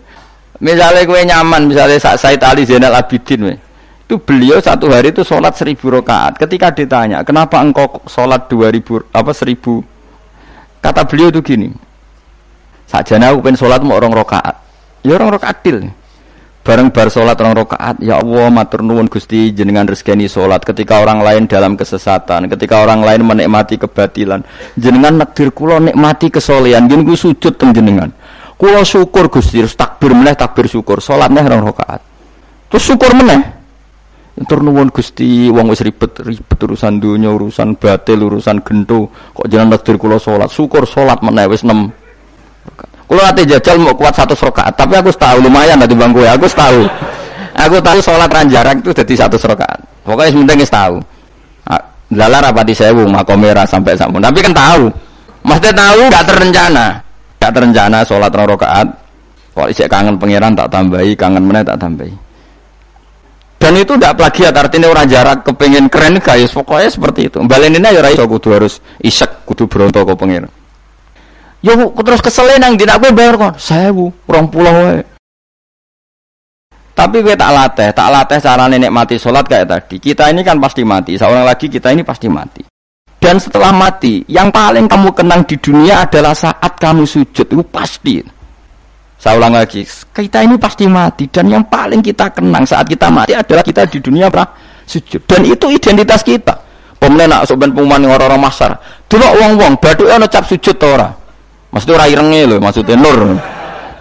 Misalnya 0.64 1.04
kowe 1.04 1.20
nyaman, 1.20 1.68
misalnya 1.68 2.00
Said 2.16 2.40
Ali 2.42 2.64
Zainal 2.64 2.96
Abidin 2.96 3.52
we. 3.52 3.56
Itu 4.06 4.22
beliau 4.22 4.62
satu 4.62 4.90
hari 4.90 5.10
itu 5.14 5.26
sholat 5.26 5.58
seribu 5.58 5.90
rakaat. 5.90 6.38
Ketika 6.38 6.70
ditanya, 6.72 7.26
kenapa 7.26 7.58
engkau 7.62 8.06
sholat 8.06 8.50
dua 8.50 8.70
ribu 8.70 9.02
apa 9.10 9.34
seribu? 9.34 9.82
Kata 10.86 11.02
beliau 11.10 11.34
itu 11.34 11.42
gini. 11.42 11.74
Sajana 12.86 13.34
aku 13.34 13.42
pengen 13.42 13.58
sholat 13.58 13.82
mau 13.82 13.98
orang 13.98 14.14
rakaat. 14.14 14.54
Ya 15.02 15.18
orang 15.18 15.34
rakaat 15.34 15.66
til. 15.66 15.90
Bareng 16.62 16.94
bar 16.94 17.10
sholat 17.10 17.38
orang 17.42 17.58
rakaat, 17.58 18.02
ya 18.02 18.22
Allah 18.22 18.54
matur 18.54 18.86
nuwun 18.86 19.10
Gusti 19.10 19.50
jenengan 19.54 19.86
rezeki 19.86 20.30
sholat 20.30 20.62
ketika 20.62 21.02
orang 21.02 21.22
lain 21.22 21.46
dalam 21.50 21.74
kesesatan, 21.78 22.50
ketika 22.50 22.82
orang 22.82 23.06
lain 23.06 23.22
menikmati 23.22 23.78
kebatilan, 23.82 24.42
jenengan 24.74 25.26
nakdir 25.26 25.54
kulo 25.54 25.78
nikmati 25.78 26.34
kesolehan, 26.34 26.90
gini 26.90 27.06
gue 27.06 27.18
sujud 27.18 27.54
teng 27.58 27.70
jenengan. 27.70 28.10
Kulo 28.58 28.82
syukur 28.82 29.30
Gusti, 29.30 29.62
terus 29.62 29.78
takbir 29.78 30.14
meneh 30.14 30.34
takbir 30.34 30.66
syukur, 30.66 31.02
sholatnya 31.02 31.46
orang 31.46 31.70
rakaat. 31.70 32.02
Terus 32.70 32.84
syukur 32.94 33.14
meneh. 33.14 33.55
Tur 34.36 34.60
nuwun 34.60 34.92
Gusti 34.92 35.48
wong 35.48 35.72
wis 35.72 35.80
ribet 35.80 36.12
ribet 36.20 36.60
urusan 36.60 37.00
dunia, 37.00 37.32
urusan 37.32 37.80
batil, 37.80 38.20
urusan 38.28 38.60
gento, 38.68 39.08
kok 39.32 39.48
jenengan 39.48 39.80
nakdir 39.80 39.96
kulo 39.96 40.20
sholat, 40.20 40.52
syukur 40.52 40.84
sholat 40.84 41.24
meneh 41.24 41.48
wis 41.48 41.64
6 41.64 41.72
kalau 43.06 43.22
nanti 43.22 43.46
jajal 43.46 43.78
mau 43.78 43.94
kuat 43.94 44.18
satu 44.18 44.34
rakaat, 44.34 44.74
tapi 44.74 44.98
aku 44.98 45.14
tahu 45.14 45.46
lumayan 45.46 45.78
nanti 45.78 45.94
bangku 45.94 46.26
ya, 46.26 46.34
aku 46.34 46.50
tahu. 46.50 46.82
Aku 47.56 47.78
tahu 47.80 48.02
sholat 48.02 48.28
ranjarak 48.28 48.82
itu 48.82 48.92
jadi 48.92 49.14
satu 49.26 49.38
rakaat. 49.46 49.80
Pokoknya 50.02 50.34
sementing 50.34 50.66
tahu. 50.66 50.98
Ah, 51.70 51.82
lala 52.12 52.50
rapati 52.50 52.74
sewu 52.74 53.06
makomera 53.06 53.64
sampai 53.64 53.94
sampun. 53.94 54.20
Tapi 54.20 54.42
kan 54.42 54.54
tahu. 54.54 54.90
Maksudnya 55.46 55.74
tahu 55.78 56.02
gak 56.10 56.26
terencana. 56.26 56.88
Gak 57.38 57.52
terencana 57.54 57.98
sholat 58.02 58.34
rakaat. 58.34 58.88
Kalau 59.56 59.68
isek 59.72 59.88
kangen 59.88 60.20
pangeran 60.20 60.52
tak 60.52 60.68
tambahi, 60.68 61.16
kangen 61.16 61.48
mana 61.48 61.64
tak 61.64 61.80
tambahi. 61.80 62.12
Dan 63.56 63.80
itu 63.80 63.96
tidak 63.96 64.20
plagiat 64.20 64.54
artinya 64.54 64.92
orang 64.92 65.08
jarak 65.08 65.48
kepengen 65.48 65.88
keren 65.88 66.20
guys 66.20 66.52
pokoknya 66.52 66.90
seperti 66.92 67.32
itu. 67.32 67.40
Baleninnya 67.42 67.96
ya 67.96 68.02
raiso 68.04 68.28
kudu 68.28 68.52
harus 68.52 68.84
isek 69.00 69.48
kudu 69.48 69.66
berontok 69.66 70.12
ke 70.12 70.14
pangeran. 70.14 70.52
Yo 71.66 71.74
terus 71.98 72.22
kesel 72.22 72.62
nang 72.62 72.78
dina 72.78 73.02
kowe 73.02 73.10
bayar 73.10 73.40
kon 73.40 73.56
1000, 73.58 74.30
20 74.30 74.30
wae. 74.62 75.02
Tapi 76.96 77.20
gue 77.20 77.36
tak 77.36 77.52
latih, 77.52 77.90
tak 77.92 78.08
latih 78.08 78.40
cara 78.40 78.72
nenek 78.72 78.88
mati 78.88 79.20
sholat 79.20 79.44
kayak 79.44 79.68
tadi. 79.68 80.00
Kita 80.00 80.32
ini 80.32 80.48
kan 80.48 80.56
pasti 80.64 80.88
mati, 80.88 81.20
seorang 81.20 81.44
lagi 81.44 81.68
kita 81.68 81.92
ini 81.92 82.08
pasti 82.08 82.32
mati. 82.32 82.64
Dan 83.20 83.36
setelah 83.36 83.76
mati, 83.76 84.24
yang 84.32 84.48
paling 84.48 84.88
kamu 84.88 85.12
kenang 85.12 85.44
di 85.44 85.60
dunia 85.60 86.08
adalah 86.08 86.32
saat 86.32 86.80
kamu 86.80 87.04
sujud 87.04 87.52
itu 87.52 87.64
pasti. 87.68 88.24
Saya 89.26 89.42
ulang 89.42 89.58
lagi, 89.58 89.82
kita 90.14 90.46
ini 90.46 90.54
pasti 90.62 90.86
mati 90.86 91.26
dan 91.26 91.50
yang 91.50 91.66
paling 91.66 91.98
kita 91.98 92.30
kenang 92.30 92.62
saat 92.62 92.86
kita 92.86 93.10
mati 93.10 93.34
adalah 93.34 93.66
kita 93.66 93.90
di 93.90 93.98
dunia 93.98 94.30
pernah 94.30 94.46
sujud. 94.86 95.18
Dan 95.26 95.42
itu 95.50 95.66
identitas 95.66 96.22
kita. 96.22 96.54
Pemenang 97.02 97.42
nak 97.42 97.50
sobat 97.50 97.74
orang-orang 97.74 98.38
masar. 98.38 98.78
Dulu 99.10 99.26
uang-uang, 99.26 99.82
badu 99.82 100.06
ono 100.06 100.30
cap 100.30 100.46
sujud 100.46 100.78
orang. 100.78 101.10
Maksudnya 101.74 101.94
ora 101.98 102.06
irenge 102.06 102.42
lho, 102.46 102.56
maksudnya 102.62 102.94
nur. 103.02 103.34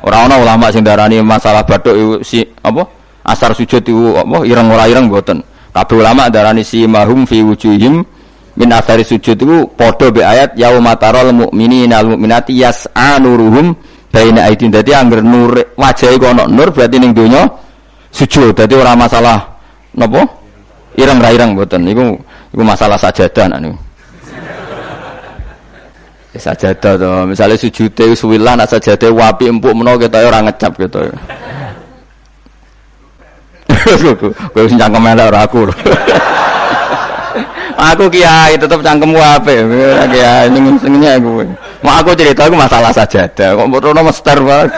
Ora 0.05 0.29
ana 0.29 0.37
ulama 0.37 0.69
sing 0.69 0.85
darani 0.85 1.25
masalah 1.25 1.65
bathuk 1.65 2.21
si 2.21 2.45
apa? 2.61 2.85
Asar 3.25 3.57
sujud 3.57 3.81
itu 3.81 4.21
apa 4.21 4.45
ireng 4.45 4.69
ora 4.69 4.85
ireng 4.85 5.09
mboten. 5.09 5.41
Kabeh 5.73 6.05
ulama 6.05 6.29
darani 6.29 6.61
si 6.61 6.85
mahum 6.85 7.25
fi 7.25 7.41
wujuhim 7.41 8.05
min 8.61 8.69
asari 8.77 9.09
sujud 9.09 9.41
itu 9.41 9.73
padha 9.73 10.13
be 10.13 10.21
ayat 10.21 10.53
yauma 10.61 11.01
taral 11.01 11.33
mu'minina 11.33 12.05
al 12.05 12.13
mu'minati 12.13 12.61
yas'a 12.61 13.17
nuruhum 13.19 13.73
baina 14.15 14.47
aidin. 14.47 14.71
Dadi 14.71 14.95
angger 14.95 15.19
nur 15.27 15.75
wajah 15.75 16.15
iku 16.15 16.31
ana 16.31 16.47
nur 16.47 16.71
berarti 16.71 17.03
ning 17.03 17.11
donya 17.11 17.51
sujud. 18.15 18.55
Dadi 18.55 18.79
ora 18.79 18.95
masalah 18.95 19.43
napa? 19.91 20.23
Ireng 20.95 21.19
ra 21.19 21.35
ireng 21.35 21.59
mboten. 21.59 21.83
Iku 21.83 22.15
iku 22.55 22.63
masalah 22.63 22.95
sajadah 22.95 23.59
niku. 23.59 23.75
Ya 26.35 26.41
sajadah 26.51 26.93
to. 26.99 27.11
Misalnya 27.31 27.59
sujude 27.59 28.15
suwilan 28.15 28.63
asa 28.63 28.79
sajadah 28.79 29.11
wapi 29.11 29.51
empuk 29.51 29.75
menawa 29.75 29.99
kita 29.99 30.23
ora 30.23 30.43
ngecap 30.47 30.79
gitu. 30.79 31.03
Kowe 34.55 34.67
sing 34.71 34.79
cangkem 34.79 35.11
elek 35.11 35.31
ora 35.31 35.41
aku. 35.47 35.67
aku 37.75 38.05
kiai 38.11 38.55
tetep 38.59 38.83
cangkem 38.83 39.15
wape. 39.15 39.63
Kiai 40.11 40.47
ning 40.51 40.75
senenge 40.79 41.11
aku. 41.19 41.31
Mau 41.85 42.01
aku 42.01 42.17
cerita 42.17 42.49
aku 42.49 42.57
masalah 42.57 42.89
sajadah. 42.97 43.61
Kok 43.61 43.67
mbok 43.69 43.93
mester 44.01 44.41
banget. 44.41 44.73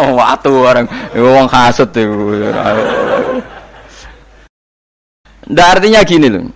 oh, 0.00 0.16
watu 0.16 0.52
orang 0.64 0.88
wong 1.12 1.44
kasut 1.44 1.92
itu. 1.92 2.40
Ndak 5.52 5.68
artinya 5.76 6.00
gini 6.08 6.32
loh. 6.32 6.48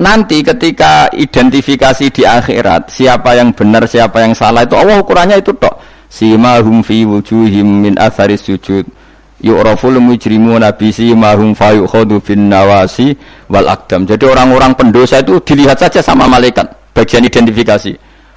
Nanti 0.00 0.40
ketika 0.40 1.12
identifikasi 1.12 2.08
di 2.08 2.24
akhirat 2.24 2.92
siapa 2.92 3.36
yang 3.36 3.52
benar 3.52 3.84
siapa 3.84 4.24
yang 4.24 4.32
salah 4.32 4.64
itu 4.64 4.72
Allah 4.72 5.00
ukurannya 5.00 5.44
itu 5.44 5.52
tok. 5.52 5.76
Simahum 6.08 6.80
fi 6.80 7.04
wujuhim 7.04 7.84
min 7.84 7.94
atharis 8.00 8.40
sujud. 8.40 8.88
Yu'raful 9.36 10.00
mujrimuna 10.00 10.72
bi 10.72 10.88
simahum 10.88 11.52
fayukhadu 11.52 12.24
fin 12.24 12.48
nawasi 12.48 13.12
wal 13.52 13.68
akdam. 13.68 14.08
Jadi 14.08 14.24
orang-orang 14.24 14.72
pendosa 14.72 15.20
itu 15.20 15.36
dilihat 15.44 15.76
saja 15.76 16.00
sama 16.00 16.24
malaikat 16.24 16.64
bagian 16.96 17.20
identifikasi. 17.20 17.92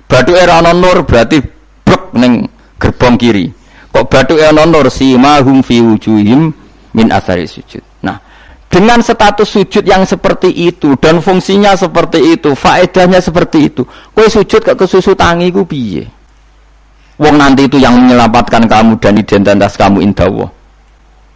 Batu 0.10 0.36
era 0.36 0.60
nur 0.76 1.08
berarti 1.08 1.40
brek 1.88 2.12
neng 2.20 2.52
gerbong 2.76 3.16
kiri. 3.16 3.48
Kok 3.90 4.06
batu 4.12 4.36
era 4.36 4.68
nur 4.68 4.92
simahum 4.92 5.64
fi 5.64 5.80
wujuhim 5.80 6.52
min 6.92 7.08
atharis 7.16 7.56
sujud. 7.56 7.82
Nah, 8.04 8.20
dengan 8.68 9.00
status 9.00 9.48
sujud 9.48 9.88
yang 9.88 10.04
seperti 10.04 10.52
itu 10.52 11.00
dan 11.00 11.24
fungsinya 11.24 11.80
seperti 11.80 12.36
itu, 12.36 12.52
faedahnya 12.54 13.24
seperti 13.24 13.72
itu. 13.72 13.88
Kue 14.12 14.28
sujud 14.28 14.62
ke 14.62 14.76
kesusu 14.76 15.16
tangi 15.16 15.48
ku 15.50 15.64
piye? 15.64 16.06
Wong 17.20 17.36
nanti 17.36 17.68
itu 17.68 17.80
yang 17.80 18.00
menyelamatkan 18.00 18.68
kamu 18.68 19.00
dan 19.00 19.16
identitas 19.20 19.76
kamu 19.80 20.04
indah 20.04 20.28
Allah. 20.28 20.50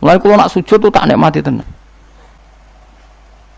Mulai 0.04 0.20
kalau 0.20 0.36
nak 0.36 0.52
sujud 0.52 0.76
tuh 0.84 0.92
tak 0.92 1.08
nikmati 1.08 1.40
tenan. 1.40 1.64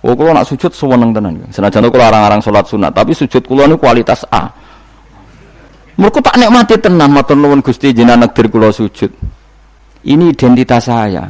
Oh 0.06 0.14
kalau 0.14 0.30
nak 0.38 0.46
sujud 0.46 0.70
sewenang 0.70 1.10
tenan. 1.10 1.42
Senajan 1.50 1.90
kalau 1.90 2.06
larang-larang 2.06 2.38
sholat 2.38 2.70
sunat, 2.70 2.94
tapi 2.94 3.18
sujud 3.18 3.42
kulo 3.42 3.66
ini 3.66 3.74
kualitas 3.82 4.22
A. 4.30 4.46
Mereka 5.98 6.22
tak 6.22 6.38
nikmati 6.38 6.78
tenan, 6.78 7.10
matur 7.10 7.34
nuwun 7.34 7.66
Gusti 7.66 7.90
jenengan 7.90 8.30
negdir 8.30 8.46
kulo 8.54 8.70
sujud. 8.70 9.10
Ini 10.06 10.38
identitas 10.38 10.86
saya. 10.86 11.26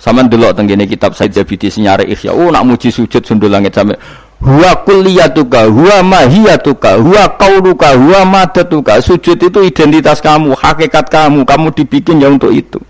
Sama 0.00 0.24
dulu 0.24 0.48
tenggine 0.56 0.88
kitab 0.88 1.12
Said 1.12 1.36
Zabidi 1.36 1.68
senyare 1.68 2.08
ikhya. 2.08 2.32
Oh 2.32 2.48
nak 2.48 2.64
muji 2.64 2.88
sujud 2.88 3.20
sundul 3.20 3.52
langit 3.52 3.76
sampai 3.76 4.00
huwa 4.40 4.72
kulliyatuka, 4.88 5.68
huwa 5.68 6.00
mahiyatuka, 6.00 6.96
huwa 6.96 7.28
qauluka, 7.36 7.92
huwa 7.92 8.24
madatuka. 8.24 9.04
Sujud 9.04 9.36
itu 9.36 9.60
identitas 9.60 10.24
kamu, 10.24 10.56
hakikat 10.56 11.12
kamu, 11.12 11.44
kamu 11.44 11.68
dibikin 11.76 12.24
ya 12.24 12.32
untuk 12.32 12.48
itu. 12.48 12.80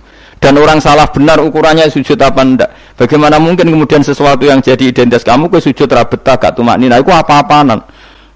Dan 0.41 0.57
orang 0.57 0.81
salah 0.81 1.05
benar 1.13 1.37
ukurannya 1.37 1.85
sujud 1.93 2.17
apa 2.17 2.41
ndak. 2.41 2.97
Bagaimana 2.97 3.37
mungkin 3.37 3.69
kemudian 3.69 4.01
sesuatu 4.01 4.49
yang 4.49 4.65
jadi 4.65 4.89
identitas 4.89 5.21
kamu 5.21 5.53
ke 5.53 5.61
sujud 5.61 5.85
rabetah 5.85 6.41
gak 6.41 6.57
tumak 6.57 6.81
nina 6.81 6.97
itu 6.97 7.13
apa-apaanan. 7.13 7.85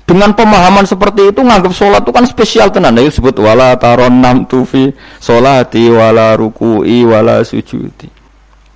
Dengan 0.04 0.36
pemahaman 0.36 0.84
seperti 0.84 1.32
itu 1.32 1.40
nganggap 1.40 1.72
sholat 1.72 2.04
itu 2.04 2.12
kan 2.12 2.28
spesial 2.28 2.68
tenan. 2.68 2.92
Itu 3.00 3.08
disebut 3.08 3.40
wala 3.40 3.72
taron 3.80 4.20
nam 4.20 4.44
tufi 4.44 4.92
sholati 5.16 5.88
wala 5.88 6.36
ruku'i 6.36 7.08
wala 7.08 7.40
sujudi. 7.40 8.12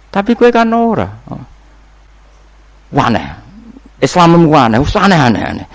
Tapi 0.08 0.32
kue 0.32 0.48
kan 0.48 0.72
ora. 0.72 1.04
Wane. 2.88 3.24
Islam 4.00 4.48
wane, 4.48 4.80
usah 4.80 5.04
aneh-aneh 5.04 5.42
aneh. 5.44 5.66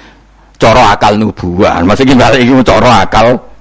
Coro 0.58 0.82
akal 0.90 1.22
nubuah. 1.22 1.86
Maksudnya 1.86 2.18
balik 2.18 2.50
iki 2.50 2.54
coro 2.66 2.90
akal. 2.90 3.53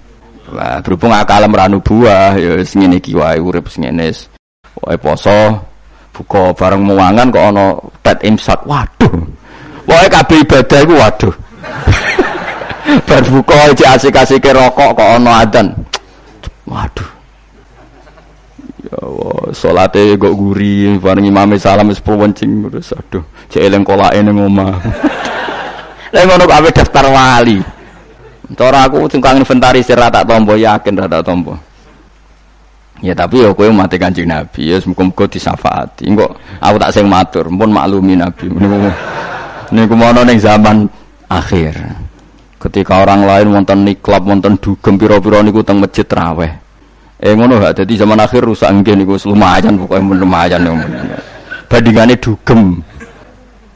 Wah, 0.53 0.85
berhubung 0.85 1.17
akal 1.17 1.49
meranu 1.49 1.81
buah, 1.81 2.37
ya 2.37 2.61
wis 2.61 2.77
ngene 2.77 3.01
iki 3.01 3.17
urip 3.17 3.73
ngene. 3.73 4.13
Wae 4.85 5.01
poso, 5.01 5.57
buka 6.13 6.53
bareng 6.53 6.85
muangan 6.85 7.33
kok 7.33 7.45
ana 7.49 7.67
tet 8.05 8.21
imsak. 8.21 8.61
Waduh. 8.69 9.17
Wae 9.89 10.07
kabeh 10.13 10.45
ibadah 10.45 10.79
iku 10.85 10.95
waduh. 11.01 11.35
Bar 13.09 13.25
buka 13.33 13.73
asik-asike 13.73 14.53
rokok 14.53 14.93
kok 14.93 15.11
ana 15.17 15.41
adzan. 15.41 15.73
Waduh. 16.69 17.09
Ya 18.85 18.97
Allah, 19.01 19.57
salate 19.57 20.21
kok 20.21 20.37
guri, 20.37 21.01
bareng 21.01 21.33
imame 21.33 21.57
salam 21.57 21.89
wis 21.89 22.05
wencing 22.05 22.69
terus 22.69 22.93
aduh, 22.93 23.25
cek 23.49 23.73
eling 23.73 23.89
kolake 23.89 24.21
ning 24.21 24.37
omah. 24.37 24.77
Lah 26.13 26.23
ngono 26.29 26.45
daftar 26.45 27.09
wali. 27.09 27.82
Cara 28.53 28.85
aku 28.85 29.09
tukang 29.09 29.41
inventarisir 29.41 29.97
tak 29.97 30.29
tombo 30.29 30.53
yakin 30.55 30.93
ra 30.99 31.07
tak 31.09 31.25
tombo. 31.25 31.57
Ya 33.03 33.19
tapi 33.19 33.43
ya 33.43 33.51
kowe 33.51 33.67
mati 33.75 33.99
Kanjeng 33.99 34.31
Nabi, 34.31 34.71
ya 34.71 34.79
muga-muga 34.87 35.27
disafaati. 35.27 36.07
Engko 36.07 36.39
aku 36.63 36.77
tak 36.79 36.93
sing 36.95 37.11
matur, 37.11 37.51
pun 37.51 37.71
maklumi 37.75 38.15
Nabi. 38.15 38.47
Niku 39.75 39.95
mono 39.99 40.23
ning 40.23 40.39
zaman 40.39 40.87
akhir. 41.27 41.75
Ketika 42.63 43.03
orang 43.03 43.27
lain 43.27 43.51
wonten 43.51 43.83
niklab, 43.83 44.23
wonten 44.23 44.55
dugem 44.63 44.95
pira-pira 44.95 45.43
niku 45.43 45.67
teng 45.67 45.83
masjid 45.83 46.07
raweh. 46.07 46.53
Eh 47.19 47.35
ngono 47.35 47.59
gak 47.59 47.83
dadi 47.83 47.99
zaman 47.99 48.23
akhir 48.23 48.47
rusak 48.47 48.71
nggih 48.71 48.95
niku 49.03 49.19
lumayan 49.27 49.75
pokoke 49.83 49.99
lumayan. 49.99 50.63
Bandingane 51.67 52.15
dugem. 52.23 52.79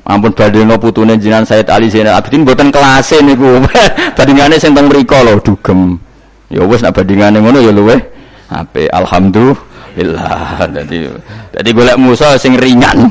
Ampun 0.06 0.30
badheno 0.30 0.78
putune 0.78 1.18
jinan 1.18 1.42
Said 1.42 1.66
Ali 1.66 1.90
Zainal 1.90 2.14
Abidin 2.14 2.46
mboten 2.46 2.70
kelase 2.70 3.18
niku. 3.26 3.58
bandingane 4.16 4.54
sing 4.54 4.70
teng 4.70 4.86
mriku 4.86 5.18
lho 5.26 5.42
dugem. 5.42 5.98
Ya 6.46 6.62
wis 6.62 6.78
nek 6.78 6.94
bandingane 6.94 7.42
ngono 7.42 7.58
ya 7.58 7.74
luweh 7.74 7.98
apik. 8.46 8.86
Alhamdulillah. 8.94 10.62
Dadi 10.78 11.10
dadi 11.50 11.70
golek 11.74 11.98
musa 11.98 12.38
sing 12.38 12.54
ringan. 12.54 13.10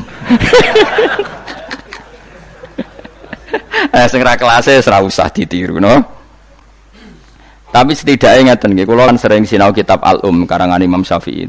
eh 3.96 4.08
sing 4.08 4.24
ra 4.24 4.32
kelase 4.40 4.80
ora 4.88 5.04
usah 5.04 5.28
ditiru 5.28 5.76
no. 5.76 6.16
Tapi 7.76 7.92
setidaknya 7.92 8.56
ngeten 8.56 8.72
nggih, 8.72 8.88
kula 8.88 9.04
kan 9.04 9.20
sering 9.20 9.44
sinau 9.44 9.68
kitab 9.68 10.00
Al-Um 10.00 10.48
karangan 10.48 10.80
Imam 10.80 11.04
Syafi'i. 11.04 11.44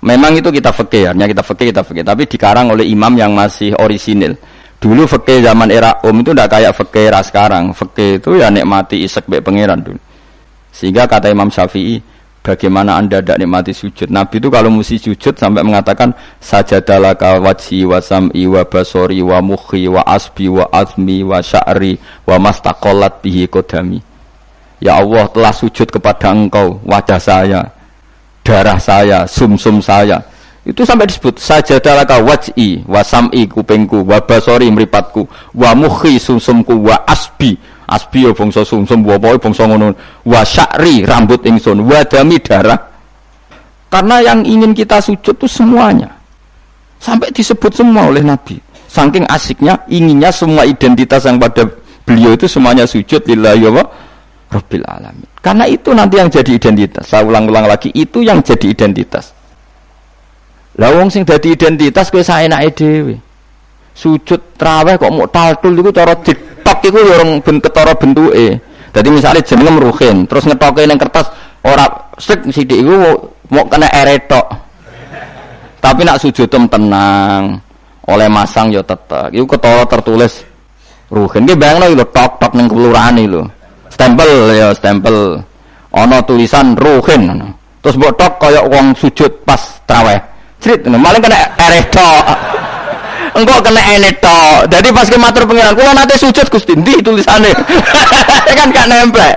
Memang 0.00 0.32
itu 0.32 0.48
kita 0.48 0.72
fikih, 0.72 1.12
hanya 1.12 1.28
kita 1.28 1.44
fikih, 1.44 1.68
kita 1.68 1.84
fikih, 1.84 2.02
tapi 2.08 2.24
dikarang 2.24 2.72
oleh 2.72 2.88
imam 2.88 3.12
yang 3.14 3.36
masih 3.36 3.76
orisinil. 3.76 4.32
Dulu 4.82 5.06
fikih 5.06 5.46
zaman 5.46 5.70
era 5.70 5.94
Um 6.02 6.26
itu 6.26 6.34
tidak 6.34 6.58
kayak 6.58 6.74
fikih 6.74 7.14
era 7.14 7.22
sekarang. 7.22 7.70
Fikih 7.70 8.18
itu 8.18 8.30
ya 8.34 8.50
nikmati 8.50 9.06
isek 9.06 9.30
baik 9.30 9.46
pangeran 9.46 9.78
dulu. 9.78 10.00
Sehingga 10.74 11.06
kata 11.06 11.30
Imam 11.30 11.46
Syafi'i, 11.46 12.02
bagaimana 12.42 12.98
anda 12.98 13.22
tidak 13.22 13.38
nikmati 13.38 13.70
sujud 13.70 14.10
Nabi 14.10 14.42
itu 14.42 14.50
kalau 14.50 14.68
mesti 14.74 14.98
sujud 14.98 15.38
sampai 15.38 15.62
mengatakan 15.62 16.10
sajadalaka 16.42 17.38
wajhi 17.38 17.86
wa 17.86 18.02
sam'i 18.02 18.50
wa 18.50 18.66
basori 18.66 19.22
wa 19.22 19.38
mukhi 19.38 19.86
wa 19.86 20.02
asbi 20.02 20.50
wa 20.50 20.66
azmi 20.74 21.22
wa 21.22 21.38
sya'ri 21.38 21.94
wa 22.26 22.36
mastaqallat 22.42 23.22
bihi 23.22 23.46
kodami 23.46 24.02
Ya 24.82 24.98
Allah 24.98 25.30
telah 25.30 25.54
sujud 25.54 25.86
kepada 25.86 26.34
engkau 26.34 26.82
wajah 26.82 27.22
saya 27.22 27.62
darah 28.42 28.82
saya 28.82 29.22
sumsum 29.30 29.78
-sum 29.78 29.86
saya 29.86 30.18
itu 30.62 30.86
sampai 30.86 31.10
disebut 31.10 31.42
sajadalaka 31.42 32.22
wajhi 32.22 32.86
wa 32.86 33.02
sam'i 33.02 33.50
kupingku 33.50 34.06
wa 34.06 34.22
basori 34.22 34.70
meripatku 34.70 35.26
wa 35.58 35.74
mukhi 35.74 36.22
sumsumku 36.22 36.78
wa 36.86 37.02
asbi. 37.02 37.58
Asbi 37.90 38.24
ya 38.24 38.30
bangsa 38.30 38.62
sumsum 38.62 39.02
wa 39.02 39.18
pokoke 39.18 39.50
bangsa 39.50 39.66
ngono. 39.66 39.90
Wa 40.22 40.46
sya'ri 40.46 41.02
rambut 41.02 41.42
ingsun 41.42 41.82
wa 41.82 42.06
dami 42.06 42.38
darah. 42.38 42.78
Karena 43.90 44.22
yang 44.22 44.46
ingin 44.46 44.70
kita 44.70 45.02
sujud 45.02 45.34
itu 45.34 45.50
semuanya. 45.50 46.14
Sampai 47.02 47.34
disebut 47.34 47.74
semua 47.74 48.06
oleh 48.06 48.22
Nabi. 48.22 48.56
Saking 48.86 49.26
asiknya 49.26 49.82
inginnya 49.90 50.30
semua 50.30 50.62
identitas 50.62 51.26
yang 51.26 51.42
pada 51.42 51.66
beliau 52.06 52.38
itu 52.38 52.46
semuanya 52.46 52.86
sujud 52.86 53.18
lillahi 53.26 53.66
wa 53.66 53.82
rabbil 54.46 54.86
alamin. 54.86 55.26
Karena 55.42 55.66
itu 55.66 55.90
nanti 55.90 56.22
yang 56.22 56.30
jadi 56.30 56.54
identitas. 56.54 57.10
Saya 57.10 57.26
ulang-ulang 57.26 57.66
lagi 57.66 57.90
itu 57.90 58.22
yang 58.22 58.38
jadi 58.46 58.70
identitas 58.70 59.41
lawong 60.80 61.08
sing 61.12 61.22
jadi 61.28 61.52
identitas 61.52 62.08
kowe 62.08 62.24
saenake 62.24 62.72
dhewe. 62.72 63.16
Sujud 63.92 64.56
traweh 64.56 64.96
kok 64.96 65.12
mau 65.12 65.28
taltul 65.28 65.76
itu 65.76 65.92
cara 65.92 66.16
ditok 66.16 66.78
itu 66.88 66.96
ya 66.96 67.12
orang 67.20 67.30
bentuk 67.44 67.72
cara 67.76 67.92
bentuke. 67.92 68.56
Jadi 68.92 69.08
misalnya 69.08 69.40
jenengem 69.44 69.76
ruhin 69.80 70.16
terus 70.28 70.44
ngetoke 70.48 70.84
ning 70.84 71.00
kertas 71.00 71.28
ora 71.64 71.88
sik 72.16 72.44
sithik 72.52 72.84
iku 72.84 73.16
mau 73.52 73.64
kena 73.68 73.88
eretok 73.88 74.44
tapi 75.82 76.06
nak 76.06 76.20
sujud 76.22 76.46
tenang 76.48 77.58
oleh 78.06 78.28
masang 78.30 78.72
ya 78.72 78.80
tetep. 78.80 79.34
Iku 79.34 79.44
ketara 79.44 79.84
tertulis 79.84 80.40
ruhin. 81.12 81.44
Ki 81.44 81.54
bayangno 81.58 81.92
lho 81.92 82.06
tok 82.08 82.38
tok 82.40 82.52
ning 82.56 82.70
kelurahan 82.70 83.18
lho. 83.18 83.42
Stempel 83.92 84.56
ya 84.56 84.72
stempel. 84.72 85.42
Ana 85.92 86.24
tulisan 86.24 86.72
ruhin. 86.78 87.52
Terus 87.84 87.98
mbok 87.98 88.14
tok 88.14 88.32
kaya 88.40 88.62
wong 88.64 88.94
sujud 88.96 89.28
pas 89.44 89.60
traweh 89.84 90.31
crit 90.62 90.80
malah 90.86 91.18
kena 91.18 91.38
eretok 91.58 92.24
engkau 93.34 93.58
kena 93.60 93.82
eneto 93.98 94.40
jadi 94.70 94.88
pas 94.94 95.08
ke 95.08 95.18
matur 95.18 95.42
pengiran 95.48 95.74
kalau 95.74 95.92
nanti 95.96 96.14
sujud 96.20 96.46
gusti. 96.46 96.72
Di 96.78 97.02
tulisannya 97.02 97.50
kan 98.58 98.66
gak 98.70 98.86
nempel 98.86 99.32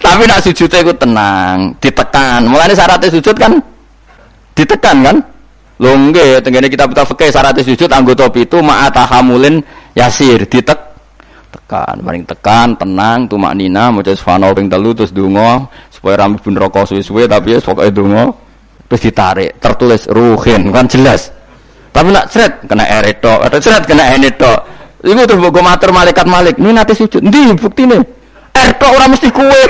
tapi 0.00 0.22
nak 0.24 0.40
sujudnya 0.40 0.80
itu 0.82 0.92
tenang 0.96 1.56
ditekan. 1.78 2.40
Mulai 2.48 2.72
syaratnya 2.72 3.12
sujud 3.12 3.36
kan? 3.36 3.52
Ditekan 4.56 4.96
kan? 5.04 5.16
Lo 5.76 5.92
enggak 5.92 6.40
tenggine 6.40 6.72
kita 6.72 6.88
betul 6.88 7.04
fakih 7.12 7.28
syaratnya 7.28 7.60
sujud 7.60 7.90
anggota 7.92 8.24
itu 8.32 8.58
ma'atahamulin 8.64 9.60
yasir. 9.92 10.48
Ditek 10.48 10.80
tekan 11.52 11.96
paling 12.00 12.24
tekan 12.24 12.68
tenang 12.76 13.28
tumak 13.28 13.52
nina 13.56 13.88
mau 13.92 14.04
subhanahu 14.04 14.52
ping 14.56 14.68
telu 14.68 14.92
terus 14.92 15.12
dungo 15.12 15.68
supaya 15.88 16.24
rambut 16.24 16.42
pun 16.42 16.52
rokok 16.52 16.84
suwe-suwe 16.90 17.24
tapi 17.24 17.56
ya 17.56 17.58
pokoknya 17.64 17.92
dungo 17.92 18.24
terus 18.86 19.02
ditarik 19.02 19.58
tertulis 19.58 20.06
ruhin 20.06 20.70
kan 20.70 20.86
jelas 20.86 21.36
tapi 21.96 22.12
nak 22.12 22.28
seret 22.28 22.60
kena 22.68 22.84
ereto, 22.84 23.40
atau 23.40 23.56
seret 23.56 23.88
kena 23.88 24.12
eneto. 24.12 24.52
Iku 25.00 25.24
tuh 25.24 25.40
gue 25.40 25.64
matur 25.64 25.96
malaikat 25.96 26.28
malik. 26.28 26.60
Ini 26.60 26.76
nanti 26.76 26.92
sujud. 26.92 27.24
Ndi 27.24 27.56
bukti 27.56 27.88
nih. 27.88 28.04
Erto 28.52 28.84
orang 28.92 29.16
mesti 29.16 29.32
kue. 29.32 29.62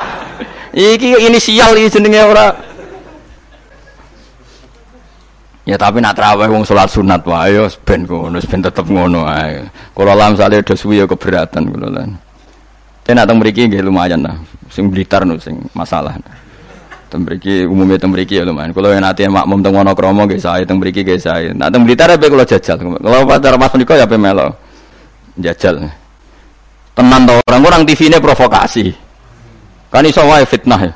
iki 0.96 1.12
inisial 1.28 1.76
iki 1.76 1.92
jenenge 1.92 2.24
ora. 2.24 2.48
Ya 5.68 5.76
tapi 5.76 6.00
nak 6.00 6.16
terawih 6.16 6.48
wong 6.48 6.64
salat 6.64 6.88
sunat 6.88 7.22
wae 7.22 7.54
yo 7.54 7.70
ben 7.86 8.08
ngono, 8.08 8.40
ben 8.40 8.60
tetep 8.64 8.88
ngono 8.88 9.28
ae. 9.28 9.62
Kula 9.92 10.16
lam 10.16 10.32
sale 10.34 10.64
do 10.64 10.72
suwi 10.72 11.04
yo 11.04 11.06
keberatan 11.06 11.68
kula 11.68 11.88
lan. 11.92 12.16
Tenak 13.04 13.28
teng 13.28 13.36
mriki 13.36 13.68
nggih 13.68 13.84
lumayan 13.84 14.24
lah. 14.24 14.40
Sing 14.72 14.88
blitar 14.88 15.28
no 15.28 15.36
sing 15.36 15.60
masalah. 15.76 16.16
Tembriki 17.12 17.68
umumnya 17.68 18.00
tembriki 18.00 18.40
ya 18.40 18.44
lumayan. 18.48 18.72
Kalau 18.72 18.88
yang 18.88 19.04
nanti 19.04 19.28
makmum 19.28 19.60
teng 19.60 19.76
kromo 19.92 20.24
gak 20.24 20.40
saya 20.40 20.64
tembriki 20.64 21.04
gak 21.04 21.20
saya. 21.20 21.52
Nah 21.52 21.68
teng 21.68 21.84
Blitar 21.84 22.08
kalau 22.16 22.40
jajal. 22.40 22.80
Kalau 22.80 23.28
pada 23.28 23.52
Mas 23.60 23.72
Niko 23.76 23.92
ya 23.92 24.08
melo 24.16 24.48
jajal. 25.36 25.92
Tenan 26.96 27.28
tau 27.28 27.36
orang 27.44 27.62
orang 27.68 27.82
TV 27.84 28.08
ini 28.08 28.16
provokasi. 28.16 28.88
Kan 29.92 30.08
iso 30.08 30.24
wae 30.24 30.48
fitnah 30.48 30.88
ya. 30.88 30.92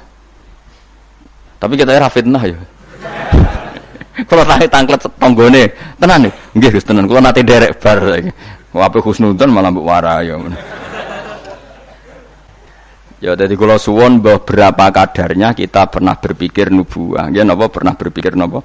Tapi 1.61 1.77
kita 1.77 1.93
era 1.93 2.09
fitnah 2.09 2.43
ya. 2.49 2.57
Kalau 4.29 4.45
nanti 4.49 4.64
tangklet 4.73 5.05
tonggone, 5.21 5.69
tenan 6.01 6.25
nih. 6.25 6.33
Nggih 6.57 6.71
Gus 6.81 6.85
tenan. 6.89 7.05
Kalau 7.05 7.21
nanti 7.21 7.45
derek 7.45 7.77
bar. 7.77 8.01
Wape 8.73 9.05
khusnudon 9.05 9.53
malah 9.53 9.69
mbok 9.69 9.85
warai 9.85 10.33
ya. 10.33 10.37
Ya 13.17 13.33
jadi 13.33 13.57
kalau 13.57 13.81
suwon 13.81 14.21
beberapa 14.21 14.93
kadarnya 14.93 15.57
kita 15.57 15.89
pernah 15.89 16.21
berpikir 16.21 16.69
nubuah. 16.69 17.33
Ya 17.33 17.49
napa 17.49 17.73
pernah 17.73 17.97
berpikir 17.97 18.37
napa 18.37 18.61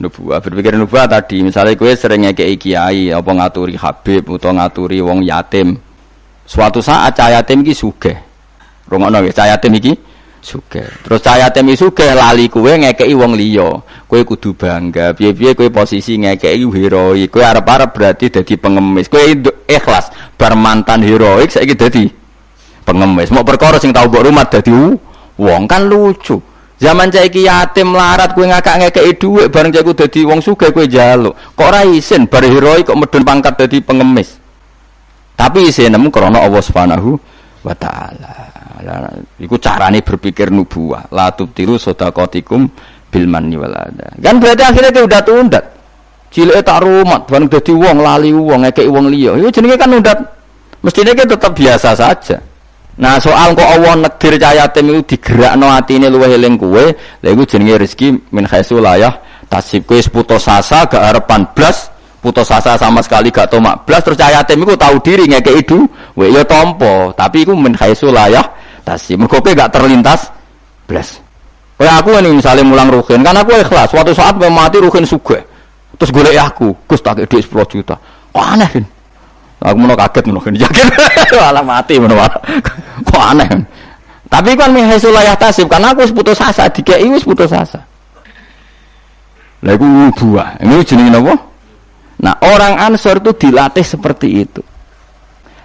nubuah. 0.00 0.40
Berpikir 0.40 0.72
nubuah 0.80 1.04
tadi 1.04 1.44
misalnya 1.44 1.76
gue 1.76 1.92
sering 1.92 2.24
ngekei 2.24 2.56
kiai 2.56 3.12
apa 3.12 3.28
ngaturi 3.28 3.76
habib 3.76 4.24
atau 4.24 4.56
ngaturi 4.56 5.04
wong 5.04 5.20
yatim. 5.20 5.76
Suatu 6.48 6.80
saat 6.80 7.12
cah 7.12 7.28
yatim 7.28 7.60
iki 7.60 7.76
sugih. 7.76 8.16
Rungono 8.88 9.20
nggih 9.20 9.36
cah 9.36 9.52
yatim 9.52 9.76
iki 9.76 9.92
sugih. 10.40 10.88
Terus 11.04 11.20
cah 11.20 11.36
yatim 11.36 11.68
iki 11.68 11.84
sugih 11.84 12.16
lali 12.16 12.48
kowe 12.48 12.72
ngekei 12.72 13.12
wong 13.12 13.36
liya. 13.36 13.68
Kowe 14.08 14.20
kudu 14.24 14.56
bangga. 14.56 15.12
Piye-piye 15.12 15.52
kowe 15.52 15.68
posisi 15.68 16.16
ngekei 16.16 16.64
heroik. 16.64 17.28
Kowe 17.28 17.44
arep-arep 17.44 17.92
berarti 17.92 18.32
dadi 18.32 18.56
pengemis. 18.56 19.12
Kowe 19.12 19.28
ikhlas 19.68 20.08
bar 20.40 20.56
mantan 20.56 21.04
heroik 21.04 21.52
saiki 21.52 21.76
dadi 21.76 22.19
pengemis. 22.90 23.30
Mau 23.30 23.46
perkara 23.46 23.78
sing 23.78 23.94
tau 23.94 24.10
mbok 24.10 24.26
rumah 24.26 24.46
dadi 24.50 24.74
wong 25.38 25.62
kan 25.70 25.86
lucu. 25.86 26.42
Zaman 26.80 27.12
saiki 27.12 27.44
yatim 27.44 27.92
larat 27.92 28.32
kowe 28.32 28.42
ngakak-ngekeki 28.42 29.12
dhuwit 29.20 29.46
bareng 29.52 29.70
cek 29.70 29.84
dadi 29.94 30.20
wong 30.26 30.40
sugih 30.42 30.74
kowe 30.74 30.82
njaluk. 30.82 31.36
Kok 31.54 31.66
ora 31.70 31.86
isin 31.86 32.26
bar 32.26 32.42
heroik 32.42 32.88
kok 32.88 32.98
medun 32.98 33.22
pangkat 33.22 33.54
dadi 33.54 33.78
pengemis. 33.84 34.40
Tapi 35.38 35.70
isin 35.70 35.92
nemu 35.94 36.08
krana 36.10 36.42
Allah 36.42 36.58
Subhanahu 36.64 37.20
wa 37.62 37.74
taala. 37.76 38.32
Iku 39.36 39.60
carane 39.60 40.00
berpikir 40.00 40.48
nubuah. 40.48 41.12
La 41.12 41.28
tubtiru 41.30 41.76
sedaqatikum 41.76 42.60
bil 43.12 43.26
manni 43.28 43.60
wal 43.60 43.76
ada. 43.76 44.16
Kan 44.16 44.40
berarti 44.40 44.64
akhirnya 44.64 44.90
dia 44.90 45.04
udah 45.04 45.20
tundat. 45.20 45.64
Cilik 46.30 46.62
tak 46.62 46.80
rumat, 46.86 47.26
bareng 47.26 47.50
dadi 47.50 47.74
wong 47.76 47.98
lali 48.00 48.32
wong 48.32 48.64
ngekeki 48.64 48.88
wong 48.88 49.06
liya. 49.12 49.36
Iku 49.36 49.52
jenenge 49.52 49.76
kan 49.76 49.92
undat. 49.92 50.18
Mestinya 50.80 51.12
kita 51.12 51.36
tetap 51.36 51.52
biasa 51.52 51.92
saja. 51.92 52.40
Nah 53.00 53.16
soal 53.16 53.56
kok 53.56 53.64
Allah 53.64 53.96
negdir 53.96 54.36
cahaya 54.36 54.68
tim 54.68 54.92
itu 54.92 55.16
digerakno 55.16 55.72
atine 55.72 56.12
luwih 56.12 56.36
eling 56.36 56.60
kowe, 56.60 56.84
lha 56.92 57.28
iku 57.32 57.48
jenenge 57.48 57.80
rezeki 57.80 58.28
min 58.28 58.44
khaisu 58.44 58.76
layah 58.76 59.16
tasib 59.48 59.88
kowe 59.88 59.96
putus 60.12 60.44
asa 60.44 60.84
gak 60.84 61.00
harapan 61.00 61.48
blas, 61.56 61.88
putus 62.20 62.52
asa 62.52 62.76
sama 62.76 63.00
sekali 63.00 63.32
gak 63.32 63.48
tomak 63.48 63.88
blas 63.88 64.04
terus 64.04 64.20
cahaya 64.20 64.44
tim 64.44 64.60
iku 64.60 64.76
tahu 64.76 65.00
diri 65.00 65.24
ngekeki 65.24 65.64
itu, 65.64 65.88
we 66.12 66.28
ya 66.28 66.44
tompo, 66.44 67.16
tapi 67.16 67.48
iku 67.48 67.56
min 67.56 67.72
khaisu 67.72 68.12
layah 68.12 68.44
tasib. 68.84 69.16
Mergo 69.16 69.40
gak 69.40 69.72
terlintas 69.72 70.28
blas. 70.84 71.16
Kayak 71.80 72.04
aku 72.04 72.12
ini 72.20 72.36
misalnya 72.36 72.60
mulang 72.68 72.92
ruhin, 72.92 73.24
kan 73.24 73.32
aku 73.32 73.56
ikhlas. 73.56 73.88
Suatu 73.88 74.12
saat 74.12 74.36
mau 74.36 74.52
mati 74.52 74.76
ruhin 74.76 75.08
suge, 75.08 75.40
terus 75.96 76.12
golek 76.12 76.36
aku, 76.36 76.76
gus 76.84 77.00
tak 77.00 77.24
duit 77.24 77.40
10 77.40 77.64
juta. 77.64 77.96
Kok 78.28 78.44
aneh? 78.44 78.99
Aku 79.60 79.76
mau 79.76 79.92
kaget 79.92 80.24
mau 80.32 80.40
yakin 80.64 80.86
malah 81.36 81.60
mati 81.60 82.00
mau 82.00 82.16
kok 83.04 83.20
aneh. 83.20 83.48
Tapi 84.30 84.56
kan 84.56 84.72
mihasul 84.72 85.12
layah 85.12 85.36
tasib 85.36 85.68
karena 85.68 85.92
aku 85.92 86.08
putus 86.16 86.40
asa 86.40 86.70
dikei 86.72 87.04
wis 87.12 87.26
putus 87.26 87.52
asa. 87.52 87.82
Lah 89.60 89.76
iku 89.76 89.84
buah. 90.16 90.56
Ini 90.64 90.80
jenenge 90.86 91.12
napa? 91.12 91.34
Nah, 92.20 92.36
orang 92.44 92.76
Ansor 92.76 93.20
itu 93.20 93.32
dilatih 93.48 93.84
seperti 93.84 94.28
itu. 94.44 94.62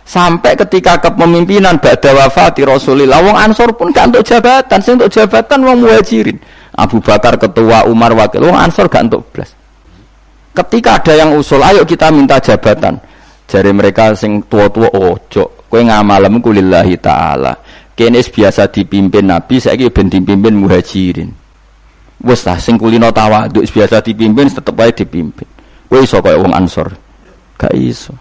Sampai 0.06 0.54
ketika 0.54 1.02
kepemimpinan 1.02 1.82
ba'da 1.82 2.14
wafati 2.14 2.62
Rasulullah, 2.64 3.20
wong 3.26 3.36
Ansor 3.36 3.74
pun 3.74 3.90
gak 3.90 4.14
untuk 4.14 4.24
jabatan, 4.24 4.80
sing 4.80 4.96
untuk 5.02 5.12
jabatan 5.12 5.60
wong 5.66 5.84
Muhajirin. 5.84 6.38
Abu 6.76 7.02
Bakar 7.02 7.36
ketua, 7.42 7.90
Umar 7.90 8.14
wakil, 8.14 8.46
wong 8.46 8.56
Ansor 8.56 8.88
gak 8.88 9.12
untuk 9.12 9.28
belas. 9.34 9.52
Ketika 10.56 11.02
ada 11.02 11.14
yang 11.26 11.36
usul, 11.36 11.60
ayo 11.60 11.84
kita 11.84 12.14
minta 12.14 12.40
jabatan. 12.40 12.96
Jari 13.46 13.72
mereka 13.72 14.18
sing 14.18 14.50
tua-tua 14.50 14.90
ojo, 14.90 15.70
kowe 15.70 15.82
ngamalem 15.82 16.42
kulillahi 16.42 16.98
taala. 16.98 17.54
Kene 17.96 18.20
biasa 18.20 18.68
dipimpin 18.68 19.30
Nabi, 19.30 19.62
saiki 19.62 19.88
ben 19.94 20.10
dipimpin 20.10 20.52
Muhajirin. 20.58 21.30
Wes 22.26 22.42
lah 22.44 22.58
sing 22.58 22.76
kulino 22.76 23.14
tawaduk 23.14 23.64
biasa 23.64 24.02
dipimpin 24.02 24.50
tetep 24.50 24.76
wae 24.76 24.92
dipimpin. 24.92 25.48
Kowe 25.86 26.02
iso 26.02 26.20
kaya 26.20 26.42
wong 26.42 26.52
Ansor. 26.52 26.90
Gak 27.56 27.72
iso. 27.78 28.12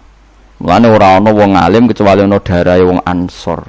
Mulane 0.61 0.87
ora 0.87 1.19
ana 1.19 1.33
wong 1.33 1.57
alim 1.57 1.89
kecuali 1.89 2.23
ana 2.23 2.39
darahe 2.39 2.85
wong 2.85 3.01
Ansor. 3.03 3.65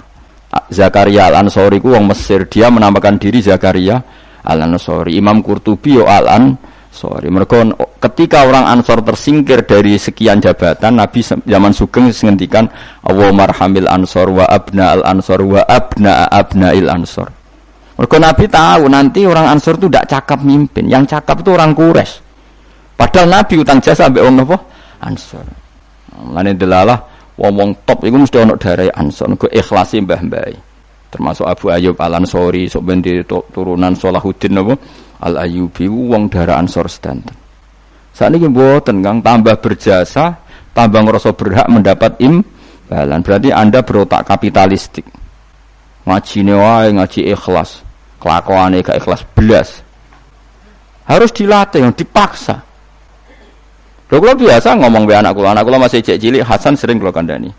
Zakaria 0.71 1.29
Al-Ansori 1.29 1.83
ku 1.83 1.93
wong 1.93 2.09
Mesir, 2.09 2.49
dia 2.49 2.71
menamakan 2.71 3.19
diri 3.21 3.43
Zakaria 3.43 3.99
Al-Ansori. 4.47 5.19
Imam 5.19 5.43
Qurtubi 5.43 5.99
yo 5.99 6.05
Al-Ansori 6.07 6.76
Sorry, 6.97 7.29
mereka 7.29 7.61
ketika 8.01 8.49
orang 8.49 8.65
Ansor 8.73 9.05
tersingkir 9.05 9.69
dari 9.69 10.01
sekian 10.01 10.41
jabatan, 10.41 10.97
Nabi 10.97 11.21
zaman 11.21 11.77
Sugeng 11.77 12.09
menghentikan 12.09 12.65
Allah 13.05 13.37
marhamil 13.37 13.85
Ansor 13.85 14.33
wa 14.33 14.49
abna 14.49 14.97
al 14.97 15.05
Ansor 15.05 15.45
wa 15.45 15.61
abna 15.69 16.25
abna 16.25 16.73
il 16.73 16.89
Ansor. 16.89 17.29
Mereka 18.01 18.17
Nabi 18.17 18.49
tahu 18.49 18.89
nanti 18.89 19.29
orang 19.29 19.45
Ansor 19.45 19.77
itu 19.77 19.93
tidak 19.93 20.09
cakap 20.09 20.41
mimpin, 20.41 20.89
yang 20.89 21.05
cakap 21.05 21.45
itu 21.45 21.53
orang 21.53 21.77
Kures. 21.77 22.25
Padahal 22.97 23.29
Nabi 23.29 23.61
utang 23.61 23.85
jasa 23.85 24.09
sampai 24.09 24.25
orang 24.25 24.49
apa? 24.49 24.57
Ansor. 25.05 25.45
Mulane 26.17 26.57
delalah 26.57 26.97
wong 27.37 27.85
top 27.85 28.09
itu 28.09 28.17
mesti 28.17 28.41
ono 28.41 28.57
dari 28.57 28.89
Ansor, 28.89 29.37
ke 29.37 29.53
ikhlasi 29.53 30.01
mbah-mbah. 30.01 30.49
Termasuk 31.13 31.45
Abu 31.45 31.69
Ayub 31.69 32.01
Al 32.01 32.25
Ansori, 32.25 32.73
sok 32.73 32.89
turunan 33.53 33.93
Salahuddin 33.93 34.65
apa? 34.65 35.05
Al 35.23 35.41
Ayyubi 35.41 35.89
wong 35.89 36.29
darah 36.29 36.61
Ansor 36.61 36.91
sedanten. 36.93 37.33
Saat 38.17 38.33
ini 38.33 38.49
mboten 38.49 39.05
kang 39.05 39.21
tambah 39.21 39.57
berjasa, 39.61 40.41
tambah 40.73 41.01
ngerasa 41.05 41.37
berhak 41.37 41.69
mendapat 41.69 42.17
imbalan. 42.21 43.21
Berarti 43.21 43.53
Anda 43.53 43.85
berotak 43.85 44.25
kapitalistik. 44.25 45.05
Ngaji 46.09 46.39
wae 46.53 46.89
ngaji 46.97 47.21
ikhlas. 47.33 47.85
Kelakuane 48.17 48.81
gak 48.81 48.97
ikhlas 48.97 49.21
belas. 49.37 49.69
Harus 51.05 51.31
dilatih, 51.31 51.87
dipaksa. 51.93 52.65
Lho 54.07 54.17
kalau 54.23 54.39
biasa 54.39 54.79
ngomong 54.79 55.03
be 55.03 55.15
anak 55.19 55.35
kula, 55.35 55.51
anak 55.51 55.67
kula 55.67 55.83
masih 55.83 55.99
cek 55.99 56.19
cilik, 56.19 56.47
Hasan 56.47 56.79
sering 56.79 57.03
kula 57.03 57.11
kandani. 57.11 57.51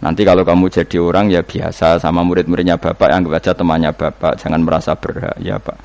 Nanti 0.00 0.24
kalau 0.24 0.48
kamu 0.48 0.72
jadi 0.72 0.96
orang 0.96 1.28
ya 1.28 1.44
biasa 1.44 2.00
sama 2.00 2.24
murid-muridnya 2.24 2.80
bapak 2.80 3.08
yang 3.12 3.20
baca 3.28 3.52
temannya 3.52 3.92
bapak, 3.92 4.32
jangan 4.40 4.64
merasa 4.64 4.96
berhak 4.96 5.36
ya 5.44 5.60
pak. 5.60 5.76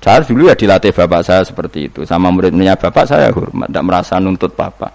Saya 0.00 0.24
dulu 0.24 0.48
ya 0.48 0.56
dilatih 0.56 0.96
bapak 0.96 1.20
saya 1.20 1.44
seperti 1.44 1.92
itu. 1.92 2.00
Sama 2.08 2.32
murid-muridnya 2.32 2.72
bapak 2.72 3.04
saya 3.04 3.28
hormat, 3.28 3.68
tidak 3.68 3.84
merasa 3.84 4.16
nuntut 4.16 4.56
bapak. 4.56 4.88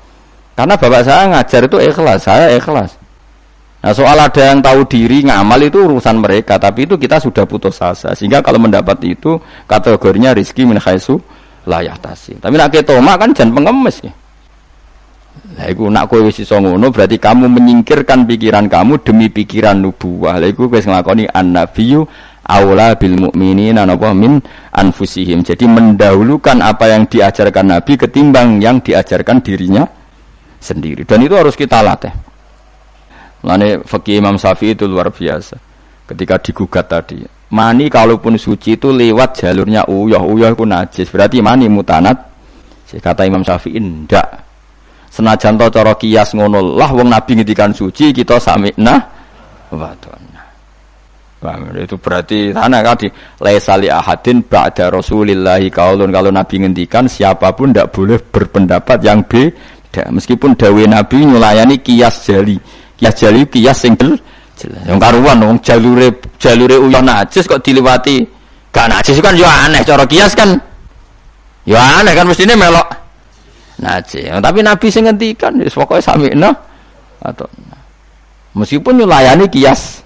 Karena 0.58 0.74
bapak 0.74 1.02
saya 1.06 1.30
ngajar 1.30 1.62
itu 1.70 1.78
ikhlas, 1.78 2.20
saya 2.26 2.50
ikhlas. 2.58 2.98
Nah 3.86 3.94
soal 3.94 4.18
ada 4.18 4.42
yang 4.42 4.66
tahu 4.66 4.82
diri 4.90 5.22
ngamal 5.30 5.62
itu 5.62 5.78
urusan 5.78 6.18
mereka, 6.18 6.58
tapi 6.58 6.90
itu 6.90 6.98
kita 6.98 7.22
sudah 7.22 7.46
putus 7.46 7.78
asa. 7.78 8.18
Sehingga 8.18 8.42
kalau 8.42 8.58
mendapat 8.58 8.98
itu 9.06 9.38
kategorinya 9.70 10.34
rizki 10.34 10.66
min 10.66 10.82
khaisu 10.82 11.22
layak 11.70 12.02
tasi. 12.02 12.34
Tapi 12.42 12.58
nak 12.58 12.74
ketoma 12.74 13.14
kan 13.14 13.30
jangan 13.30 13.62
pengemis 13.62 14.02
ya. 14.02 14.14
Lah 15.54 15.70
iku 15.70 15.86
nak 15.94 16.10
kowe 16.10 16.26
wis 16.26 16.42
iso 16.42 16.58
ngono 16.58 16.90
berarti 16.90 17.22
kamu 17.22 17.46
menyingkirkan 17.46 18.26
pikiran 18.26 18.66
kamu 18.66 19.06
demi 19.06 19.30
pikiran 19.30 19.78
nubuwah. 19.78 20.42
Lah 20.42 20.50
iku 20.50 20.66
wis 20.66 20.90
nglakoni 20.90 21.30
aula 22.46 22.94
bil 22.96 23.18
mukminina 23.18 23.84
napa 23.84 24.14
min 24.14 24.38
anfusihim. 24.72 25.42
Jadi 25.42 25.66
mendahulukan 25.66 26.62
apa 26.62 26.94
yang 26.94 27.10
diajarkan 27.10 27.74
Nabi 27.74 27.98
ketimbang 27.98 28.62
yang 28.62 28.80
diajarkan 28.80 29.42
dirinya 29.42 29.84
sendiri. 30.62 31.04
Dan 31.04 31.26
itu 31.26 31.34
harus 31.34 31.58
kita 31.58 31.82
latih. 31.82 32.14
Lane 33.46 33.82
fakih 33.86 34.22
Imam 34.22 34.38
Syafi'i 34.38 34.74
itu 34.74 34.90
luar 34.90 35.14
biasa. 35.14 35.58
Ketika 36.06 36.38
digugat 36.38 36.86
tadi, 36.86 37.22
mani 37.54 37.90
kalaupun 37.90 38.38
suci 38.38 38.78
itu 38.78 38.94
lewat 38.94 39.42
jalurnya 39.42 39.86
uyah, 39.90 40.22
uyah 40.22 40.54
itu 40.54 40.66
najis. 40.66 41.10
Berarti 41.10 41.42
mani 41.42 41.70
mutanat. 41.70 42.18
Kata 42.96 43.28
Imam 43.28 43.44
Syafi'i 43.44 43.76
ndak. 43.82 44.46
Senajan 45.12 45.56
to 45.56 45.68
cara 45.72 45.96
kias 45.96 46.36
ngono 46.36 46.76
lah 46.76 46.92
wong 46.92 47.08
Nabi 47.08 47.40
ngendikan 47.40 47.72
suci 47.72 48.12
kita 48.12 48.36
sami'na 48.36 48.96
wa 51.46 51.78
itu 51.78 51.96
berarti 52.02 52.50
sana 52.50 52.82
kadi 52.82 53.08
laisali 53.38 53.88
ahadin 53.88 54.42
ba'da 54.42 54.90
rasulillahi 54.90 55.70
kaulun. 55.70 56.10
Kalau 56.10 56.34
nabi 56.34 56.66
ngendikan 56.66 57.06
siapa 57.06 57.54
pun 57.54 57.70
tidak 57.70 57.94
boleh 57.94 58.18
berpendapat 58.18 58.98
yang 59.06 59.22
beda. 59.22 60.10
Meskipun 60.10 60.58
dawe 60.58 60.84
nabi 60.90 61.22
nyulayani 61.22 61.78
kias 61.86 62.26
jali. 62.26 62.58
Kias 62.98 63.14
jali 63.16 63.46
kias 63.46 63.86
jelas. 63.86 64.20
Yang 64.88 64.98
karuan 64.98 65.36
dong 65.38 65.60
jalure 65.62 66.08
jalure 66.40 66.80
uyon 66.80 67.04
najis 67.04 67.44
kok 67.44 67.60
dilewati 67.60 68.24
gak 68.72 68.88
najis 68.88 69.20
kan 69.20 69.36
ya 69.36 69.52
aneh 69.68 69.84
cara 69.84 70.08
kias 70.08 70.32
kan. 70.34 70.56
Ya 71.68 72.02
aneh 72.02 72.16
kan 72.16 72.26
mestinya 72.26 72.56
melok 72.56 72.88
najis. 73.84 74.32
Tapi 74.32 74.60
nabi 74.64 74.88
sing 74.88 75.06
ngendikan 75.06 75.54
pokoknya 75.60 76.02
sami 76.02 76.32
nah 76.34 76.56
atau 77.26 77.50
meskipun 78.54 79.02
nyulayani 79.02 79.50
kias 79.50 80.05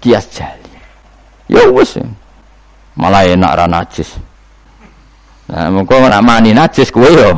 kias 0.00 0.26
jali. 0.32 0.72
Ya 1.46 1.68
wes 1.68 2.00
malah 2.96 3.28
enak 3.28 3.52
ra 3.54 3.66
najis. 3.68 4.16
Nah 5.50 5.68
mengko 5.68 6.00
nak 6.08 6.22
mani 6.24 6.56
najis 6.56 6.88
kowe 6.88 7.06
yo 7.06 7.36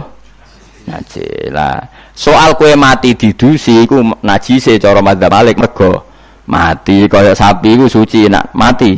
najis 0.89 1.51
lah. 1.51 1.81
Soal 2.13 2.55
kowe 2.55 2.71
mati 2.77 3.17
didusi 3.17 3.83
iku 3.83 4.05
najise 4.21 4.77
cara 4.77 5.01
madzhab 5.01 5.33
Malik 5.33 5.57
mergo 5.57 6.07
mati 6.47 7.09
kaya 7.09 7.33
sapi 7.33 7.75
iku 7.75 7.87
suci 7.89 8.29
nak 8.29 8.53
mati. 8.53 8.95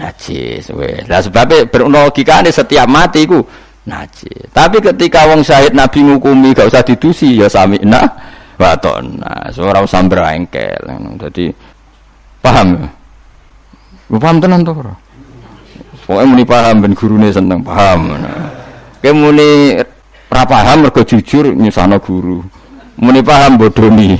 Najis 0.00 0.72
weh. 0.72 1.04
Lah 1.04 1.20
sebabnya 1.20 1.68
berlogika 1.68 2.40
ini 2.40 2.48
setiap 2.48 2.88
mati 2.88 3.28
iku 3.28 3.44
najis. 3.84 4.48
Tapi 4.56 4.80
ketika 4.80 5.28
wong 5.28 5.44
syahid 5.44 5.76
nabi 5.76 6.00
ngukumi 6.00 6.56
gak 6.56 6.72
usah 6.72 6.80
didusi 6.80 7.36
ya 7.36 7.50
sami 7.50 7.76
nah 7.84 8.08
waton. 8.56 9.20
Nah 9.20 9.52
seorang 9.52 9.84
usah 9.84 10.00
berengkel 10.08 10.80
jadi 11.28 11.52
Paham 12.40 12.66
ya? 12.76 12.88
Paham 14.18 14.36
tenan 14.42 14.66
to 14.66 14.72
ora? 14.74 14.94
Pokoke 16.10 16.26
muni 16.26 16.42
paham 16.42 16.82
ben 16.82 16.92
gurune 16.98 17.30
seneng 17.30 17.62
paham. 17.62 18.18
Kayak 18.98 19.14
muni 19.14 19.78
ora 20.26 20.42
paham 20.42 20.82
mergo 20.82 21.06
jujur 21.06 21.54
nyusahno 21.54 22.02
guru. 22.02 22.42
Muni 22.98 23.22
paham 23.22 23.54
bodoni. 23.54 24.18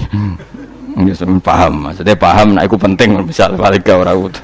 Ya 1.01 1.15
paham, 1.41 1.89
maksudnya 1.89 2.15
paham 2.15 2.55
nek 2.55 2.69
iku 2.69 2.77
penting 2.77 3.19
misal 3.25 3.57
balik 3.57 3.89
ke 3.89 3.95
ora 3.97 4.15
kudu. 4.15 4.39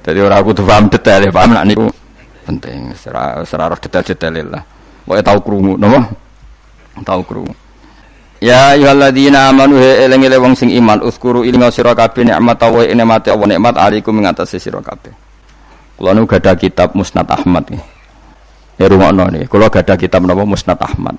Dadi 0.00 0.20
ora 0.22 0.38
kudu 0.40 0.62
paham 0.62 0.86
detail, 0.86 1.26
ya, 1.26 1.32
paham 1.34 1.58
nek 1.58 1.64
niku 1.68 1.84
penting. 2.46 2.94
Serah 2.96 3.42
serah 3.42 3.74
detail-detail 3.74 4.46
lah. 4.46 4.62
Pokoke 5.04 5.20
tau 5.26 5.38
krungu 5.42 5.74
napa? 5.76 6.08
Tau 7.04 7.20
krungu. 7.20 7.52
Ya 8.38 8.70
ayyuhalladzina 8.70 9.50
amanu 9.50 9.82
he 9.82 10.06
eling-eling 10.06 10.38
wong 10.38 10.54
sing 10.54 10.70
iman 10.78 11.02
uskuru 11.02 11.42
ilinga 11.42 11.74
sira 11.74 11.90
kabeh 11.90 12.22
nikmat 12.22 12.62
wa 12.62 12.86
nikmate 12.86 13.34
Allah 13.34 13.48
nikmat 13.50 13.74
alaikum 13.74 14.14
ing 14.22 14.30
atase 14.30 14.62
sira 14.62 14.78
kabeh. 14.78 15.10
Kula 15.98 16.14
nu 16.14 16.22
gadah 16.22 16.54
kitab 16.54 16.94
Musnad 16.94 17.26
Ahmad 17.26 17.66
nih. 17.66 17.82
Ya 18.78 18.86
rungokno 18.86 19.26
nih, 19.34 19.50
kula 19.50 19.66
gadah 19.66 19.98
kitab 19.98 20.22
napa 20.22 20.46
Musnad 20.46 20.78
Ahmad. 20.78 21.18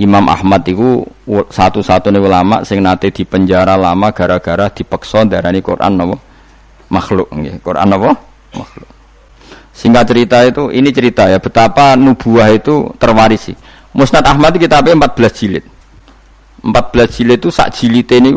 Imam 0.00 0.24
Ahmad 0.32 0.64
itu 0.64 1.04
satu-satunya 1.28 2.24
ulama 2.24 2.64
sing 2.64 2.80
nate 2.80 3.12
di 3.12 3.28
penjara 3.28 3.76
lama 3.76 4.08
gara-gara 4.16 4.72
dipeksa 4.72 5.28
darani 5.28 5.60
Quran 5.60 5.92
napa 5.92 6.16
makhluk 6.88 7.28
nggih. 7.36 7.60
Quran 7.60 7.84
napa? 7.84 8.16
Makhluk. 8.56 8.88
Singkat 9.76 10.04
cerita 10.08 10.40
itu, 10.40 10.72
ini 10.72 10.88
cerita 10.88 11.28
ya 11.28 11.36
betapa 11.36 12.00
nubuah 12.00 12.48
itu 12.48 12.96
terwarisi. 12.96 13.52
Musnad 13.92 14.24
Ahmad 14.24 14.56
kitabnya 14.56 14.96
14 14.96 15.36
jilid 15.36 15.75
14 16.64 17.16
jilid 17.16 17.38
itu 17.42 17.48
sak 17.52 17.74
jilid 17.76 18.08
ini 18.12 18.32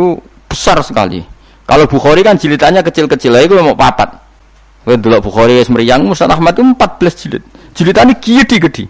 besar 0.50 0.82
sekali. 0.82 1.24
Kalau 1.70 1.86
Bukhari 1.86 2.26
kan 2.26 2.34
jilidannya 2.34 2.82
kecil-kecil, 2.82 3.30
itu 3.38 3.54
mau 3.62 3.78
papat. 3.78 4.10
Delok 4.90 5.30
Bukhari 5.30 5.62
wis 5.62 5.70
mriyang 5.70 6.02
Musnad 6.02 6.34
Ahmad 6.34 6.58
itu 6.58 6.66
14 6.66 7.22
jilid. 7.22 7.44
Jilidane 7.78 8.18
gede-gede. 8.18 8.90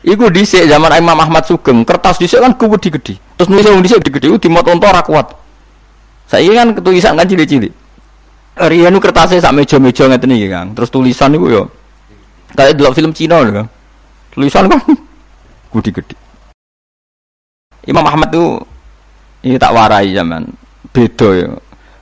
Iku 0.00 0.32
dhisik 0.32 0.64
zaman 0.66 0.90
Imam 0.96 1.14
Ahmad 1.14 1.46
Sugeng, 1.46 1.86
kertas 1.86 2.18
dhisik 2.18 2.42
kan 2.42 2.56
gede-gede. 2.58 3.20
Terus 3.38 3.48
nulis 3.52 3.68
wong 3.70 3.84
dhisik 3.84 4.02
gede-gede 4.02 4.42
dimot 4.42 4.66
unta 4.66 4.90
ora 4.90 5.04
kuat. 5.06 5.30
Saya 6.26 6.50
kan 6.50 6.74
ketulisan 6.74 7.14
kan 7.14 7.26
cilik-cilik. 7.30 7.72
Rian 8.58 8.96
kertasnya 8.98 9.38
sak 9.38 9.54
meja-meja 9.54 10.10
ngeten 10.10 10.34
iki, 10.34 10.48
Kang. 10.50 10.74
Terus 10.74 10.90
tulisan 10.90 11.30
niku 11.30 11.46
yo 11.52 11.62
kayak 12.58 12.74
delok 12.74 12.98
film 12.98 13.14
Cina 13.14 13.38
lho, 13.44 13.50
Kang. 13.54 13.68
Tulisan 14.34 14.66
kan 14.66 14.80
gede-gede. 15.78 16.16
Imam 17.90 18.06
Ahmad 18.06 18.30
tuh 18.30 18.62
ini 19.42 19.58
tak 19.58 19.74
warai 19.74 20.14
zaman 20.14 20.46
beda 20.94 21.28
ya. 21.34 21.50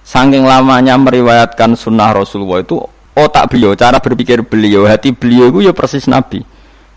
Saking 0.05 0.45
lamanya 0.45 0.97
meriwayatkan 0.97 1.77
sunnah 1.77 2.13
Rasulullah 2.17 2.65
itu 2.65 2.81
otak 3.13 3.53
beliau, 3.53 3.77
cara 3.77 4.01
berpikir 4.01 4.41
beliau, 4.41 4.89
hati 4.89 5.13
beliau 5.13 5.53
itu 5.53 5.69
ya 5.69 5.73
persis 5.77 6.09
Nabi. 6.09 6.41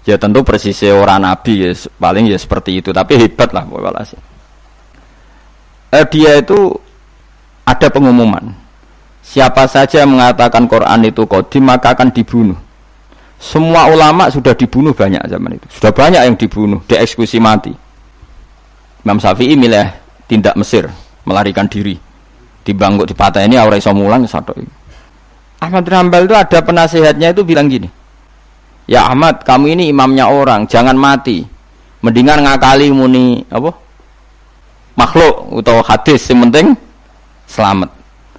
Ya 0.07 0.15
tentu 0.15 0.41
persis 0.41 0.79
orang 0.87 1.23
Nabi 1.23 1.67
ya 1.67 1.69
paling 1.99 2.31
ya 2.31 2.39
seperti 2.39 2.79
itu, 2.79 2.89
tapi 2.95 3.19
hebat 3.19 3.51
lah 3.51 3.67
walhasil. 3.67 4.17
Eh, 5.91 6.07
dia 6.07 6.39
itu 6.39 6.71
ada 7.67 7.91
pengumuman. 7.91 8.55
Siapa 9.21 9.67
saja 9.67 10.07
yang 10.07 10.15
mengatakan 10.15 10.65
Quran 10.65 11.03
itu 11.03 11.27
kodim 11.27 11.67
maka 11.67 11.91
akan 11.93 12.09
dibunuh. 12.15 12.57
Semua 13.41 13.91
ulama 13.91 14.31
sudah 14.31 14.55
dibunuh 14.55 14.95
banyak 14.95 15.21
zaman 15.27 15.59
itu. 15.59 15.67
Sudah 15.67 15.91
banyak 15.91 16.21
yang 16.23 16.35
dibunuh, 16.39 16.79
dieksekusi 16.87 17.41
mati. 17.43 17.73
Imam 19.01 19.17
Syafi'i 19.17 19.57
milih 19.57 19.89
tindak 20.29 20.53
Mesir, 20.57 20.85
melarikan 21.25 21.65
diri. 21.65 21.97
di 22.61 22.77
bangkuk 22.77 23.09
di 23.09 23.15
patah 23.17 23.41
ini 23.41 23.57
aura 23.57 23.77
iso 23.77 23.89
mulang 23.89 24.21
satu. 24.29 24.53
Ahmad 25.61 25.85
Hanbal 25.85 26.25
itu 26.25 26.35
ada 26.37 26.59
penasehatnya 26.61 27.33
itu 27.33 27.41
bilang 27.45 27.69
gini. 27.69 27.89
Ya 28.89 29.05
Ahmad, 29.05 29.45
kamu 29.45 29.77
ini 29.77 29.83
imamnya 29.93 30.29
orang, 30.29 30.65
jangan 30.65 30.97
mati. 30.97 31.45
Mendingan 32.01 32.41
ngakali 32.41 32.89
muni 32.89 33.45
apa? 33.49 33.69
Makhluk 34.97 35.61
atau 35.61 35.85
hadis 35.85 36.21
yang 36.33 36.49
penting 36.49 36.73
selamat. 37.45 37.89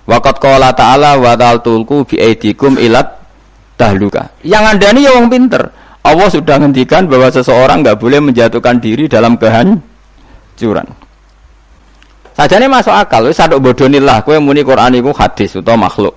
Waqat 0.02 0.36
qala 0.42 0.74
ta'ala 0.74 1.14
wa 1.14 1.38
tulku 1.62 2.02
bi 2.02 2.18
aidikum 2.18 2.74
ilat 2.74 3.06
tahluka. 3.78 4.34
Yang 4.42 4.64
Anda 4.66 4.86
ini 4.90 5.00
ya 5.06 5.14
wong 5.14 5.30
pinter. 5.30 5.62
Allah 6.02 6.26
sudah 6.26 6.58
ngendikan 6.58 7.06
bahwa 7.06 7.30
seseorang 7.30 7.86
nggak 7.86 8.02
boleh 8.02 8.18
menjatuhkan 8.18 8.82
diri 8.82 9.06
dalam 9.06 9.38
kehancuran. 9.38 9.91
Sajane 12.32 12.64
masuk 12.70 12.94
akal, 12.94 13.28
wis 13.28 13.36
sadok 13.36 13.60
bodonilah 13.60 14.24
kowe 14.24 14.38
muni 14.40 14.64
Quran 14.64 14.96
iku 14.96 15.12
hadis 15.12 15.52
utawa 15.58 15.88
makhluk. 15.88 16.16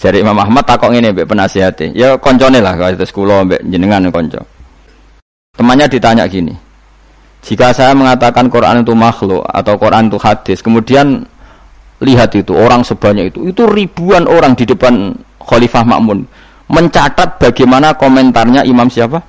Jadi 0.00 0.22
Imam 0.24 0.38
Ahmad 0.38 0.64
takok 0.64 0.96
ngene 0.96 1.12
mbek 1.12 1.28
penasihate. 1.28 1.92
Ya 1.92 2.16
koncone 2.16 2.62
lah 2.62 2.72
kalau 2.78 2.94
itu 2.94 3.04
kula 3.12 3.44
mbek 3.44 3.60
jenengan 3.68 4.06
konco. 4.08 4.40
Temannya 5.52 5.90
ditanya 5.90 6.24
gini. 6.24 6.54
Jika 7.44 7.72
saya 7.72 7.92
mengatakan 7.92 8.48
Quran 8.48 8.84
itu 8.84 8.92
makhluk 8.96 9.44
atau 9.44 9.74
Quran 9.76 10.08
itu 10.08 10.18
hadis, 10.20 10.60
kemudian 10.60 11.24
lihat 12.00 12.32
itu 12.32 12.52
orang 12.56 12.80
sebanyak 12.80 13.32
itu, 13.32 13.48
itu 13.48 13.62
ribuan 13.68 14.24
orang 14.24 14.56
di 14.56 14.64
depan 14.64 15.12
Khalifah 15.40 15.84
Makmun 15.84 16.24
mencatat 16.70 17.36
bagaimana 17.36 17.92
komentarnya 17.98 18.62
Imam 18.64 18.86
siapa? 18.86 19.20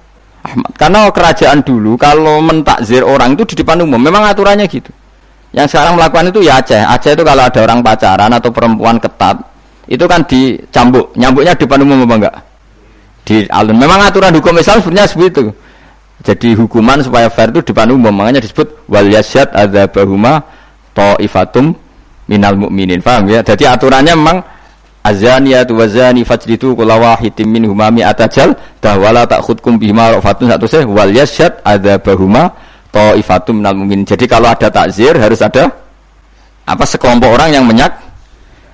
Ahmad. 0.41 0.71
Karena 0.73 0.99
kerajaan 1.13 1.61
dulu 1.61 1.95
kalau 1.95 2.41
mentakzir 2.41 3.05
orang 3.05 3.37
itu 3.37 3.53
di 3.53 3.55
depan 3.61 3.81
umum, 3.85 4.01
memang 4.01 4.25
aturannya 4.25 4.65
gitu. 4.65 4.89
Yang 5.51 5.75
sekarang 5.75 5.99
melakukan 5.99 6.31
itu 6.31 6.39
ya 6.47 6.63
Aceh. 6.63 6.79
Aceh 6.79 7.11
itu 7.13 7.23
kalau 7.27 7.43
ada 7.43 7.59
orang 7.61 7.83
pacaran 7.83 8.31
atau 8.31 8.49
perempuan 8.49 8.97
ketat, 8.97 9.37
itu 9.85 10.05
kan 10.07 10.23
dicambuk. 10.23 11.11
Nyambuknya 11.19 11.53
di 11.53 11.61
depan 11.67 11.79
umum 11.83 12.07
apa 12.07 12.15
enggak? 12.17 12.35
Di 13.27 13.35
alun. 13.51 13.77
Memang 13.77 13.99
aturan 14.01 14.31
hukum 14.33 14.55
Islam 14.57 14.79
sebenarnya 14.81 15.07
seperti 15.11 15.29
itu. 15.29 15.43
Jadi 16.21 16.49
hukuman 16.53 17.01
supaya 17.01 17.27
fair 17.33 17.49
itu 17.49 17.61
di 17.65 17.67
depan 17.73 17.91
umum. 17.91 18.13
Makanya 18.13 18.41
disebut 18.41 18.87
wal 18.87 19.09
yasyad 19.09 19.51
adzabahuma 19.51 20.41
ta'ifatum 20.95 21.75
minal 22.29 22.55
mukminin. 22.55 23.03
Paham 23.03 23.27
ya? 23.27 23.43
Jadi 23.43 23.67
aturannya 23.67 24.13
memang 24.15 24.37
azaniyatu 25.01 25.73
wazani 25.73 26.21
fajlitu 26.21 26.77
kula 26.77 26.97
wahidin 26.97 27.49
minhuma 27.49 27.89
mi'atajal 27.89 28.53
dahwala 28.77 29.25
takhudkum 29.25 29.81
bihima 29.81 30.13
rafatun 30.13 30.49
satu 30.49 30.65
seh 30.69 30.83
wal 30.85 31.09
yasyad 31.09 31.57
adzabahuma 31.65 32.53
ta'ifatum 32.93 33.63
minal 33.63 33.75
mukminin. 33.75 34.05
Jadi 34.05 34.25
kalau 34.29 34.51
ada 34.51 34.69
takzir 34.69 35.17
harus 35.17 35.41
ada 35.41 35.71
apa 36.67 36.83
sekelompok 36.85 37.29
orang 37.33 37.49
yang 37.55 37.65
menyak. 37.65 37.89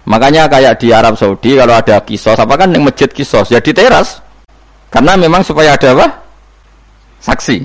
Makanya 0.07 0.47
kayak 0.47 0.79
di 0.79 0.95
Arab 0.95 1.19
Saudi 1.19 1.59
kalau 1.59 1.75
ada 1.75 1.99
kisos 1.99 2.39
apa 2.39 2.55
kan 2.55 2.71
yang 2.71 2.83
masjid 2.87 3.11
kisos? 3.11 3.51
Ya 3.51 3.59
teras. 3.59 4.23
Karena 4.87 5.19
memang 5.19 5.43
supaya 5.43 5.75
ada 5.75 5.91
apa? 5.91 6.07
Saksi. 7.19 7.59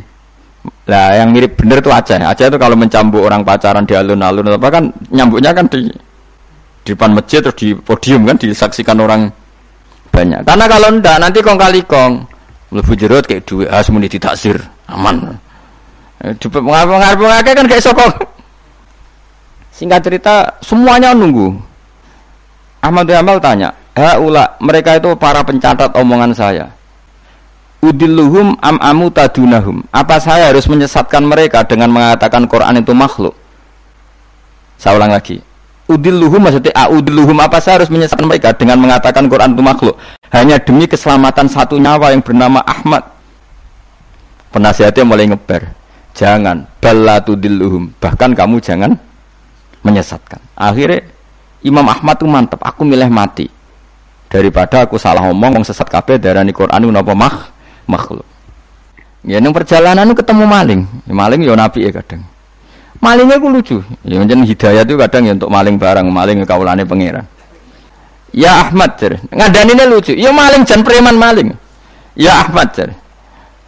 Lah 0.90 1.14
yang 1.14 1.30
mirip 1.30 1.54
bener 1.54 1.78
itu 1.78 1.90
Aceh. 1.90 2.18
Aceh 2.18 2.50
itu 2.50 2.58
kalau 2.58 2.74
mencambuk 2.74 3.22
orang 3.22 3.46
pacaran 3.46 3.86
di 3.86 3.94
alun-alun 3.94 4.58
apa 4.58 4.68
kan 4.70 4.90
nyambuknya 5.14 5.54
kan 5.54 5.66
di 5.70 5.86
di 6.82 6.94
depan 6.94 7.14
masjid 7.14 7.38
terus 7.38 7.56
di 7.58 7.74
podium 7.78 8.26
kan 8.26 8.36
disaksikan 8.38 8.98
orang 8.98 9.30
banyak 10.10 10.42
karena 10.42 10.64
kalau 10.66 10.88
ndak 10.98 11.16
nanti 11.22 11.38
kong 11.40 11.58
kali 11.58 11.80
kong 11.86 12.12
lebih 12.74 12.94
jerut 12.98 13.24
kayak 13.24 13.46
duit 13.46 13.68
asmuni 13.70 14.10
ditaksir 14.10 14.58
aman 14.90 15.38
Cepet 16.22 16.62
mengarep 16.62 17.18
mengarep 17.18 17.50
kan 17.58 17.66
kayak 17.66 17.82
sokong. 17.82 18.14
Singkat 19.74 20.00
cerita, 20.06 20.34
semuanya 20.62 21.10
nunggu. 21.10 21.58
Ahmad 22.78 23.10
Yamal 23.10 23.42
tanya, 23.42 23.74
Haula, 23.98 24.54
mereka 24.62 24.94
itu 24.94 25.10
para 25.18 25.42
pencatat 25.42 25.90
omongan 25.98 26.30
saya. 26.30 26.70
Udilluhum 27.82 28.54
am 28.62 28.78
amu 28.78 29.10
tadunahum. 29.10 29.82
Apa 29.90 30.22
saya 30.22 30.54
harus 30.54 30.70
menyesatkan 30.70 31.26
mereka 31.26 31.66
dengan 31.66 31.90
mengatakan 31.90 32.46
Quran 32.46 32.78
itu 32.78 32.94
makhluk? 32.94 33.34
Saya 34.78 35.02
ulang 35.02 35.10
lagi. 35.10 35.42
Udilluhum 35.90 36.46
maksudnya 36.46 36.70
udilluhum 36.94 37.34
apa 37.42 37.58
saya 37.58 37.82
harus 37.82 37.90
menyesatkan 37.90 38.22
mereka 38.24 38.54
dengan 38.54 38.78
mengatakan 38.78 39.26
Quran 39.26 39.58
itu 39.58 39.62
makhluk? 39.66 39.98
Hanya 40.30 40.56
demi 40.62 40.86
keselamatan 40.86 41.50
satu 41.50 41.74
nyawa 41.74 42.14
yang 42.14 42.22
bernama 42.22 42.62
Ahmad. 42.62 43.02
Penasihatnya 44.54 45.02
mulai 45.02 45.26
ngeber 45.26 45.66
jangan 46.14 46.68
ballatudilluhum 46.78 47.98
bahkan 47.98 48.30
kamu 48.30 48.62
jangan 48.62 48.94
menyesatkan. 49.82 50.38
Akhirnya 50.54 51.02
Imam 51.66 51.84
Ahmad 51.90 52.14
tuh 52.14 52.30
mantep 52.30 52.62
aku 52.62 52.86
milih 52.86 53.10
mati. 53.10 53.50
Daripada 54.30 54.88
aku 54.88 54.96
salah 54.96 55.28
ngomong 55.28 55.60
ngomong 55.60 55.64
sesat 55.66 55.90
kabeh 55.90 56.16
darani 56.16 56.54
Quran 56.56 56.88
napa 56.88 57.12
mah 57.12 57.52
makhluk. 57.90 58.24
Ya 59.26 59.42
nang 59.42 59.52
perjalanan 59.52 60.08
itu 60.08 60.24
ketemu 60.24 60.44
maling. 60.46 60.80
Maling 61.10 61.40
ya 61.44 61.52
nabi 61.58 61.84
ya 61.84 61.92
kadang 61.92 62.31
malingnya 63.02 63.36
aku 63.42 63.48
lucu. 63.50 63.78
Ya 64.06 64.22
jadi 64.22 64.46
hidayah 64.46 64.82
itu 64.86 64.94
kadang 64.94 65.22
ya 65.26 65.34
untuk 65.34 65.50
maling 65.50 65.76
barang 65.76 66.06
maling 66.06 66.46
kaulane 66.46 66.86
pangeran. 66.86 67.26
Ya 68.32 68.64
Ahmad 68.64 68.96
cer 68.96 69.18
ngadaninnya 69.28 69.90
lucu. 69.90 70.14
Ya 70.14 70.30
maling 70.30 70.62
jan 70.62 70.86
preman 70.86 71.18
maling. 71.18 71.50
Ya 72.14 72.46
Ahmad 72.46 72.70
cer 72.72 72.94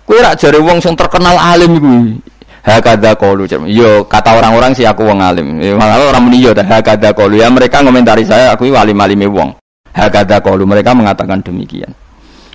Kue 0.05 0.21
rak 0.21 0.37
jare 0.37 0.61
wong 0.61 0.85
sing 0.85 0.93
terkenal 0.93 1.33
alim 1.41 1.81
kuwi 1.81 2.21
hakada 2.61 3.17
kolu 3.17 3.49
yo 3.65 4.05
kata 4.05 4.37
orang-orang 4.37 4.77
sih 4.77 4.85
aku 4.85 5.01
wong 5.01 5.21
alim. 5.21 5.61
Ya, 5.65 5.73
malah 5.77 6.13
orang 6.13 6.29
muni 6.29 6.45
yo 6.45 6.53
hakada 6.53 7.17
kolu 7.17 7.41
ya 7.41 7.49
mereka 7.49 7.81
ngomentari 7.81 8.25
saya 8.29 8.53
aku 8.53 8.69
wali 8.69 8.93
malime 8.93 9.25
wong. 9.25 9.57
Hakada 9.97 10.45
kolu 10.45 10.69
mereka 10.69 10.93
mengatakan 10.93 11.41
demikian. 11.41 11.89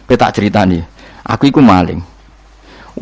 Kita 0.06 0.30
cerita 0.30 0.62
nih 0.62 0.82
aku 1.26 1.50
iku 1.50 1.58
maling. 1.58 1.98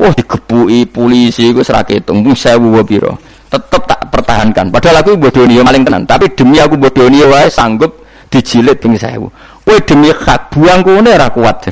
Wah 0.00 0.16
digebui 0.16 0.88
polisi 0.88 1.52
iku 1.52 1.60
serak 1.60 1.92
saya 2.32 2.56
buat 2.56 2.88
biro 2.88 3.27
tetep 3.48 3.82
tak 3.88 4.00
pertahankan. 4.12 4.68
Padahal 4.68 5.00
aku 5.00 5.16
bodoh 5.16 5.44
maling 5.44 5.82
tenan. 5.84 6.04
Tapi 6.04 6.32
demi 6.36 6.60
aku 6.60 6.76
bodoh 6.76 7.08
wae 7.08 7.48
sanggup 7.48 8.04
dijilid 8.28 8.76
ping 8.78 8.94
sewu. 8.94 9.32
Wah 9.64 9.80
demi 9.84 10.12
hak 10.12 10.52
buang 10.52 10.80
kune 10.84 11.10
ora 11.12 11.28
kuat 11.28 11.68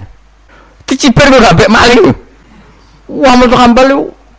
diciper 0.87 1.27
kok 1.27 1.43
gak 1.43 1.66
maling 1.66 2.14
wah 3.11 3.35
mau 3.35 3.47
kambal 3.51 3.89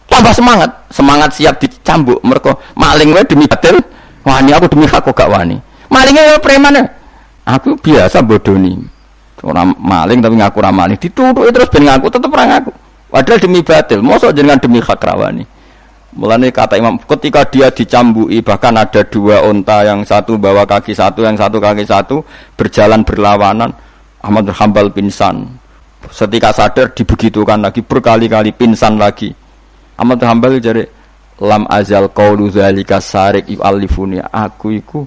tambah 0.08 0.34
semangat. 0.34 0.70
Semangat 0.90 1.30
siap 1.36 1.60
dicambuk 1.62 2.22
mereka. 2.26 2.58
Maling 2.74 3.14
wae 3.14 3.26
demi 3.26 3.46
batil 3.46 3.78
wani. 4.26 4.50
Aku 4.54 4.66
demi 4.70 4.86
hak 4.90 5.06
kok 5.06 5.14
gak 5.14 5.30
wani. 5.30 5.58
Malingnya 5.88 6.36
ya 6.36 6.38
preman 6.42 6.74
ya. 6.76 6.84
Aku 7.48 7.80
biasa 7.80 8.20
bodoni 8.20 8.76
orang 9.46 9.72
maling 9.80 10.20
tapi 10.20 10.36
ngaku 10.36 10.58
ramah 10.60 10.90
maling. 10.90 11.00
Dituduh 11.00 11.48
terus 11.54 11.70
ben 11.70 11.86
ngaku 11.86 12.12
tetep 12.12 12.30
orang 12.34 12.50
ngaku. 12.58 12.72
Padahal 13.08 13.40
demi 13.40 13.60
batil 13.64 14.00
mosok 14.04 14.36
jenengan 14.36 14.60
demi 14.60 14.84
hak 14.84 15.00
rawani 15.00 15.57
Mulanya 16.16 16.48
kata 16.56 16.80
Imam, 16.80 16.96
ketika 16.96 17.44
dia 17.44 17.68
dicambui 17.68 18.40
bahkan 18.40 18.72
ada 18.80 19.04
dua 19.04 19.44
onta 19.44 19.84
yang 19.84 20.08
satu 20.08 20.40
bawa 20.40 20.64
kaki 20.64 20.96
satu, 20.96 21.28
yang 21.28 21.36
satu 21.36 21.60
kaki 21.60 21.84
satu 21.84 22.24
berjalan 22.56 23.04
berlawanan. 23.04 23.76
Ahmad 24.24 24.50
Hambal 24.56 24.90
pingsan. 24.92 25.46
Setika 26.08 26.56
sadar 26.56 26.96
dibegitukan 26.96 27.60
lagi 27.60 27.84
berkali-kali 27.84 28.56
pingsan 28.56 28.96
lagi. 28.96 29.30
Ahmad 30.00 30.24
Hambal 30.24 30.58
jadi 30.64 30.88
lam 31.44 31.68
azal 31.70 32.10
qaulu 32.10 32.50
zalika 32.50 32.98
sarik 32.98 33.46
yu'allifuni 33.46 34.18
aku 34.24 34.74
iku 34.74 35.00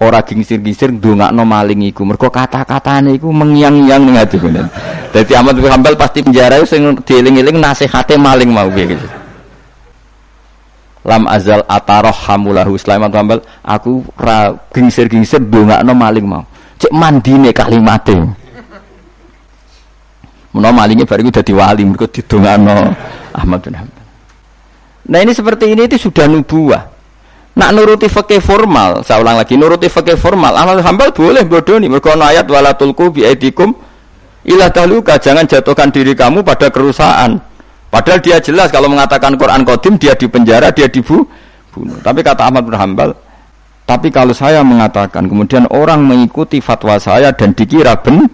ora 0.00 0.20
gingsir-gingsir 0.20 0.92
ndongakno 0.96 1.44
maling 1.44 1.88
iku 1.88 2.04
mergo 2.04 2.28
kata-katane 2.28 3.16
iku 3.16 3.32
mengiang-iang 3.32 4.02
ning 4.04 4.16
ati. 4.18 4.36
Dadi 5.12 5.32
Ahmad 5.36 5.56
Hambal 5.60 5.94
pasti 5.96 6.20
penjara 6.20 6.60
sing 6.68 7.00
dieling-eling 7.00 7.56
nasihate 7.56 8.16
maling 8.20 8.50
mau 8.52 8.68
piye 8.68 8.96
gitu. 8.96 9.06
Lam 11.06 11.24
azal 11.28 11.64
ataroh 11.64 12.12
hamulahu. 12.12 12.76
Sulaiman 12.76 13.12
Hambal 13.12 13.40
aku 13.64 14.04
ra 14.16 14.52
gingsir-gingsir 14.72 15.40
ndongakno 15.40 15.92
maling 15.96 16.26
mau. 16.26 16.44
Cek 16.80 16.92
mandine 16.96 17.52
kalimate 17.52 18.40
menawa 20.50 20.84
malingnya 20.84 21.06
baru 21.06 21.22
itu 21.26 21.30
dadi 21.30 21.52
wali 21.54 21.82
mergo 21.86 22.06
didongakno 22.10 22.90
Ahmad 23.34 23.58
bin 23.62 23.74
Hambal 23.78 24.02
nah 25.10 25.18
ini 25.22 25.32
seperti 25.34 25.74
ini 25.74 25.90
itu 25.90 26.06
sudah 26.06 26.30
nubuah. 26.30 26.82
Nak 27.50 27.70
nuruti 27.74 28.06
fakih 28.06 28.38
formal 28.38 29.02
saya 29.02 29.22
ulang 29.22 29.34
lagi 29.34 29.58
nuruti 29.58 29.90
fakih 29.90 30.14
formal 30.14 30.54
Ahmad 30.54 30.82
bin 30.82 30.86
Hambal 30.86 31.08
boleh 31.10 31.42
bodoni 31.46 31.86
mergo 31.90 32.14
ayat 32.14 32.46
walatulku 32.46 33.10
bi 33.10 33.26
aidikum 33.26 33.74
ila 34.46 34.70
tahluka 34.70 35.18
jangan 35.18 35.46
jatuhkan 35.46 35.90
diri 35.90 36.14
kamu 36.14 36.46
pada 36.46 36.70
kerusakan 36.70 37.42
Padahal 37.90 38.22
dia 38.22 38.38
jelas 38.38 38.70
kalau 38.70 38.86
mengatakan 38.86 39.34
Quran 39.34 39.66
Qadim 39.66 39.98
dia 39.98 40.14
dipenjara, 40.14 40.70
dia 40.70 40.86
dibunuh. 40.86 41.26
Tapi 42.06 42.22
kata 42.22 42.46
Ahmad 42.46 42.62
bin 42.62 42.78
Hambal, 42.78 43.10
tapi 43.82 44.14
kalau 44.14 44.30
saya 44.30 44.62
mengatakan 44.62 45.26
kemudian 45.26 45.66
orang 45.74 46.06
mengikuti 46.06 46.62
fatwa 46.62 46.94
saya 47.02 47.34
dan 47.34 47.50
dikira 47.50 47.98
ben, 47.98 48.30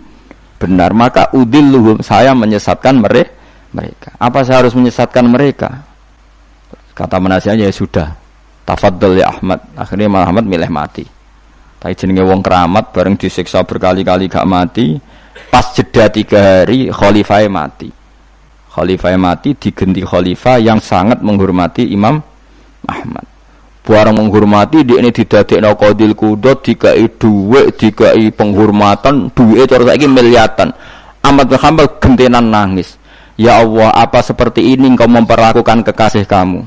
benar, 0.61 0.93
maka 0.93 1.33
udilluhum 1.33 2.05
saya 2.05 2.37
menyesatkan 2.37 3.01
mereka. 3.01 4.13
Apa 4.21 4.45
saya 4.45 4.65
harus 4.65 4.77
menyesatkan 4.77 5.25
mereka? 5.25 5.89
Kata 6.93 7.17
penasihatnya 7.17 7.69
ya 7.69 7.73
sudah. 7.73 8.09
Tafadhol 8.69 9.21
ya 9.21 9.33
Ahmad. 9.33 9.61
Akhirnya 9.77 10.09
malah 10.09 10.29
Ahmad 10.33 10.45
milih 10.45 10.69
mati. 10.69 11.05
Tapi 11.77 11.93
jenenge 11.93 12.25
wong 12.25 12.41
keramat 12.41 12.93
bareng 12.93 13.21
disiksa 13.21 13.65
berkali-kali 13.65 14.29
gak 14.33 14.49
mati. 14.49 14.97
Pas 15.53 15.73
jeda 15.77 16.09
tiga 16.09 16.65
hari 16.65 16.89
khalifah 16.89 17.45
mati 17.53 17.96
khalifah 18.77 19.17
mati 19.17 19.57
digenti 19.57 20.05
khalifah 20.05 20.61
yang 20.61 20.85
sangat 20.85 21.25
menghormati 21.25 21.89
Imam 21.89 22.21
Ahmad. 22.85 23.25
Barang 23.81 24.19
menghormati 24.19 24.85
di 24.85 24.99
ini 25.01 25.09
didadekno 25.09 25.73
qadil 25.79 26.13
kudot 26.13 26.61
dikai 26.61 27.09
dhuwit, 27.17 27.81
dikai 27.81 28.29
penghormatan, 28.35 29.33
duit 29.33 29.65
cara 29.65 29.95
saiki 29.95 30.11
miliatan. 30.11 30.69
Ahmad 31.25 31.47
bin 31.49 31.57
Hanbal 31.57 31.89
gentenan 32.03 32.51
nangis. 32.53 33.01
Ya 33.41 33.63
Allah, 33.63 33.95
apa 33.97 34.21
seperti 34.21 34.75
ini 34.75 34.91
engkau 34.91 35.07
memperlakukan 35.07 35.87
kekasih 35.87 36.27
kamu? 36.27 36.67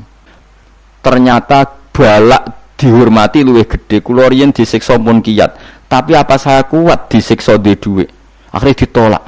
Ternyata 1.03 1.67
balak 1.91 2.73
dihormati 2.79 3.43
luwih 3.43 3.67
gede. 3.67 3.99
Kula 3.99 4.31
riyen 4.31 4.55
disiksa 4.55 4.95
pun 4.95 5.19
kiat. 5.19 5.83
Tapi 5.91 6.15
apa 6.15 6.39
saya 6.39 6.63
kuat 6.63 7.11
disiksa 7.11 7.59
di 7.59 7.75
duit? 7.75 8.07
Akhirnya 8.55 8.79
ditolak. 8.85 9.23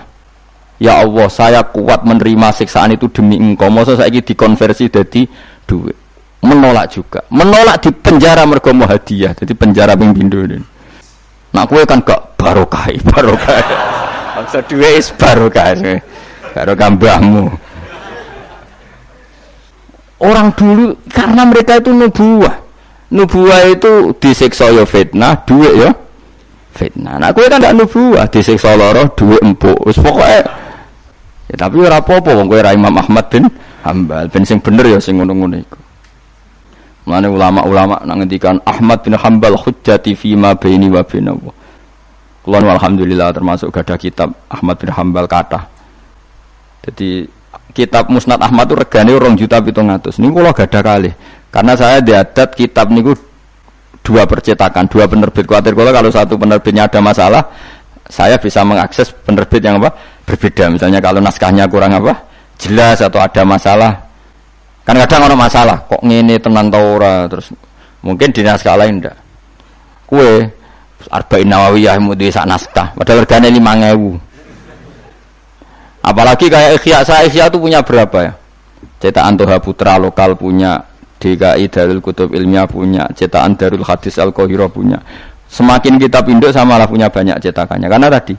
Ya 0.81 0.97
Allah, 0.97 1.29
saya 1.29 1.61
kuat 1.61 2.01
menerima 2.01 2.49
siksaan 2.57 2.97
itu 2.97 3.05
demi 3.13 3.37
engkau. 3.37 3.69
Masa 3.69 3.93
saya 3.93 4.09
ini 4.09 4.25
dikonversi 4.25 4.89
jadi 4.89 5.29
duit. 5.69 5.93
Menolak 6.41 6.89
juga. 6.89 7.21
Menolak 7.29 7.85
di 7.85 7.93
penjara 7.93 8.41
mergo 8.49 8.73
hadiah. 8.73 9.37
Jadi 9.37 9.53
penjara 9.53 9.93
ping 9.93 10.09
pindho 10.09 10.41
Nah, 11.53 11.69
kue 11.69 11.85
kan 11.85 12.01
gak 12.01 12.33
barokah, 12.33 12.89
barokah. 13.13 13.61
Maksud 14.41 14.65
duit 14.73 14.97
is 14.97 15.13
barokah. 15.13 15.77
Barokah 16.57 16.89
mbahmu. 16.97 17.45
Orang 20.17 20.49
dulu 20.57 20.97
karena 21.13 21.45
mereka 21.45 21.77
itu 21.77 21.93
nubuah. 21.93 22.57
Nubuah 23.13 23.69
itu 23.69 24.17
disiksa 24.17 24.73
ya 24.73 24.87
fitnah, 24.89 25.45
duit 25.45 25.77
ya 25.77 25.93
fitnah. 26.73 27.21
Nah, 27.21 27.29
kue 27.37 27.45
kan 27.45 27.61
gak 27.61 27.77
nubuah, 27.77 28.25
disiksa 28.33 28.73
loro, 28.73 29.13
duit 29.13 29.45
empuk. 29.45 29.77
Wis 29.85 30.01
Ya, 31.51 31.67
tapi 31.67 31.83
ora 31.83 31.99
apa-apa 31.99 32.31
wong 32.31 32.47
kowe 32.47 32.63
Imam 32.63 32.95
Ahmad 32.95 33.27
bin 33.27 33.43
Hambal, 33.83 34.31
ben 34.31 34.47
sing 34.47 34.63
bener 34.63 34.87
ya 34.87 34.99
sing 35.03 35.19
ngono-ngono 35.19 35.59
iku. 35.59 35.79
Mane 37.11 37.27
ulama-ulama 37.27 37.99
nang 38.07 38.23
ngendikan 38.23 38.55
Ahmad 38.63 39.03
bin 39.03 39.19
Hambal 39.19 39.59
hujjati 39.59 40.15
fi 40.15 40.37
ma 40.39 40.55
baini 40.55 40.87
wa 40.87 41.03
bainahu. 41.03 41.51
Kulon 42.47 42.71
alhamdulillah 42.71 43.35
termasuk 43.35 43.67
gada 43.73 43.99
kitab 43.99 44.31
Ahmad 44.47 44.79
bin 44.79 44.95
Hambal 44.95 45.27
kata. 45.27 45.67
Jadi 46.87 47.27
kitab 47.75 48.07
Musnad 48.07 48.39
Ahmad 48.39 48.71
itu 48.71 48.75
regane 48.79 49.11
rong 49.17 49.35
juta 49.35 49.59
pitung 49.59 49.91
atus. 49.91 50.23
Ini 50.23 50.31
kalau 50.31 50.55
gada 50.55 50.79
kali. 50.79 51.11
Karena 51.51 51.73
saya 51.75 51.99
diadat 51.99 52.55
kitab 52.55 52.87
niku 52.95 53.11
dua 54.01 54.23
percetakan, 54.25 54.87
dua 54.87 55.05
penerbit. 55.05 55.45
Kalau 55.45 55.91
kalau 55.91 56.09
satu 56.09 56.39
penerbitnya 56.39 56.87
ada 56.87 57.03
masalah, 57.03 57.43
saya 58.11 58.35
bisa 58.35 58.67
mengakses 58.67 59.15
penerbit 59.23 59.63
yang 59.63 59.79
apa 59.79 59.95
berbeda. 60.27 60.67
Misalnya 60.67 60.99
kalau 60.99 61.23
naskahnya 61.23 61.63
kurang 61.71 61.95
apa 61.95 62.27
jelas 62.59 62.99
atau 62.99 63.23
ada 63.23 63.47
masalah. 63.47 64.11
Kan 64.83 64.97
kadang 64.97 65.29
ada 65.29 65.37
masalah, 65.37 65.77
kok 65.87 66.01
ngene 66.03 66.41
tenan 66.41 66.67
taura 66.67 67.29
terus 67.29 67.53
mungkin 68.03 68.33
di 68.33 68.41
naskah 68.43 68.75
lain 68.75 68.99
ndak. 68.99 69.15
Kue 70.09 70.43
Arba'in 71.07 71.49
Nawawiyah 71.49 71.97
mau 71.97 72.13
di 72.13 72.29
naskah, 72.29 72.93
padahal 72.93 73.25
regane 73.25 73.49
5000. 73.49 74.19
Apalagi 76.01 76.45
kayak 76.49 76.81
Ikhya 76.81 77.05
saya 77.05 77.29
Ikhya 77.29 77.49
itu 77.53 77.57
punya 77.61 77.85
berapa 77.85 78.17
ya? 78.25 78.33
Cetakan 79.01 79.37
Toha 79.37 79.57
Putra 79.61 79.97
lokal 80.01 80.33
punya, 80.37 80.81
DKI 81.21 81.69
Darul 81.69 82.01
Kutub 82.01 82.33
Ilmiah 82.33 82.65
punya, 82.65 83.05
cetakan 83.13 83.53
Darul 83.53 83.85
Hadis 83.85 84.17
Al 84.17 84.33
Qahira 84.33 84.65
punya. 84.69 84.97
Semakin 85.51 85.99
kita 85.99 86.23
pinduk 86.23 86.55
sama 86.55 86.79
lah 86.79 86.87
punya 86.87 87.11
banyak 87.11 87.35
cetakannya. 87.43 87.91
Karena 87.91 88.07
tadi 88.07 88.33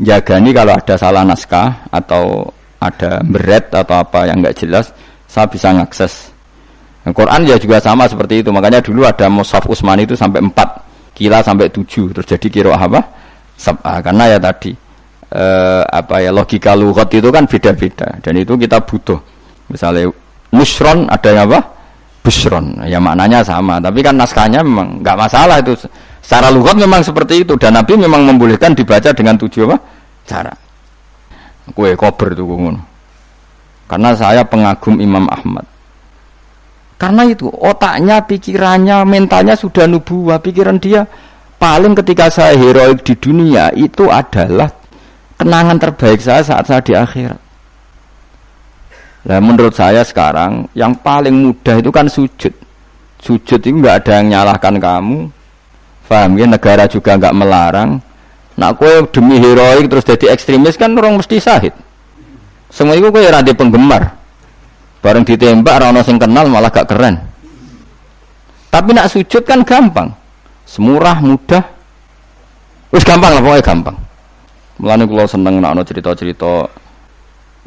jagani 0.00 0.50
kalau 0.56 0.72
ada 0.72 0.94
salah 0.96 1.20
naskah 1.20 1.92
atau 1.92 2.48
ada 2.80 3.20
beret 3.20 3.68
atau 3.68 4.00
apa 4.00 4.24
yang 4.24 4.40
nggak 4.40 4.56
jelas 4.64 4.88
saya 5.28 5.44
bisa 5.44 5.76
ngakses. 5.76 6.32
Al 7.04 7.12
Quran 7.12 7.44
ya 7.44 7.60
juga 7.60 7.76
sama 7.84 8.08
seperti 8.08 8.40
itu. 8.40 8.48
Makanya 8.48 8.80
dulu 8.80 9.04
ada 9.04 9.28
Mushaf 9.28 9.68
Usman 9.68 10.08
itu 10.08 10.16
sampai 10.16 10.40
4 10.40 11.12
kila 11.12 11.44
sampai 11.44 11.68
7 11.68 11.84
terus 12.16 12.24
jadi 12.24 12.46
kiro 12.48 12.72
apa? 12.72 13.02
Sabah 13.60 14.00
karena 14.00 14.34
ya 14.34 14.38
tadi 14.40 14.72
eh, 15.30 15.82
apa 15.84 16.16
ya 16.24 16.32
logika 16.32 16.72
lugat 16.72 17.12
itu 17.12 17.28
kan 17.28 17.44
beda-beda. 17.44 18.08
Dan 18.24 18.40
itu 18.40 18.56
kita 18.56 18.80
butuh. 18.80 19.20
Misalnya 19.68 20.08
musron 20.48 21.12
ada 21.12 21.28
yang 21.28 21.44
apa? 21.52 21.60
Busron. 22.24 22.88
Ya 22.88 22.96
maknanya 22.96 23.44
sama. 23.44 23.76
Tapi 23.84 24.00
kan 24.00 24.16
naskahnya 24.16 24.64
memang 24.64 25.04
nggak 25.04 25.16
masalah 25.18 25.60
itu 25.60 25.76
Secara 26.24 26.48
lugat 26.48 26.80
memang 26.80 27.04
seperti 27.04 27.44
itu 27.44 27.52
dan 27.60 27.76
Nabi 27.76 28.00
memang 28.00 28.24
membolehkan 28.24 28.72
dibaca 28.72 29.12
dengan 29.12 29.36
tujuh 29.36 29.68
apa? 29.68 29.76
Cara. 30.24 30.54
Kue 31.76 31.92
kober 32.00 32.32
itu 32.32 32.48
ngono. 32.48 32.80
Karena 33.84 34.16
saya 34.16 34.40
pengagum 34.40 34.96
Imam 35.04 35.28
Ahmad. 35.28 35.68
Karena 36.96 37.28
itu 37.28 37.52
otaknya, 37.52 38.24
pikirannya, 38.24 39.04
mentalnya 39.04 39.52
sudah 39.52 39.84
nubuah. 39.84 40.40
Pikiran 40.40 40.80
dia 40.80 41.04
paling 41.60 41.92
ketika 41.92 42.32
saya 42.32 42.56
heroik 42.56 43.04
di 43.04 43.12
dunia 43.20 43.68
itu 43.76 44.08
adalah 44.08 44.72
kenangan 45.36 45.76
terbaik 45.76 46.24
saya 46.24 46.40
saat 46.40 46.64
saya 46.64 46.80
di 46.80 46.96
akhirat. 46.96 47.40
Nah, 49.24 49.40
menurut 49.40 49.76
saya 49.76 50.00
sekarang 50.00 50.68
yang 50.72 50.96
paling 51.04 51.36
mudah 51.36 51.76
itu 51.80 51.92
kan 51.92 52.08
sujud. 52.08 52.52
Sujud 53.20 53.60
itu 53.60 53.76
nggak 53.76 54.04
ada 54.04 54.20
yang 54.20 54.36
nyalahkan 54.36 54.76
kamu, 54.76 55.28
Paham 56.04 56.36
ya 56.36 56.44
negara 56.44 56.84
juga 56.84 57.16
nggak 57.16 57.34
melarang. 57.36 58.00
Nak 58.54 58.72
kue 58.78 59.02
demi 59.10 59.40
heroik 59.42 59.90
terus 59.90 60.06
jadi 60.06 60.30
ekstremis 60.30 60.78
kan 60.78 60.94
orang 60.94 61.18
mesti 61.18 61.42
sahid. 61.42 61.74
Semua 62.70 62.94
itu 62.94 63.10
kue 63.10 63.24
rada 63.26 63.50
penggemar. 63.50 64.14
Bareng 65.04 65.26
ditembak 65.26 65.84
orang 65.84 66.00
sing 66.00 66.16
kenal 66.16 66.48
malah 66.48 66.72
gak 66.72 66.88
keren. 66.88 67.20
Tapi 68.72 68.90
nak 68.96 69.12
sujud 69.12 69.44
kan 69.44 69.60
gampang. 69.60 70.08
Semurah, 70.64 71.20
mudah. 71.20 71.60
Wis 72.88 73.04
gampang 73.04 73.36
lah 73.36 73.42
pokoknya 73.44 73.62
gampang. 73.62 73.96
Mulane 74.80 75.04
kula 75.04 75.28
seneng 75.28 75.60
nak 75.60 75.76
cerita-cerita 75.84 76.66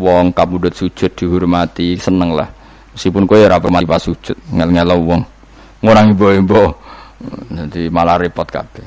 wong 0.01 0.33
kabudut 0.33 0.73
sujud 0.73 1.13
dihormati, 1.13 1.95
seneng 2.01 2.33
lah. 2.33 2.49
Meskipun 2.97 3.29
kowe 3.29 3.37
ora 3.37 3.61
pernah 3.61 3.85
pas 3.85 4.01
sujud, 4.01 4.33
ngel-ngelo 4.49 4.97
wong. 4.97 5.21
Ngurang 5.85 6.17
ibu-ibu 6.17 6.73
Nanti 7.49 7.89
malah 7.89 8.21
repot 8.21 8.45
kabeh. 8.45 8.85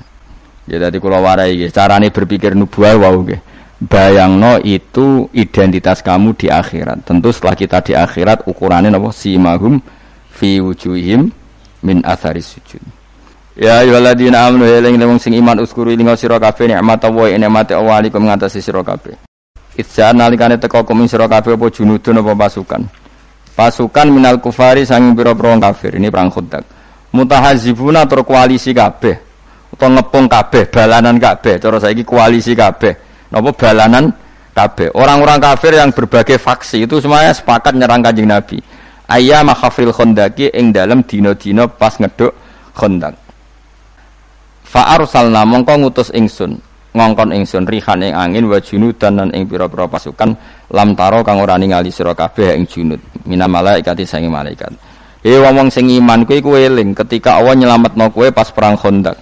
Ya 0.70 0.78
tadi 0.78 1.03
kalau 1.03 1.18
warai 1.26 1.59
cara 1.66 1.99
carane 1.99 2.14
berpikir 2.14 2.55
nubuah 2.55 2.95
wow 2.95 3.18
bayang 3.81 4.39
no 4.39 4.61
itu 4.62 5.26
identitas 5.35 6.05
kamu 6.05 6.39
di 6.39 6.47
akhirat. 6.47 7.03
Tentu 7.03 7.35
setelah 7.35 7.57
kita 7.59 7.78
di 7.83 7.93
akhirat 7.97 8.47
ukurannya 8.47 8.95
si 9.11 9.35
Simahum 9.35 9.83
fi 10.31 10.62
wujuhim 10.62 11.26
min 11.83 11.97
atharis 12.07 12.55
sujud. 12.55 12.83
Ya 13.59 13.83
ayyuhalladzina 13.83 14.47
amanu 14.47 14.64
ya 14.68 14.78
eling 14.78 15.01
wong 15.03 15.18
sing 15.18 15.35
iman 15.35 15.59
uskuru 15.59 15.91
ing 15.91 16.07
sira 16.14 16.39
kabeh 16.39 16.70
nikmat 16.70 17.03
Allah 17.03 17.35
nikmate 17.35 17.74
Allah 17.74 17.99
alikum 17.99 18.22
ngatasi 18.22 18.62
sira 18.62 18.87
kabeh. 18.87 19.18
Itza 19.74 20.14
nalikane 20.14 20.55
teko 20.55 20.87
kumin 20.87 21.11
sira 21.11 21.26
kabeh 21.26 21.59
apa 21.59 21.66
junudun 21.66 22.22
apa 22.22 22.33
pasukan. 22.47 22.83
Pasukan 23.59 24.07
minal 24.09 24.39
kufari 24.39 24.87
sanging 24.87 25.18
pira-pira 25.18 25.59
kafir. 25.59 25.99
Ini 25.99 26.09
perang 26.09 26.31
Khandaq 26.31 26.80
mutahazibuna 27.14 28.06
tur 28.06 28.22
koalisi 28.26 28.74
kabeh. 28.74 29.16
Utawa 29.70 30.02
ngepung 30.02 30.26
kabeh 30.26 30.66
balanan 30.66 31.16
kabeh. 31.16 31.62
Cara 31.62 31.78
saiki 31.78 32.02
koalisi 32.02 32.58
kabeh. 32.58 32.92
Napa 33.30 33.50
balanan 33.54 34.11
kabeh? 34.50 34.90
Orang-orang 34.94 35.38
kafir 35.38 35.78
yang 35.78 35.94
berbagai 35.94 36.42
faksi 36.42 36.90
itu 36.90 36.98
semuanya 36.98 37.30
sepakat 37.30 37.74
nyerang 37.78 38.02
kanjeng 38.02 38.26
Nabi. 38.26 38.58
Ayam 39.11 39.50
khafril 39.50 39.90
khondaki 39.90 40.54
ing 40.54 40.70
dalam 40.70 41.02
dino-dino 41.02 41.66
pas 41.66 41.98
ngeduk 41.98 42.30
khondak. 42.74 43.18
Fa 44.62 44.94
arsalna 44.94 45.42
mongko 45.42 45.82
ngutus 45.82 46.14
ingsun 46.14 46.62
ngongkon 46.90 47.30
ingsun 47.34 47.66
rihan 47.70 48.02
ing 48.02 48.14
angin 48.14 48.50
wa 48.50 48.58
junudan 48.58 49.18
dan 49.18 49.28
ing 49.30 49.46
pira-pira 49.46 49.86
pasukan 49.86 50.34
lam 50.74 50.88
taro 50.98 51.22
kang 51.22 51.38
ora 51.38 51.54
ningali 51.54 51.94
sira 51.94 52.18
kabeh 52.18 52.58
ing 52.58 52.66
junud 52.66 52.98
mina 53.30 53.46
malaikat 53.46 53.94
sange 54.02 54.26
malaikat 54.26 54.74
he 55.20 55.36
wong 55.36 55.68
sing 55.68 55.88
iman 55.88 56.24
kuwi 56.24 56.40
kuwi 56.40 56.68
eling. 56.68 56.96
Ketika 56.96 57.40
Allah 57.40 57.56
nyelametno 57.56 58.08
kowe 58.12 58.28
pas 58.32 58.48
perang 58.52 58.76
Khandaq. 58.76 59.16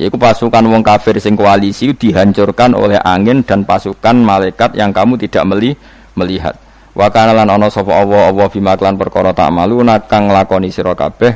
Yaiku 0.00 0.16
pasukan 0.16 0.64
wong 0.72 0.80
kafir 0.80 1.20
sing 1.20 1.36
koalisi 1.36 1.92
dihancurkan 1.92 2.72
oleh 2.72 2.96
angin 2.96 3.44
dan 3.44 3.68
pasukan 3.68 4.16
malaikat 4.24 4.72
yang 4.72 4.88
kamu 4.88 5.20
tidak 5.20 5.44
meli 5.44 5.76
melihat. 6.16 6.56
Wa 6.96 7.12
kana 7.12 7.36
lan 7.36 7.48
ana 7.48 7.68
sapa 7.68 7.92
Allah 7.92 8.32
Allah 8.32 8.48
bima 8.48 8.72
klan 8.76 8.96
perkara 8.96 9.32
tak 9.36 9.52
malu 9.52 9.80
kang 10.08 10.28
lakoni 10.32 10.68
sira 10.72 10.96
kabeh 10.96 11.32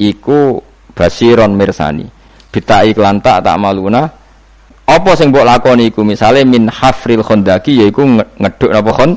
iku 0.00 0.60
basiron 0.96 1.52
mirsani. 1.52 2.08
Bitai 2.52 2.96
klan 2.96 3.20
tak 3.20 3.44
tak 3.44 3.56
maluna 3.60 4.04
apa 4.82 5.10
sing 5.16 5.32
mbok 5.32 5.44
lakoni 5.44 5.88
iku? 5.88 6.04
Misale 6.04 6.44
min 6.44 6.68
hafril 6.68 7.24
khondaki 7.24 7.80
yaiku 7.84 8.04
ngeduk 8.40 8.70
napa 8.72 8.90
khon 8.92 9.10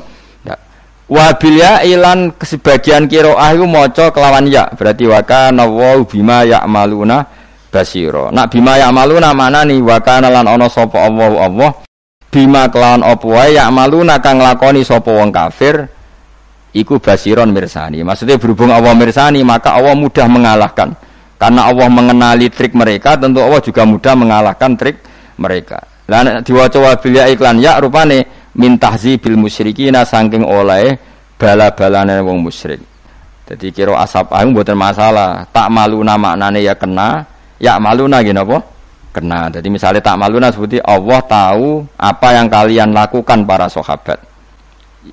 wa 1.06 1.26
bil 1.38 1.56
ya 1.58 1.86
ilan 1.86 2.34
sebagian 2.42 3.06
qiraah 3.06 3.54
iku 3.54 3.66
maca 3.66 4.10
kelawan 4.10 4.50
ya 4.50 4.66
berarti 4.74 5.06
wa 5.06 5.22
kana 5.22 5.62
wa 5.62 6.02
bima 6.02 6.42
ya'maluna 6.42 7.22
basira 7.70 8.32
nak 8.32 8.48
bima 8.48 8.80
ya'maluna 8.80 9.36
mana 9.36 9.60
nih? 9.68 9.84
Wa 9.84 10.00
kana 10.00 10.32
lan 10.32 10.48
ana 10.48 10.66
sapa 10.70 11.04
Allah 11.04 11.30
Allah. 11.36 11.70
Bima 12.32 12.68
kelawan 12.72 13.04
apa 13.04 13.26
wae? 13.28 13.56
Ya'maluna 13.56 14.18
kang 14.24 14.40
lakoni 14.40 14.80
sapa 14.82 15.12
wong 15.12 15.28
kafir 15.28 15.84
iku 16.72 16.96
basiron 17.00 17.52
mirsani. 17.52 18.00
Maksudnya 18.00 18.40
berhubung 18.40 18.72
Allah 18.72 18.92
mirsani 18.96 19.44
maka 19.44 19.76
Allah 19.76 19.92
mudah 19.92 20.26
mengalahkan. 20.28 20.92
Karena 21.36 21.68
Allah 21.68 21.88
mengenali 21.92 22.48
trik 22.48 22.72
mereka 22.72 23.20
tentu 23.20 23.44
Allah 23.44 23.60
juga 23.60 23.84
mudah 23.84 24.14
mengalahkan 24.16 24.72
trik 24.72 25.04
mereka. 25.36 25.84
Nek 26.08 26.46
diwaca 26.46 26.78
wabil 26.80 27.18
iklan 27.18 27.60
ya 27.60 27.76
rupane 27.76 28.35
min 28.56 28.80
tahzibil 28.80 29.36
musyrikina 29.36 30.02
saking 30.02 30.42
oleh 30.42 30.96
bala-balane 31.36 32.18
wong 32.24 32.40
musyrik. 32.40 32.80
Jadi 33.46 33.70
kira 33.70 33.94
asap 34.02 34.34
agung 34.34 34.58
buatan 34.58 34.74
masalah. 34.74 35.46
Tak 35.54 35.70
maluna 35.70 36.18
maknane 36.18 36.66
ya 36.66 36.74
kena, 36.74 37.22
ya 37.62 37.78
maluna 37.78 38.18
gini 38.24 38.42
apa? 38.42 38.58
Kena. 39.14 39.46
Jadi 39.52 39.68
misalnya 39.70 40.02
tak 40.02 40.18
maluna 40.18 40.50
seperti 40.50 40.82
Allah 40.82 41.20
tahu 41.22 41.86
apa 41.94 42.28
yang 42.34 42.50
kalian 42.50 42.90
lakukan 42.90 43.46
para 43.46 43.70
sahabat. 43.70 44.18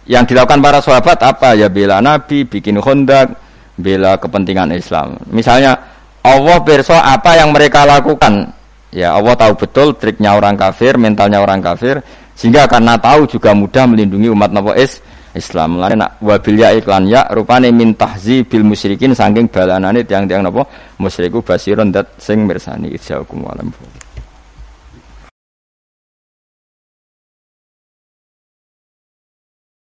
Yang 0.10 0.34
dilakukan 0.34 0.60
para 0.66 0.82
sahabat 0.82 1.22
apa? 1.22 1.54
Ya 1.54 1.70
bela 1.70 2.02
Nabi, 2.02 2.42
bikin 2.50 2.82
hondak, 2.82 3.38
bela 3.78 4.18
kepentingan 4.18 4.74
Islam. 4.74 5.22
Misalnya 5.30 5.78
Allah 6.26 6.58
berso 6.66 6.98
apa 6.98 7.38
yang 7.38 7.54
mereka 7.54 7.86
lakukan 7.86 8.50
Ya 8.94 9.18
Allah 9.18 9.34
tahu 9.34 9.58
betul 9.58 9.98
triknya 9.98 10.38
orang 10.38 10.54
kafir, 10.54 11.02
mentalnya 11.02 11.42
orang 11.42 11.66
kafir, 11.66 12.06
sehingga 12.34 12.66
karena 12.66 12.98
tahu 12.98 13.30
juga 13.30 13.54
mudah 13.54 13.86
melindungi 13.86 14.30
umat 14.34 14.50
Nabi 14.50 14.74
is 14.82 15.00
Islam. 15.34 15.82
Lain 15.82 15.98
nak 15.98 16.22
wabilya 16.22 16.78
iklan 16.78 17.10
ya 17.10 17.26
rupane 17.34 17.74
min 17.74 17.98
bil 17.98 18.64
musyrikin 18.66 19.18
saking 19.18 19.50
balanane 19.50 20.06
tiang-tiang 20.06 20.46
napa 20.46 20.66
musyriku 21.02 21.42
basiron 21.42 21.90
dat 21.90 22.14
sing 22.22 22.46
mirsani 22.46 22.94
ijaukum 22.94 23.42
walam. 23.42 23.74